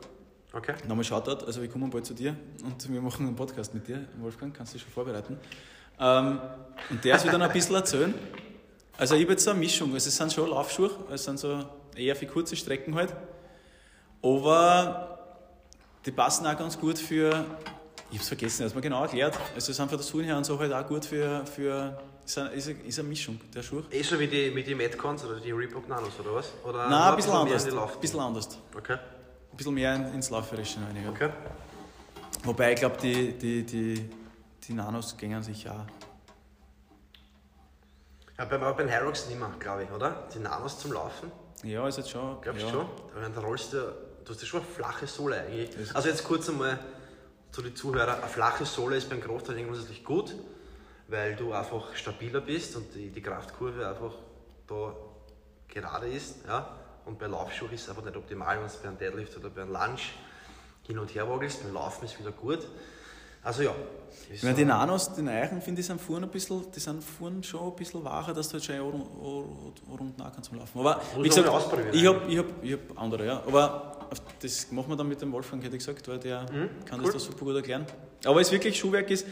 Okay. 0.52 0.74
Nochmal 0.87 1.04
Shoutout, 1.04 1.46
also 1.46 1.62
wir 1.62 1.68
kommen 1.70 1.88
bald 1.88 2.04
zu 2.04 2.12
dir 2.12 2.37
und 2.62 2.92
wir 2.92 3.00
machen 3.00 3.26
einen 3.26 3.37
Podcast 3.37 3.72
mit 3.72 3.88
dir. 3.88 4.06
Wolfgang, 4.18 4.54
kannst 4.54 4.74
du 4.74 4.76
dich 4.76 4.82
schon 4.82 4.92
vorbereiten. 4.92 5.38
Ähm, 6.00 6.40
und 6.90 7.04
der 7.04 7.16
ist 7.16 7.26
wieder 7.26 7.40
ein 7.40 7.52
bisschen 7.52 7.74
erzählen. 7.74 8.14
Also 8.96 9.14
ich 9.14 9.22
habe 9.22 9.32
jetzt 9.32 9.44
so 9.44 9.50
eine 9.50 9.58
Mischung. 9.61 9.92
Also 9.94 10.08
es 10.08 10.16
sind 10.16 10.32
schon 10.32 10.50
Laufschuhe, 10.50 10.90
es 11.12 11.24
sind 11.24 11.38
so 11.38 11.64
eher 11.96 12.14
für 12.16 12.26
kurze 12.26 12.56
Strecken 12.56 12.94
halt. 12.94 13.14
Aber 14.22 15.18
die 16.04 16.11
passen 16.11 16.46
auch 16.46 16.56
ganz 16.56 16.78
gut 16.78 16.98
für, 16.98 17.28
ich 18.11 18.14
habe 18.14 18.20
es 18.22 18.28
vergessen, 18.28 18.62
das 18.64 18.74
mir 18.74 18.80
genau 18.80 19.02
erklärt. 19.02 19.38
Also 19.54 19.70
es 19.70 19.76
sind 19.76 19.88
von 19.88 19.98
der 19.98 20.06
Sohn 20.06 20.24
her 20.24 20.37
und 20.37 20.44
so 20.44 20.58
halt 20.58 20.72
auch 20.72 20.87
gut 20.87 21.04
für, 21.04 21.44
für 21.46 21.98
ist, 22.24 22.38
eine, 22.38 22.48
ist, 22.50 22.68
eine, 22.68 22.78
ist 22.80 22.98
eine 22.98 23.08
Mischung, 23.08 23.40
der 23.54 23.62
Schuh. 23.62 23.82
Eh 23.90 24.02
so 24.02 24.18
wie 24.18 24.26
die, 24.26 24.50
mit 24.50 24.66
die 24.66 24.74
Metcons 24.74 25.24
oder 25.24 25.38
die 25.40 25.52
Reebok 25.52 25.88
Nanos 25.88 26.12
oder 26.20 26.34
was? 26.34 26.52
Oder 26.64 26.88
Nein, 26.88 27.11
ein 27.11 27.16
bisschen 27.16 27.32
anders. 27.32 27.64
Ein 27.66 28.00
bisschen 28.00 28.20
anders. 28.20 28.48
Okay. 28.76 28.94
Ein 29.52 29.56
bisschen 29.56 29.74
mehr 29.74 29.94
in- 29.94 30.14
ins 30.14 30.30
Lauferische 30.30 30.78
rein. 30.80 30.96
Ja. 31.02 31.11
Okay. 31.11 31.30
Wobei 32.44 32.72
ich 32.72 32.80
glaube, 32.80 32.96
die, 33.02 33.32
die, 33.32 33.62
die, 33.64 34.08
die 34.68 34.74
Nanos 34.74 35.16
gängen 35.16 35.42
sich 35.42 35.68
auch. 35.68 35.87
Ja, 38.38 38.44
beim, 38.44 38.62
aber 38.62 38.74
beim 38.76 38.88
Hyrox 38.88 39.26
nicht 39.26 39.38
mehr, 39.38 39.50
glaube 39.59 39.85
ich, 39.85 39.90
oder? 39.90 40.28
Die 40.33 40.38
Nanos 40.38 40.78
zum 40.78 40.92
Laufen, 40.92 41.33
Ja, 41.64 41.88
ist 41.88 41.96
jetzt 41.98 42.11
schon. 42.11 42.40
glaubst 42.40 42.62
ja. 42.62 42.70
du 42.70 42.72
schon? 42.76 42.87
Da 43.20 43.28
da 43.28 43.40
rollst 43.40 43.72
du, 43.72 43.78
du 44.24 44.33
hast 44.33 44.40
ja 44.40 44.46
schon 44.46 44.61
eine 44.61 44.68
flache 44.70 45.07
Sohle 45.07 45.40
eigentlich. 45.40 45.70
Das- 45.70 45.94
Also 45.94 46.09
jetzt 46.09 46.22
kurz 46.24 46.48
einmal 46.48 46.78
zu 47.50 47.62
den 47.62 47.74
Zuhörern. 47.74 48.20
Eine 48.20 48.28
flache 48.28 48.64
Sohle 48.64 48.96
ist 48.96 49.09
beim 49.09 49.20
Krafttraining 49.20 49.66
grundsätzlich 49.66 50.04
gut, 50.04 50.35
weil 51.09 51.35
du 51.35 51.52
einfach 51.52 51.94
stabiler 51.96 52.40
bist 52.42 52.76
und 52.76 52.94
die, 52.94 53.11
die 53.11 53.22
Kraftkurve 53.22 53.88
einfach 53.88 54.12
da 54.68 54.94
gerade 55.66 56.09
ist. 56.09 56.46
Ja? 56.46 56.76
Und 57.07 57.18
bei 57.18 57.26
Laufschuhen 57.26 57.72
ist 57.72 57.83
es 57.85 57.88
einfach 57.88 58.04
nicht 58.04 58.16
optimal, 58.16 58.61
wenn 58.61 58.68
du 58.68 58.72
bei 58.83 58.88
einem 58.88 58.98
Deadlift 58.98 59.37
oder 59.38 59.48
bei 59.50 59.62
einem 59.62 59.72
Lunge 59.72 59.98
hin 60.83 60.98
und 60.98 61.12
her 61.14 61.28
waggelst. 61.28 61.62
Beim 61.64 61.72
Laufen 61.72 62.04
ist 62.04 62.18
wieder 62.20 62.33
gut. 62.33 62.68
Also 63.42 63.62
ja. 63.62 63.74
Ich 64.31 64.42
meine, 64.42 64.57
die 64.57 64.64
Nanos, 64.64 65.14
die 65.14 65.27
Eichen, 65.27 65.62
finde 65.62 65.81
ich, 65.81 65.87
sind 65.87 66.01
vorne 66.01 66.27
ein 66.27 66.31
bisschen, 66.31 66.70
die 66.70 66.81
sind 66.81 67.03
vorne 67.03 67.42
schon 67.42 67.70
ein 67.70 67.77
bisschen 67.77 68.05
wacher, 68.05 68.35
dass 68.35 68.48
du 68.48 68.55
halt 68.55 68.64
schon 68.64 69.03
rund 69.88 70.18
nach 70.18 70.33
kannst 70.33 70.51
zum 70.51 70.59
Laufen. 70.59 70.79
Aber 70.81 71.01
wie 71.16 71.29
gesagt, 71.29 71.48
ich 71.92 72.07
habe 72.07 72.27
ich 72.29 72.38
hab, 72.38 72.64
ich 72.64 72.72
hab 72.74 73.01
andere, 73.01 73.27
ja. 73.27 73.42
Aber 73.46 74.09
das 74.42 74.70
machen 74.70 74.90
wir 74.90 74.96
dann 74.96 75.09
mit 75.09 75.20
dem 75.22 75.33
Wolfgang, 75.33 75.62
hätte 75.62 75.77
ich 75.77 75.85
gesagt, 75.85 76.07
weil 76.09 76.18
der 76.18 76.44
kann 76.85 77.01
cool. 77.01 77.07
das 77.07 77.14
da 77.14 77.18
super 77.20 77.46
gut 77.46 77.57
erklären. 77.57 77.87
Aber 78.24 78.40
es 78.40 78.53
wirklich 78.53 78.79
Schuhwerk 78.79 79.11
ist, 79.11 79.27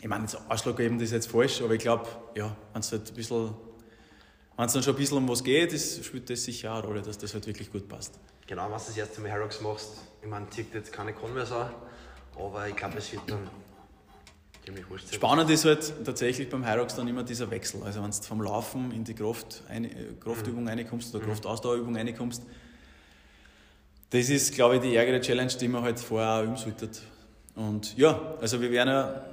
ich 0.00 0.08
meine, 0.08 0.24
jetzt 0.24 0.38
ausschlaggebend 0.48 1.02
ist 1.02 1.12
jetzt 1.12 1.28
falsch, 1.30 1.60
aber 1.62 1.74
ich 1.74 1.80
glaube, 1.80 2.06
ja, 2.36 2.54
wenn 2.72 2.82
du 2.82 2.88
halt 2.88 3.08
ein 3.08 3.14
bisschen 3.14 3.54
Wenn 4.56 4.66
es 4.66 4.72
dann 4.72 4.82
schon 4.84 4.94
ein 4.94 4.98
bisschen 4.98 5.18
um 5.18 5.28
was 5.28 5.42
geht, 5.42 5.72
ist, 5.72 6.04
spielt 6.04 6.30
das 6.30 6.44
sicher 6.44 6.74
eine 6.74 6.84
Rolle, 6.84 7.02
dass 7.02 7.18
das 7.18 7.34
halt 7.34 7.46
wirklich 7.46 7.72
gut 7.72 7.88
passt. 7.88 8.20
Genau, 8.46 8.64
wenn 8.64 8.72
du 8.72 8.84
das 8.86 8.96
erste 8.96 9.20
Mal 9.20 9.30
Herox 9.30 9.60
machst, 9.60 9.94
ich 10.22 10.28
meine, 10.28 10.48
zieht 10.50 10.72
jetzt 10.74 10.92
keine 10.92 11.12
Con 11.12 11.34
mehr 11.34 11.44
so, 11.46 11.56
aber 12.38 12.68
ich 12.68 12.76
glaube, 12.76 12.98
es 12.98 13.12
wird 13.12 13.22
dann 13.28 13.48
ziemlich 14.64 14.88
wurscht 14.88 15.06
sein. 15.08 15.14
Spannend 15.14 15.50
ist 15.50 15.64
halt 15.64 15.92
tatsächlich 16.04 16.48
beim 16.48 16.66
Hyrox 16.66 16.94
dann 16.94 17.06
immer 17.08 17.22
dieser 17.22 17.50
Wechsel. 17.50 17.82
Also 17.82 18.02
wenn 18.02 18.10
du 18.10 18.16
vom 18.16 18.42
Laufen 18.42 18.90
in 18.92 19.04
die 19.04 19.14
Kraft, 19.14 19.62
eine, 19.68 19.88
Kraftübung 20.20 20.62
Mhm. 20.62 20.68
reinkommst 20.68 21.14
oder 21.14 21.24
Kraftausdauerübung 21.24 21.96
reinkommst, 21.96 22.42
das 24.10 24.28
ist, 24.28 24.54
glaube 24.54 24.76
ich, 24.76 24.82
die 24.82 24.94
ärgere 24.94 25.20
Challenge, 25.20 25.52
die 25.60 25.68
man 25.68 25.82
halt 25.82 25.98
vorher 25.98 26.40
auch 26.40 26.44
üben 26.44 26.56
sollte. 26.56 26.88
Und 27.56 27.96
ja, 27.96 28.34
also 28.40 28.60
wir 28.60 28.70
werden 28.70 28.88
ja, 28.88 29.24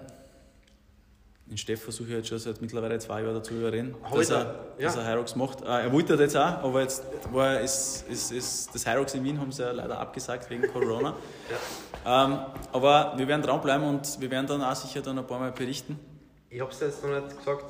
den 1.52 1.58
Steff 1.58 1.84
versuche 1.84 2.08
ich 2.08 2.16
jetzt 2.16 2.30
schon 2.30 2.40
seit 2.40 2.62
mittlerweile 2.62 2.98
zwei 3.00 3.22
Jahren 3.22 3.34
dazu 3.34 3.54
überreden, 3.54 3.94
dass 4.10 4.30
er, 4.30 4.74
ja. 4.78 4.86
dass 4.86 4.96
er 4.96 5.06
Hyrox 5.06 5.36
macht. 5.36 5.62
Äh, 5.62 5.84
er 5.84 5.92
wollte 5.92 6.14
das 6.14 6.22
jetzt 6.22 6.38
auch, 6.38 6.64
aber 6.64 6.82
jetzt 6.82 7.04
war, 7.34 7.60
ist, 7.60 8.08
ist, 8.10 8.32
ist 8.32 8.74
das 8.74 8.88
Hyrox 8.88 9.14
in 9.16 9.24
Wien 9.26 9.38
haben 9.38 9.52
sie 9.52 9.62
ja 9.62 9.72
leider 9.72 10.00
abgesagt 10.00 10.50
wegen 10.50 10.66
Corona. 10.72 11.14
ähm, 12.06 12.40
aber 12.72 13.14
wir 13.18 13.28
werden 13.28 13.42
dranbleiben 13.42 13.86
und 13.86 14.22
wir 14.22 14.32
werden 14.32 14.48
dann 14.48 14.64
auch 14.64 14.76
sicher 14.76 15.02
dann 15.02 15.20
ein 15.20 15.28
paar 15.28 15.40
Mal 15.40 15.52
berichten. 15.52 16.00
Ich 16.50 16.62
habe 16.62 16.72
es 16.72 16.80
jetzt 16.80 17.04
noch 17.04 17.22
nicht 17.22 17.38
gesagt, 17.38 17.66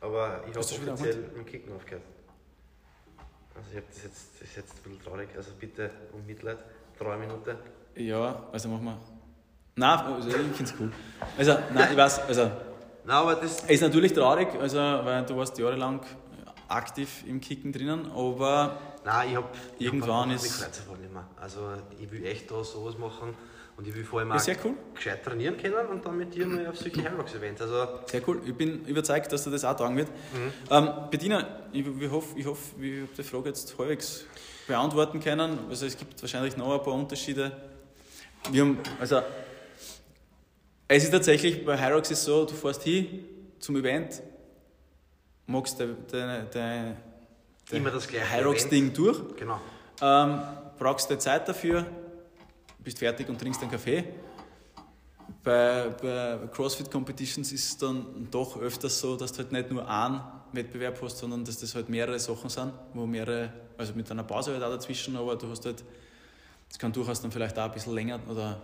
aber 0.00 0.42
ich 0.48 0.56
habe 0.56 0.58
offiziell 0.58 1.14
dem 1.14 1.46
Kicken 1.46 1.72
aufgehört. 1.72 2.02
Also 3.54 3.70
ich 3.70 3.76
habe 3.76 3.86
das 3.90 4.02
jetzt, 4.02 4.40
das 4.40 4.48
ist 4.48 4.56
jetzt 4.56 4.72
ein 4.72 4.90
bisschen 4.90 5.04
traurig, 5.04 5.28
also 5.36 5.52
bitte 5.60 5.88
um 6.12 6.26
Mitleid, 6.26 6.58
drei 6.98 7.16
Minuten. 7.16 7.56
Ja, 7.94 8.42
also 8.50 8.68
machen 8.68 8.86
wir. 8.86 8.98
Nein, 9.76 9.98
also 10.00 10.28
ich 10.28 10.34
finde 10.34 10.64
es 10.64 10.74
cool. 10.80 10.92
Also, 11.38 11.56
nein, 11.72 11.88
ich 11.92 11.96
weiß, 11.96 12.20
also, 12.26 12.50
Nein, 13.06 13.16
aber 13.16 13.34
das, 13.36 13.64
es 13.64 13.70
ist 13.70 13.80
natürlich 13.82 14.12
traurig, 14.12 14.48
also, 14.60 14.78
weil 14.78 15.24
du 15.26 15.36
warst 15.36 15.58
jahrelang 15.58 16.00
aktiv 16.68 17.24
im 17.26 17.40
Kicken 17.40 17.72
drinnen, 17.72 18.10
aber 18.10 18.78
nein, 19.04 19.28
ich 19.30 19.36
habe 19.36 19.48
Irgendwann 19.78 20.30
ich 20.30 20.36
ist- 20.36 20.60
hab 20.62 20.68
einfach 20.68 20.98
nicht 20.98 21.12
mehr. 21.12 21.28
Also 21.40 21.60
ich 22.00 22.10
will 22.10 22.24
echt 22.24 22.50
da 22.50 22.64
sowas 22.64 22.96
machen 22.96 23.34
und 23.76 23.86
ich 23.86 23.94
will 23.94 24.04
vor 24.04 24.20
allem 24.20 24.32
auch 24.32 24.38
sehr 24.38 24.56
cool. 24.64 24.72
gescheit 24.94 25.22
trainieren 25.22 25.56
können 25.58 25.86
und 25.88 26.04
dann 26.06 26.16
mit 26.16 26.34
dir 26.34 26.46
mal 26.46 26.66
auf 26.66 26.78
solche 26.78 27.02
Herox-Events. 27.02 27.60
Also 27.60 27.86
sehr 28.06 28.26
cool. 28.26 28.40
Ich 28.46 28.54
bin 28.54 28.84
überzeugt, 28.86 29.30
dass 29.32 29.44
dir 29.44 29.50
das 29.50 29.64
auch 29.64 29.76
tragen 29.76 29.96
wird. 29.98 30.08
Mhm. 30.08 30.52
Ähm, 30.70 30.88
Bettina, 31.10 31.46
ich, 31.72 31.86
ich 31.86 32.10
hoffe, 32.10 32.38
ich, 32.38 32.46
hoffe, 32.46 32.62
ich 32.82 33.00
habe 33.02 33.08
die 33.18 33.22
Frage 33.22 33.48
jetzt 33.50 33.76
halbwegs 33.78 34.24
beantworten 34.66 35.20
können. 35.20 35.58
Also, 35.68 35.84
es 35.84 35.98
gibt 35.98 36.20
wahrscheinlich 36.22 36.56
noch 36.56 36.72
ein 36.72 36.82
paar 36.82 36.94
Unterschiede. 36.94 37.52
Wir 38.50 38.62
haben, 38.62 38.78
also, 38.98 39.20
es 40.88 41.04
ist 41.04 41.10
tatsächlich, 41.10 41.64
bei 41.64 41.78
Hyrox 41.78 42.10
ist 42.10 42.18
es 42.18 42.24
so, 42.24 42.44
du 42.44 42.54
fährst 42.54 42.82
hin 42.82 43.24
zum 43.58 43.76
Event, 43.76 44.22
magst 45.46 45.80
dein, 45.80 46.48
dein, 46.52 46.96
Immer 47.70 47.90
das 47.90 48.06
gleiche 48.06 48.30
Hyrox-Ding 48.30 48.92
durch, 48.92 49.18
genau. 49.36 49.58
ähm, 50.02 50.40
brauchst 50.78 51.10
du 51.10 51.18
Zeit 51.18 51.48
dafür, 51.48 51.86
bist 52.78 52.98
fertig 52.98 53.28
und 53.28 53.40
trinkst 53.40 53.62
einen 53.62 53.70
Kaffee. 53.70 54.04
Bei, 55.42 55.88
bei 56.00 56.38
CrossFit 56.52 56.90
Competitions 56.90 57.52
ist 57.52 57.64
es 57.64 57.78
dann 57.78 58.28
doch 58.30 58.58
öfters 58.60 59.00
so, 59.00 59.16
dass 59.16 59.32
du 59.32 59.38
halt 59.38 59.52
nicht 59.52 59.70
nur 59.70 59.88
einen 59.88 60.20
Wettbewerb 60.52 61.00
hast, 61.02 61.18
sondern 61.18 61.44
dass 61.44 61.58
das 61.58 61.74
halt 61.74 61.88
mehrere 61.88 62.18
Sachen 62.18 62.50
sind, 62.50 62.72
wo 62.92 63.06
mehrere, 63.06 63.52
also 63.78 63.94
mit 63.94 64.10
einer 64.10 64.24
Pause 64.24 64.52
halt 64.52 64.62
auch 64.62 64.70
dazwischen, 64.70 65.16
aber 65.16 65.36
du 65.36 65.48
hast 65.48 65.64
halt, 65.64 65.82
das 66.68 66.78
kann 66.78 66.92
durchaus 66.92 67.22
dann 67.22 67.32
vielleicht 67.32 67.58
auch 67.58 67.64
ein 67.64 67.72
bisschen 67.72 67.94
länger 67.94 68.20
oder 68.28 68.60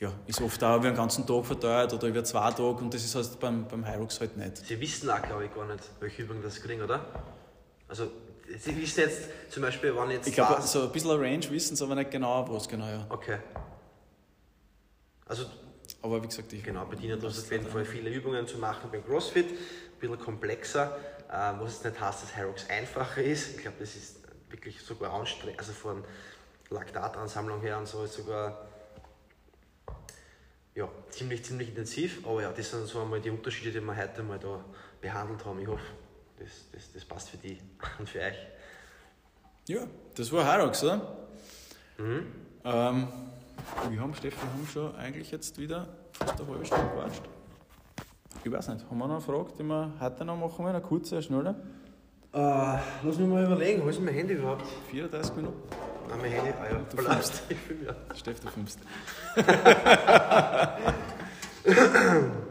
ja, 0.00 0.12
ist 0.26 0.40
oft 0.40 0.62
auch 0.62 0.76
über 0.76 0.88
den 0.90 0.96
ganzen 0.96 1.26
Tag 1.26 1.44
verteilt 1.44 1.92
oder 1.92 2.06
über 2.06 2.22
zwei 2.22 2.50
Tage 2.50 2.62
und 2.62 2.94
das 2.94 3.04
ist 3.04 3.14
halt 3.14 3.40
beim, 3.40 3.66
beim 3.66 3.86
Hyrox 3.86 4.20
halt 4.20 4.36
nicht. 4.36 4.58
Sie 4.58 4.80
wissen 4.80 5.10
auch, 5.10 5.20
glaube 5.22 5.46
ich, 5.46 5.54
gar 5.54 5.66
nicht, 5.66 5.82
welche 6.00 6.22
Übungen 6.22 6.42
das 6.42 6.60
kriegen, 6.60 6.82
oder? 6.82 7.04
Also, 7.88 8.10
Sie 8.56 8.74
wissen 8.80 9.00
jetzt 9.00 9.28
zum 9.50 9.62
Beispiel, 9.62 9.94
wann 9.94 10.10
jetzt 10.10 10.26
Ich 10.26 10.34
glaube, 10.34 10.62
so 10.62 10.84
ein 10.84 10.92
bisschen 10.92 11.10
eine 11.10 11.20
Range 11.20 11.50
wissen 11.50 11.76
sie 11.76 11.84
aber 11.84 11.94
nicht 11.96 12.10
genau, 12.10 12.48
was 12.48 12.66
genau, 12.66 12.86
ja. 12.86 13.04
Okay. 13.10 13.38
Also, 15.26 15.44
Aber 16.00 16.22
wie 16.22 16.28
gesagt, 16.28 16.50
ich 16.54 16.62
genau, 16.62 16.86
bedient 16.86 17.22
uns 17.22 17.38
auf 17.40 17.52
jeden 17.52 17.66
Fall 17.66 17.84
viele 17.84 18.08
Übungen 18.08 18.46
zu 18.46 18.56
machen 18.56 18.88
beim 18.90 19.04
CrossFit. 19.04 19.50
Ein 19.50 19.56
bisschen 20.00 20.18
komplexer, 20.18 20.96
äh, 21.28 21.52
was 21.60 21.74
jetzt 21.74 21.84
nicht 21.84 22.00
heißt, 22.00 22.22
dass 22.22 22.36
Hyrox 22.36 22.70
einfacher 22.70 23.22
ist. 23.22 23.56
Ich 23.56 23.62
glaube, 23.62 23.76
das 23.80 23.94
ist 23.94 24.20
wirklich 24.48 24.80
sogar 24.80 25.12
anstrengend, 25.12 25.58
also 25.58 25.72
von 25.72 26.02
Laktatansammlung 26.70 27.60
her 27.60 27.76
und 27.76 27.86
so 27.86 28.04
ist 28.04 28.14
sogar 28.14 28.66
ja, 30.78 30.88
ziemlich, 31.10 31.44
ziemlich 31.44 31.70
intensiv. 31.70 32.24
Aber 32.24 32.40
ja, 32.40 32.52
das 32.52 32.70
sind 32.70 32.86
so 32.86 33.00
einmal 33.00 33.20
die 33.20 33.30
Unterschiede, 33.30 33.72
die 33.72 33.84
wir 33.84 33.96
heute 33.96 34.22
mal 34.22 34.38
da 34.38 34.64
behandelt 35.00 35.44
haben. 35.44 35.60
Ich 35.60 35.66
hoffe, 35.66 35.82
das, 36.38 36.48
das, 36.72 36.92
das 36.92 37.04
passt 37.04 37.30
für 37.30 37.36
die 37.36 37.58
und 37.98 38.08
für 38.08 38.20
euch. 38.20 38.38
Ja, 39.66 39.80
das 40.14 40.32
war 40.32 40.46
Hyrox, 40.46 40.84
oder? 40.84 41.18
Mhm. 41.98 42.26
Ähm, 42.64 43.08
wir 43.90 44.00
haben, 44.00 44.14
Steffi, 44.14 44.36
wir 44.36 44.52
haben 44.52 44.68
schon 44.72 44.94
eigentlich 44.96 45.30
jetzt 45.32 45.58
wieder 45.58 45.88
fast 46.12 46.40
eine 46.40 46.48
halbe 46.48 46.64
Stunde 46.64 46.84
gequatscht. 46.84 47.22
Ich 48.44 48.52
weiß 48.52 48.68
nicht, 48.68 48.88
haben 48.88 48.98
wir 48.98 49.08
noch 49.08 49.16
eine 49.16 49.20
Frage, 49.20 49.52
die 49.58 49.64
wir 49.64 49.92
heute 49.98 50.24
noch 50.24 50.36
machen 50.36 50.64
wollen? 50.64 50.76
Eine 50.76 50.84
kurze, 50.84 51.16
eine 51.16 51.22
schnelle? 51.24 51.56
Äh, 52.32 52.78
lass 53.02 53.18
mich 53.18 53.28
mal 53.28 53.44
überlegen, 53.44 53.82
wo 53.84 53.88
ist 53.88 54.00
mein 54.00 54.14
Handy 54.14 54.34
überhaupt? 54.34 54.64
34 54.90 55.34
Minuten. 55.34 55.58
Ah, 56.10 56.16
mein 56.20 56.30
Handy, 56.30 56.50
ah 56.60 56.72
ja, 56.72 56.80
Du 56.90 56.96
filmst. 57.02 57.42
Ich 57.48 57.56
ja. 57.86 57.94
Steffi, 58.14 58.40
du 58.40 58.48
filmst. 58.48 58.78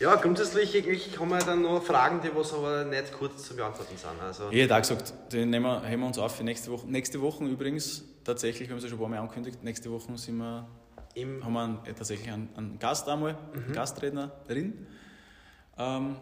Ja, 0.00 0.14
grundsätzlich 0.14 0.76
eigentlich 0.76 1.18
haben 1.18 1.30
wir 1.30 1.38
dann 1.38 1.62
noch 1.62 1.82
Fragen, 1.82 2.20
die 2.20 2.30
was 2.32 2.54
aber 2.54 2.84
nicht 2.84 3.12
kurz 3.12 3.48
zu 3.48 3.56
beantworten 3.56 3.96
sind. 3.96 4.10
Also, 4.24 4.44
Ich 4.50 4.62
hätte 4.62 4.76
auch 4.76 4.80
gesagt, 4.80 5.12
den 5.32 5.50
nehmen 5.50 5.66
wir, 5.66 5.82
heben 5.82 6.02
wir 6.02 6.06
uns 6.06 6.18
auf 6.18 6.36
für 6.36 6.44
nächste 6.44 6.70
Woche. 6.70 6.86
Nächste 6.86 7.20
Woche 7.20 7.44
übrigens, 7.44 8.04
tatsächlich, 8.22 8.68
wir 8.68 8.74
haben 8.74 8.78
es 8.78 8.84
ja 8.84 8.90
schon 8.90 8.98
ein 8.98 9.02
paar 9.02 9.08
Mal 9.08 9.18
angekündigt, 9.18 9.64
nächste 9.64 9.90
Woche 9.90 10.16
sind 10.16 10.36
wir, 10.36 10.68
im, 11.14 11.44
haben 11.44 11.52
wir 11.52 11.62
einen, 11.62 11.78
äh, 11.84 11.94
tatsächlich 11.94 12.30
einen, 12.30 12.48
einen 12.56 12.78
Gast 12.78 13.08
einmal, 13.08 13.36
einen 13.52 13.72
Gastrednerin. 13.72 14.86
Ähm, 15.76 16.16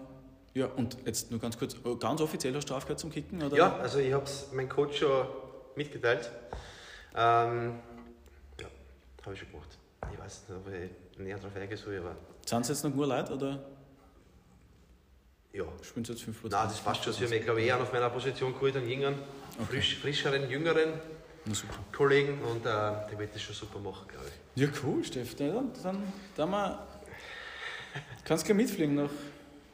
ja, 0.54 0.66
und 0.74 0.96
jetzt 1.04 1.30
nur 1.30 1.38
ganz 1.38 1.58
kurz, 1.58 1.76
oh, 1.84 1.96
ganz 1.96 2.22
offiziell 2.22 2.54
hast 2.54 2.70
du 2.70 2.74
aufgehört 2.74 2.98
zum 2.98 3.10
Kicken? 3.10 3.42
Oder? 3.42 3.58
ja, 3.58 3.76
also 3.76 3.98
ich 3.98 4.14
habe 4.14 4.24
es 4.24 4.50
meinem 4.54 4.70
Coach 4.70 5.00
schon 5.00 5.26
mitgeteilt. 5.76 6.30
Ähm, 7.14 7.78
ja, 8.60 8.66
habe 9.24 9.34
ich 9.34 9.40
schon 9.40 9.50
gemacht. 9.50 9.78
Ich 10.12 10.18
weiß 10.18 10.42
nicht, 10.48 10.58
ob 10.58 10.72
ich 10.72 11.18
näher 11.18 11.38
drauf 11.38 11.54
eingehen 11.56 11.76
soll, 11.76 11.98
aber 11.98 12.16
Sind 12.44 12.60
es 12.62 12.68
jetzt 12.68 12.84
noch 12.84 12.94
nur 12.94 13.06
Leute 13.06 13.34
oder 13.34 13.58
ja. 15.52 15.64
spielen 15.82 16.04
sie 16.04 16.12
jetzt 16.12 16.24
5 16.24 16.44
Nein, 16.44 16.68
das 16.68 16.80
passt 16.80 17.04
schon. 17.04 17.12
Sie 17.12 17.24
haben 17.24 17.42
glaube 17.42 17.60
ich, 17.60 17.66
eher 17.66 17.80
auf 17.80 17.92
meiner 17.92 18.10
Position 18.10 18.52
geholt, 18.52 18.76
einen 18.76 18.88
jüngeren, 18.88 19.16
frisch, 19.68 19.96
frischeren, 19.96 20.48
jüngeren 20.50 20.94
Na. 21.46 21.52
Kollegen 21.92 22.40
und 22.42 22.60
äh, 22.60 22.62
der 22.64 23.18
wird 23.18 23.34
das 23.34 23.42
schon 23.42 23.54
super 23.54 23.78
machen, 23.78 24.06
glaube 24.08 24.26
ich. 24.26 24.62
Ja, 24.62 24.68
cool, 24.84 25.02
Steff. 25.04 25.34
Dann, 25.36 25.70
dann, 25.82 26.12
dann 26.36 26.50
mal, 26.50 26.86
kannst 28.24 28.44
gleich 28.44 28.56
mitfliegen 28.56 28.94
nach 28.94 29.10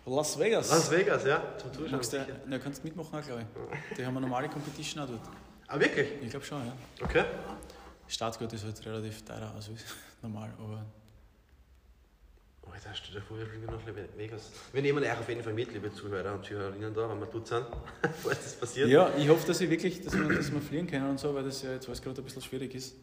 Las 0.07 0.39
Vegas. 0.39 0.71
Las 0.71 0.91
Vegas, 0.91 1.25
ja, 1.25 1.43
zum 1.59 1.73
Zuschauen. 1.73 2.01
Du, 2.01 2.51
ja, 2.53 2.59
kannst 2.59 2.85
mitmachen 2.85 3.19
auch, 3.19 3.25
glaube 3.25 3.43
ich. 3.43 3.97
Die 3.97 4.05
haben 4.05 4.17
eine 4.17 4.27
normale 4.27 4.49
Competition 4.49 5.05
auch 5.05 5.09
dort. 5.09 5.21
Ah, 5.73 5.81
wirklich? 5.81 6.07
Ich 6.21 6.29
glaube 6.29 6.45
schon, 6.45 6.67
ja. 6.67 6.77
Okay. 7.01 7.25
Startgurt 8.07 8.53
ist 8.53 8.63
halt 8.63 8.85
relativ 8.85 9.25
teurer, 9.25 9.55
ist 9.59 9.71
normal, 10.23 10.53
aber 10.59 10.85
Alter, 12.71 12.91
stell 12.95 13.15
dir 13.15 13.23
vor, 13.23 13.39
wir 13.39 13.47
fliegen 13.47 13.67
nach 13.67 13.81
Vegas. 14.17 14.51
Wir 14.73 14.83
nehmen 14.83 15.03
euch 15.03 15.19
auf 15.19 15.29
jeden 15.29 15.43
Fall 15.43 15.55
mit, 15.55 15.73
liebe 15.73 15.91
Zuhörer 15.93 16.35
und 16.35 16.45
Zuhörerinnen 16.45 16.93
da, 16.93 17.09
wenn 17.09 17.21
wir 17.21 17.27
dort 17.27 17.47
sind, 17.47 17.67
falls 18.23 18.43
das 18.43 18.55
passiert. 18.55 18.89
Ja, 18.89 19.15
ich 19.17 19.29
hoffe, 19.29 19.47
dass 19.47 19.61
ich 19.63 19.71
wirklich, 19.71 20.03
dass 20.03 20.15
wir, 20.15 20.29
dass 20.29 20.53
wir 20.53 20.61
fliegen 20.61 20.87
können 20.87 21.09
und 21.09 21.19
so, 21.19 21.35
weil 21.35 21.45
das 21.45 21.63
ja 21.63 21.73
jetzt 21.73 21.87
alles 21.87 22.03
gerade 22.03 22.21
ein 22.21 22.25
bisschen 22.25 22.43
schwierig 22.43 22.75
ist. 22.75 22.95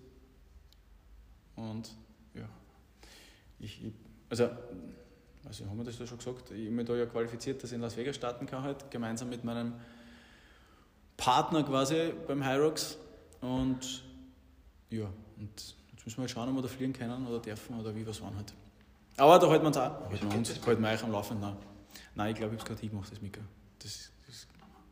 Und 1.55 1.91
ja, 2.36 2.47
ich, 3.60 3.84
ich 3.84 3.93
also, 4.29 4.49
also 5.43 5.65
haben 5.65 5.77
wir 5.77 5.86
das 5.86 5.97
ja 5.97 6.05
schon 6.05 6.19
gesagt, 6.19 6.51
ich 6.51 6.65
habe 6.65 6.75
mich 6.75 6.86
da 6.86 6.95
ja 6.95 7.08
qualifiziert, 7.08 7.63
dass 7.63 7.71
ich 7.71 7.75
in 7.75 7.82
Las 7.82 7.97
Vegas 7.97 8.15
starten 8.15 8.45
kann 8.45 8.63
halt, 8.63 8.91
gemeinsam 8.91 9.29
mit 9.29 9.43
meinem 9.43 9.73
Partner 11.19 11.63
quasi 11.63 12.13
beim 12.27 12.43
Hyrox. 12.43 12.97
Und 13.41 14.03
ja, 14.89 15.05
und 15.38 15.76
jetzt 15.91 16.05
müssen 16.05 16.17
wir 16.17 16.22
halt 16.22 16.32
schauen, 16.32 16.49
ob 16.49 16.55
wir 16.55 16.61
da 16.63 16.67
fliegen 16.67 16.93
können 16.93 17.28
oder 17.28 17.39
dürfen 17.39 17.80
oder 17.80 17.93
wie 17.93 18.07
was 18.07 18.22
waren 18.22 18.36
halt. 18.36 18.53
Aber 19.17 19.38
da 19.38 19.49
halten 19.49 19.63
wir 19.63 19.67
uns 19.67 19.78
auch, 19.78 20.09
halten 20.09 20.32
wir 20.32 20.38
uns, 20.38 20.65
halten 20.65 20.82
wir 20.82 20.89
euch 20.89 21.03
am 21.03 21.11
Laufenden. 21.11 21.49
Nein, 21.49 21.57
Nein 22.15 22.32
ich 22.32 22.38
glaube, 22.38 22.55
ich 22.55 22.61
habe 22.61 22.63
es 22.63 22.65
gerade 22.65 22.82
hingemacht, 22.82 23.11
das 23.11 23.22
Mikro. 23.22 23.41
Das, 23.80 24.11
das, 24.26 24.47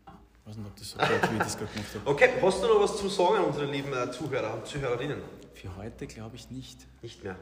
ich 0.05 0.47
weiß 0.47 0.57
nicht, 0.57 0.67
ob 0.67 0.75
das 0.75 0.89
so 0.91 0.97
gut, 0.97 1.31
wie 1.31 1.37
ich 1.37 1.43
das 1.43 1.57
gerade 1.57 1.71
gemacht 1.71 1.95
habe. 1.95 2.09
Okay, 2.09 2.29
hast 2.41 2.63
du 2.63 2.67
noch 2.67 2.81
was 2.81 2.97
zum 2.97 3.09
Sagen 3.09 3.37
an 3.37 3.45
unsere 3.45 3.65
lieben 3.65 3.93
äh, 3.93 4.11
Zuhörer 4.11 4.53
und 4.53 4.67
Zuhörerinnen? 4.67 5.21
Für 5.53 5.75
heute 5.77 6.07
glaube 6.07 6.35
ich 6.35 6.51
nicht. 6.51 6.85
Nicht 7.01 7.23
mehr. 7.23 7.37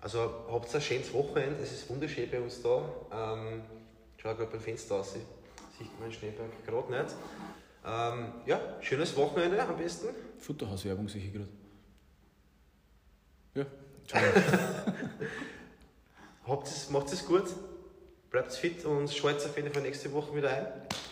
Also 0.00 0.44
habt 0.50 0.74
ein 0.74 0.80
schönes 0.80 1.12
Wochenende, 1.12 1.62
es 1.62 1.72
ist 1.72 1.90
wunderschön 1.90 2.30
bei 2.30 2.40
uns 2.40 2.62
da. 2.62 2.82
Ähm, 3.12 3.62
schau 4.18 4.34
gerade 4.34 4.50
beim 4.50 4.60
Fenster 4.60 4.96
aus, 4.96 5.14
sieht 5.14 6.00
man 6.00 6.12
Schneeberg 6.12 6.50
gerade 6.66 6.90
nicht. 6.92 7.14
Ähm, 7.86 8.32
ja, 8.46 8.60
schönes 8.80 9.14
Wochenende 9.16 9.62
am 9.62 9.76
besten. 9.76 10.08
Futterhauswerbung 10.38 11.06
ich 11.06 11.32
gerade. 11.32 11.48
Ja, 13.54 13.64
es, 16.64 16.90
macht 16.90 17.12
es 17.12 17.24
gut, 17.24 17.44
bleibt 18.30 18.52
fit 18.52 18.84
und 18.84 19.10
schaltet 19.10 19.46
auf 19.46 19.56
jeden 19.56 19.72
Fall 19.72 19.82
nächste 19.82 20.12
Woche 20.12 20.34
wieder 20.34 20.50
ein. 20.50 20.66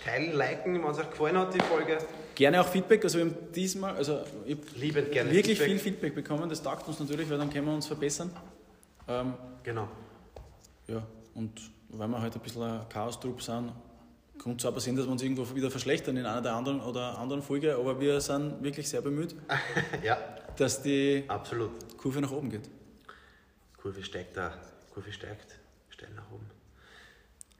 teilen, 0.04 0.32
liken, 0.36 0.74
wenn 0.82 0.90
es 0.90 0.98
euch 0.98 1.10
gefallen 1.10 1.38
hat, 1.38 1.54
die 1.54 1.60
Folge. 1.60 1.98
Gerne 2.34 2.60
auch 2.60 2.66
Feedback. 2.66 3.04
Also 3.04 3.18
wir 3.18 3.26
haben 3.26 3.36
diesmal, 3.54 3.94
also 3.96 4.20
ich 4.44 4.56
Liebend 4.74 5.12
gerne 5.12 5.30
wirklich 5.30 5.58
Feedback. 5.58 5.80
viel 5.80 5.92
Feedback 5.92 6.14
bekommen. 6.14 6.48
Das 6.48 6.62
taugt 6.62 6.88
uns 6.88 6.98
natürlich, 6.98 7.28
weil 7.30 7.38
dann 7.38 7.50
können 7.50 7.66
wir 7.66 7.74
uns 7.74 7.86
verbessern. 7.86 8.30
Ähm, 9.08 9.34
Genau. 9.62 9.86
ja, 10.88 11.02
und 11.34 11.52
weil 11.90 12.08
wir 12.08 12.20
halt 12.20 12.34
ein 12.34 12.40
bisschen 12.40 12.62
ein 12.62 12.88
Chaos-Trupp 12.88 13.40
sind, 13.42 13.72
kann 14.42 14.56
auch 14.58 14.74
passieren, 14.74 14.96
dass 14.96 15.06
wir 15.06 15.12
uns 15.12 15.22
irgendwo 15.22 15.54
wieder 15.54 15.70
verschlechtern 15.70 16.16
in 16.16 16.26
einer 16.26 16.42
der 16.42 16.54
anderen 16.54 16.80
oder 16.80 17.18
anderen 17.18 17.42
Folge, 17.42 17.76
aber 17.76 18.00
wir 18.00 18.20
sind 18.20 18.62
wirklich 18.62 18.88
sehr 18.88 19.00
bemüht, 19.00 19.34
ja, 20.02 20.18
dass 20.56 20.82
die 20.82 21.24
absolut. 21.28 21.70
Kurve 21.96 22.20
nach 22.20 22.30
oben 22.30 22.50
geht. 22.50 22.68
Kurve 23.76 24.02
steigt 24.02 24.36
da, 24.36 24.54
Kurve 24.92 25.12
steigt, 25.12 25.58
steil 25.90 26.10
nach 26.14 26.30
oben. 26.30 26.50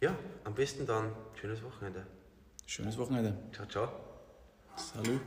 Ja, 0.01 0.17
am 0.45 0.55
besten 0.55 0.87
dann 0.87 1.13
schönes 1.41 1.63
Wochenende. 1.63 2.07
Schönes 2.67 2.99
Wochenende. 2.99 3.37
Ciao, 3.53 3.67
ciao. 3.67 3.89
Salut. 4.77 5.21